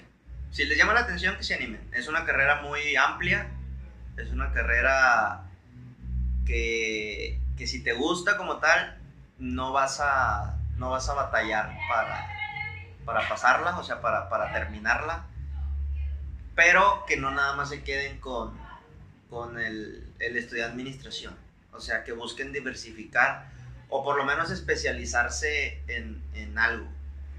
Si 0.51 0.63
les 0.65 0.77
llama 0.77 0.93
la 0.93 1.01
atención, 1.01 1.35
que 1.35 1.43
se 1.43 1.53
animen. 1.55 1.81
Es 1.93 2.07
una 2.07 2.23
carrera 2.25 2.61
muy 2.61 2.95
amplia. 2.95 3.49
Es 4.17 4.31
una 4.31 4.51
carrera 4.51 5.43
que, 6.45 7.39
que 7.57 7.67
si 7.67 7.83
te 7.83 7.93
gusta 7.93 8.37
como 8.37 8.57
tal, 8.57 8.97
no 9.37 9.71
vas 9.71 9.99
a, 10.01 10.57
no 10.77 10.91
vas 10.91 11.09
a 11.09 11.13
batallar 11.13 11.75
para, 11.89 12.27
para 13.05 13.27
pasarla, 13.27 13.77
o 13.77 13.83
sea, 13.83 14.01
para, 14.01 14.29
para 14.29 14.51
terminarla. 14.53 15.25
Pero 16.55 17.05
que 17.07 17.17
no 17.17 17.31
nada 17.31 17.55
más 17.55 17.69
se 17.69 17.83
queden 17.83 18.19
con, 18.19 18.57
con 19.29 19.59
el, 19.59 20.13
el 20.19 20.37
estudiar 20.37 20.69
administración. 20.69 21.35
O 21.73 21.79
sea, 21.79 22.03
que 22.03 22.11
busquen 22.11 22.51
diversificar 22.51 23.49
o 23.89 24.03
por 24.03 24.17
lo 24.17 24.25
menos 24.25 24.51
especializarse 24.51 25.81
en, 25.87 26.21
en 26.33 26.57
algo. 26.57 26.87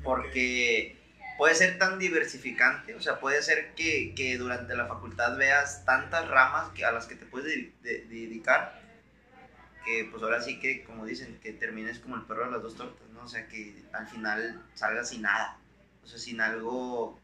Porque 0.02 1.01
puede 1.42 1.56
ser 1.56 1.76
tan 1.76 1.98
diversificante, 1.98 2.94
o 2.94 3.00
sea, 3.00 3.18
puede 3.18 3.42
ser 3.42 3.74
que, 3.74 4.14
que 4.14 4.38
durante 4.38 4.76
la 4.76 4.86
facultad 4.86 5.36
veas 5.36 5.84
tantas 5.84 6.28
ramas 6.28 6.70
que, 6.72 6.84
a 6.84 6.92
las 6.92 7.06
que 7.06 7.16
te 7.16 7.26
puedes 7.26 7.48
de- 7.48 7.72
de- 7.82 8.04
dedicar, 8.06 8.80
que 9.84 10.06
pues 10.08 10.22
ahora 10.22 10.40
sí 10.40 10.60
que, 10.60 10.84
como 10.84 11.04
dicen, 11.04 11.40
que 11.42 11.52
termines 11.52 11.98
como 11.98 12.14
el 12.14 12.22
perro 12.22 12.44
de 12.44 12.52
las 12.52 12.62
dos 12.62 12.76
tortas, 12.76 13.08
¿no? 13.08 13.22
O 13.24 13.28
sea, 13.28 13.48
que 13.48 13.74
al 13.92 14.06
final 14.06 14.62
salgas 14.74 15.08
sin 15.08 15.22
nada, 15.22 15.56
o 16.04 16.06
sea, 16.06 16.16
sin 16.20 16.40
algo, 16.40 17.18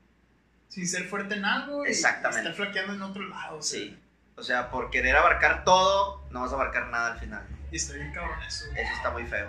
Sin 0.66 0.88
ser 0.88 1.04
fuerte 1.04 1.36
en 1.36 1.44
algo 1.44 1.86
y 1.86 1.90
Exactamente. 1.90 2.40
estar 2.50 2.54
flaqueando 2.54 2.94
en 2.94 3.02
otro 3.02 3.22
lado. 3.28 3.58
o 3.58 3.62
sea, 3.62 3.78
sí. 3.78 3.96
O 4.34 4.42
sea, 4.42 4.68
por 4.72 4.90
querer 4.90 5.14
abarcar 5.14 5.62
todo, 5.62 6.26
no 6.32 6.40
vas 6.40 6.50
a 6.50 6.56
abarcar 6.56 6.88
nada 6.88 7.12
al 7.12 7.20
final. 7.20 7.46
Y 7.70 7.76
está 7.76 7.94
bien 7.94 8.12
cabrón 8.12 8.42
eso. 8.42 8.64
Eso 8.74 8.92
está 8.96 9.10
muy 9.12 9.26
feo. 9.26 9.48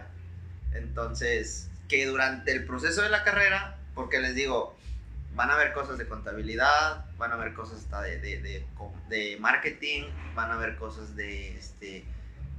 Entonces, 0.73 1.71
que 1.87 2.05
durante 2.05 2.51
el 2.51 2.65
proceso 2.67 3.01
de 3.01 3.09
la 3.09 3.23
carrera, 3.23 3.78
porque 3.99 4.21
les 4.21 4.33
digo, 4.33 4.77
van 5.35 5.51
a 5.51 5.57
ver 5.57 5.73
cosas 5.73 5.97
de 5.97 6.07
contabilidad, 6.07 7.03
van 7.17 7.33
a 7.33 7.35
ver 7.35 7.53
cosas 7.53 7.79
hasta 7.79 8.01
de, 8.01 8.17
de, 8.21 8.39
de, 8.39 8.65
de 9.09 9.37
marketing, 9.41 10.03
van 10.35 10.51
a 10.51 10.55
ver 10.55 10.77
cosas 10.77 11.17
de 11.17 11.57
este, 11.57 12.05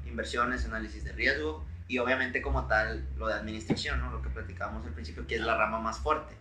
inversiones, 0.05 0.67
análisis 0.67 1.03
de 1.03 1.13
riesgo 1.13 1.65
y 1.89 1.97
obviamente 1.97 2.43
como 2.43 2.67
tal 2.67 3.09
lo 3.17 3.27
de 3.27 3.33
administración, 3.33 4.01
¿no? 4.01 4.13
lo 4.13 4.21
que 4.21 4.29
platicábamos 4.29 4.85
al 4.85 4.93
principio, 4.93 5.27
que 5.27 5.37
es 5.37 5.41
la 5.41 5.57
rama 5.57 5.81
más 5.81 5.99
fuerte. 6.01 6.37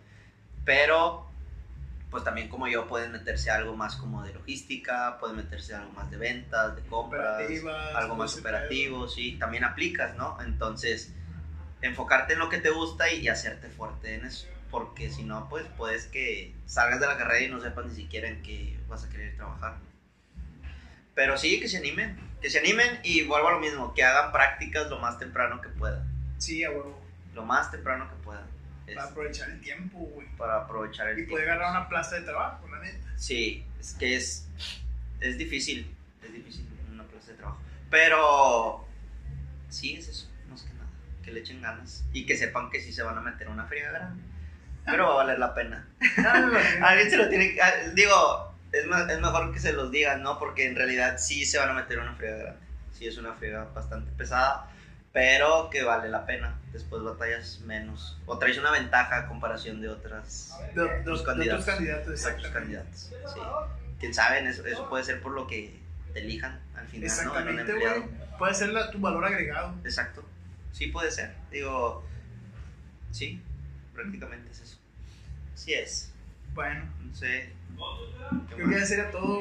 Pero, 0.66 1.26
pues 2.10 2.22
también 2.22 2.50
como 2.50 2.68
yo, 2.68 2.86
pueden 2.86 3.10
meterse 3.10 3.50
a 3.50 3.54
algo 3.54 3.74
más 3.74 3.96
como 3.96 4.22
de 4.22 4.34
logística, 4.34 5.16
pueden 5.18 5.36
meterse 5.36 5.74
a 5.74 5.78
algo 5.78 5.92
más 5.92 6.10
de 6.10 6.18
ventas, 6.18 6.76
de 6.76 6.82
compras, 6.82 7.40
algo 7.94 8.16
más 8.16 8.36
operativo, 8.36 9.08
sí, 9.08 9.38
también 9.38 9.64
aplicas, 9.64 10.14
¿no? 10.18 10.36
Entonces, 10.42 11.14
enfocarte 11.80 12.34
en 12.34 12.38
lo 12.38 12.50
que 12.50 12.58
te 12.58 12.68
gusta 12.68 13.10
y, 13.10 13.20
y 13.20 13.28
hacerte 13.28 13.70
fuerte 13.70 14.16
en 14.16 14.26
eso, 14.26 14.46
porque 14.70 15.10
si 15.10 15.24
no, 15.24 15.48
pues 15.48 15.66
puedes 15.76 16.06
que 16.06 16.54
salgas 16.66 17.00
de 17.00 17.06
la 17.06 17.16
carrera 17.16 17.40
y 17.44 17.48
no 17.50 17.60
sepas 17.60 17.86
ni 17.86 17.94
siquiera 17.94 18.28
en 18.28 18.42
qué 18.42 18.78
vas 18.88 19.04
a 19.04 19.08
querer 19.10 19.34
trabajar. 19.36 19.76
Pero 21.14 21.36
sí, 21.36 21.60
que 21.60 21.68
se 21.68 21.78
animen, 21.78 22.18
que 22.40 22.48
se 22.50 22.58
animen 22.60 23.00
y 23.02 23.24
vuelvo 23.24 23.48
a 23.48 23.52
lo 23.52 23.60
mismo, 23.60 23.92
que 23.94 24.02
hagan 24.04 24.32
prácticas 24.32 24.88
lo 24.88 24.98
más 25.00 25.18
temprano 25.18 25.60
que 25.60 25.68
puedan. 25.70 26.08
Sí, 26.38 26.64
a 26.64 26.70
huevo. 26.70 26.98
lo 27.34 27.44
más 27.44 27.70
temprano 27.70 28.08
que 28.08 28.16
puedan, 28.24 28.46
Para 28.86 29.04
aprovechar 29.04 29.50
el 29.50 29.60
tiempo, 29.60 29.98
güey. 29.98 30.26
para 30.36 30.62
aprovechar 30.62 31.08
el 31.08 31.12
Y 31.14 31.16
tiempo. 31.16 31.34
poder 31.34 31.50
agarrar 31.50 31.70
una 31.72 31.88
plaza 31.88 32.16
de 32.16 32.22
trabajo, 32.22 32.66
la 32.68 32.78
neta. 32.80 33.06
Sí, 33.16 33.64
es 33.78 33.94
que 33.94 34.16
es, 34.16 34.48
es 35.20 35.36
difícil, 35.36 35.94
es 36.24 36.32
difícil 36.32 36.66
una 36.92 37.04
plaza 37.04 37.32
de 37.32 37.36
trabajo. 37.36 37.58
Pero 37.90 38.86
sí, 39.68 39.94
es 39.96 40.08
eso, 40.08 40.28
más 40.48 40.62
que 40.62 40.72
nada. 40.74 40.88
Que 41.22 41.32
le 41.32 41.40
echen 41.40 41.60
ganas 41.60 42.04
y 42.12 42.24
que 42.24 42.36
sepan 42.36 42.70
que 42.70 42.80
sí 42.80 42.92
se 42.92 43.02
van 43.02 43.18
a 43.18 43.20
meter 43.20 43.48
una 43.48 43.66
friega 43.66 43.90
grande. 43.90 44.22
Pero 44.84 45.06
va 45.06 45.12
a 45.12 45.16
valer 45.16 45.38
la 45.38 45.54
pena. 45.54 45.86
Ah. 46.18 46.50
Alguien 46.82 47.10
se 47.10 47.16
lo 47.16 47.28
tiene 47.28 47.54
que. 47.54 47.62
ah, 47.62 47.72
Digo, 47.94 48.54
es, 48.72 48.86
ma- 48.86 49.10
es 49.10 49.20
mejor 49.20 49.52
que 49.52 49.58
se 49.60 49.72
los 49.72 49.90
digan, 49.90 50.22
¿no? 50.22 50.38
Porque 50.38 50.66
en 50.66 50.76
realidad 50.76 51.18
sí 51.18 51.44
se 51.44 51.58
van 51.58 51.70
a 51.70 51.74
meter 51.74 51.98
una 51.98 52.14
friega 52.14 52.36
grande. 52.36 52.60
Sí, 52.96 53.06
es 53.06 53.16
una 53.18 53.32
friega 53.34 53.64
bastante 53.74 54.10
pesada. 54.12 54.66
Pero 55.12 55.70
que 55.70 55.82
vale 55.82 56.08
la 56.08 56.24
pena. 56.26 56.54
Después 56.72 57.02
batallas 57.02 57.60
menos. 57.64 58.16
O 58.26 58.38
traes 58.38 58.58
una 58.58 58.70
ventaja 58.70 59.16
a 59.18 59.26
comparación 59.26 59.80
de 59.80 59.88
otras 59.88 60.52
De, 60.74 60.82
de- 60.82 60.88
de 60.88 60.94
Los 61.04 61.20
otros 61.20 61.22
candidatos. 61.22 61.64
candidatos, 61.66 62.02
otros 62.02 62.18
exactamente. 62.20 62.58
candidatos. 62.58 63.10
Sí. 63.34 63.40
Quién 63.98 64.14
sabe, 64.14 64.48
eso, 64.48 64.64
eso 64.66 64.88
puede 64.88 65.02
ser 65.04 65.20
por 65.20 65.32
lo 65.32 65.46
que 65.46 65.78
te 66.12 66.20
elijan 66.20 66.60
al 66.76 66.86
final, 66.86 67.08
¿no? 67.08 67.14
Exactamente, 67.14 67.72
empleado. 67.72 68.02
güey. 68.02 68.14
Puede 68.38 68.54
ser 68.54 68.68
la- 68.70 68.90
tu 68.90 68.98
valor 69.00 69.24
agregado. 69.24 69.74
Exacto. 69.84 70.24
Sí 70.72 70.86
puede 70.86 71.10
ser. 71.10 71.34
Digo, 71.50 72.04
sí, 73.10 73.42
prácticamente 74.00 74.50
es 74.50 74.60
eso. 74.60 74.78
Sí 75.54 75.74
es. 75.74 76.12
Bueno, 76.54 76.84
No 77.04 77.14
sé. 77.14 77.52
¿Qué 78.48 78.54
creo 78.56 78.68
que 78.68 78.78
ya 78.80 78.86
sería 78.86 79.10
todo. 79.10 79.40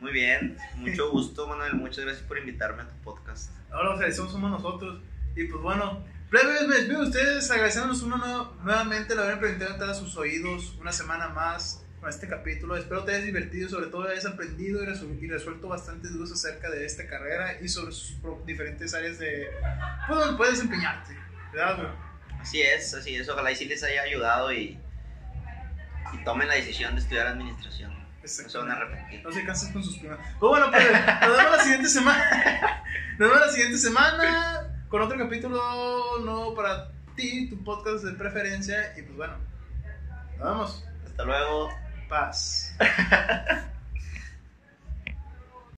Muy 0.00 0.12
bien. 0.12 0.56
Mucho 0.76 1.10
gusto, 1.10 1.46
Manuel. 1.46 1.74
Muchas 1.74 2.04
gracias 2.04 2.24
por 2.26 2.38
invitarme 2.38 2.82
a 2.82 2.88
tu 2.88 2.96
podcast. 3.02 3.50
Ahora 3.70 3.84
los 3.90 3.94
agradecemos 3.96 4.32
somos 4.32 4.50
nosotros. 4.50 5.00
Y 5.36 5.44
pues 5.44 5.62
bueno, 5.62 6.04
plebes, 6.30 6.66
me 6.68 6.76
despido 6.76 7.00
de 7.02 7.06
ustedes 7.08 7.50
agradeciéndonos 7.50 8.02
uno 8.02 8.16
nuevo- 8.18 8.56
nuevamente 8.62 9.12
el 9.14 9.18
haber 9.18 9.40
permitido 9.40 9.70
entrar 9.70 9.90
a 9.90 9.94
sus 9.94 10.16
oídos 10.16 10.76
una 10.80 10.92
semana 10.92 11.28
más 11.28 11.84
con 12.00 12.08
este 12.08 12.28
capítulo. 12.28 12.76
Espero 12.76 13.04
te 13.04 13.12
hayas 13.12 13.24
divertido, 13.26 13.68
sobre 13.68 13.86
todo 13.88 14.08
hayas 14.08 14.26
aprendido 14.26 14.82
y, 14.84 15.24
y 15.24 15.28
resuelto 15.28 15.68
bastantes 15.68 16.12
dudas 16.12 16.32
acerca 16.32 16.70
de 16.70 16.84
esta 16.86 17.06
carrera 17.08 17.60
y 17.60 17.68
sobre 17.68 17.92
sus 17.92 18.16
diferentes 18.46 18.94
áreas 18.94 19.18
de... 19.18 19.48
Pues 20.06 20.18
donde 20.20 20.36
puedes 20.36 20.54
desempeñarte, 20.54 21.16
¿verdad? 21.52 21.94
Así 22.44 22.60
es, 22.60 22.92
así 22.92 23.16
es. 23.16 23.26
Ojalá 23.26 23.52
y 23.52 23.56
sí 23.56 23.64
les 23.64 23.82
haya 23.82 24.02
ayudado 24.02 24.52
y, 24.52 24.78
y 26.12 26.24
tomen 26.24 26.46
la 26.46 26.56
decisión 26.56 26.94
de 26.94 27.00
estudiar 27.00 27.26
administración. 27.28 27.90
No 28.22 28.28
se 28.28 28.58
van 28.58 28.70
a 28.70 28.74
arrepentir. 28.74 29.22
No 29.22 29.32
se 29.32 29.46
canses 29.46 29.72
con 29.72 29.82
sus 29.82 29.96
primas. 29.96 30.18
Pues 30.38 30.50
bueno, 30.50 30.70
pues 30.70 30.84
nos 30.92 31.36
vemos 31.38 31.56
la 31.56 31.62
siguiente 31.62 31.88
semana. 31.88 32.84
Nos 33.18 33.30
vemos 33.30 33.46
la 33.46 33.52
siguiente 33.52 33.78
semana 33.78 34.84
con 34.88 35.00
otro 35.00 35.16
capítulo 35.16 36.18
nuevo 36.22 36.54
para 36.54 36.90
ti, 37.16 37.48
tu 37.48 37.64
podcast 37.64 38.04
de 38.04 38.12
preferencia. 38.12 38.92
Y 38.98 39.02
pues 39.02 39.16
bueno, 39.16 39.36
nos 40.36 40.48
vemos. 40.48 40.84
Hasta 41.06 41.24
luego. 41.24 41.70
Paz. 42.10 42.76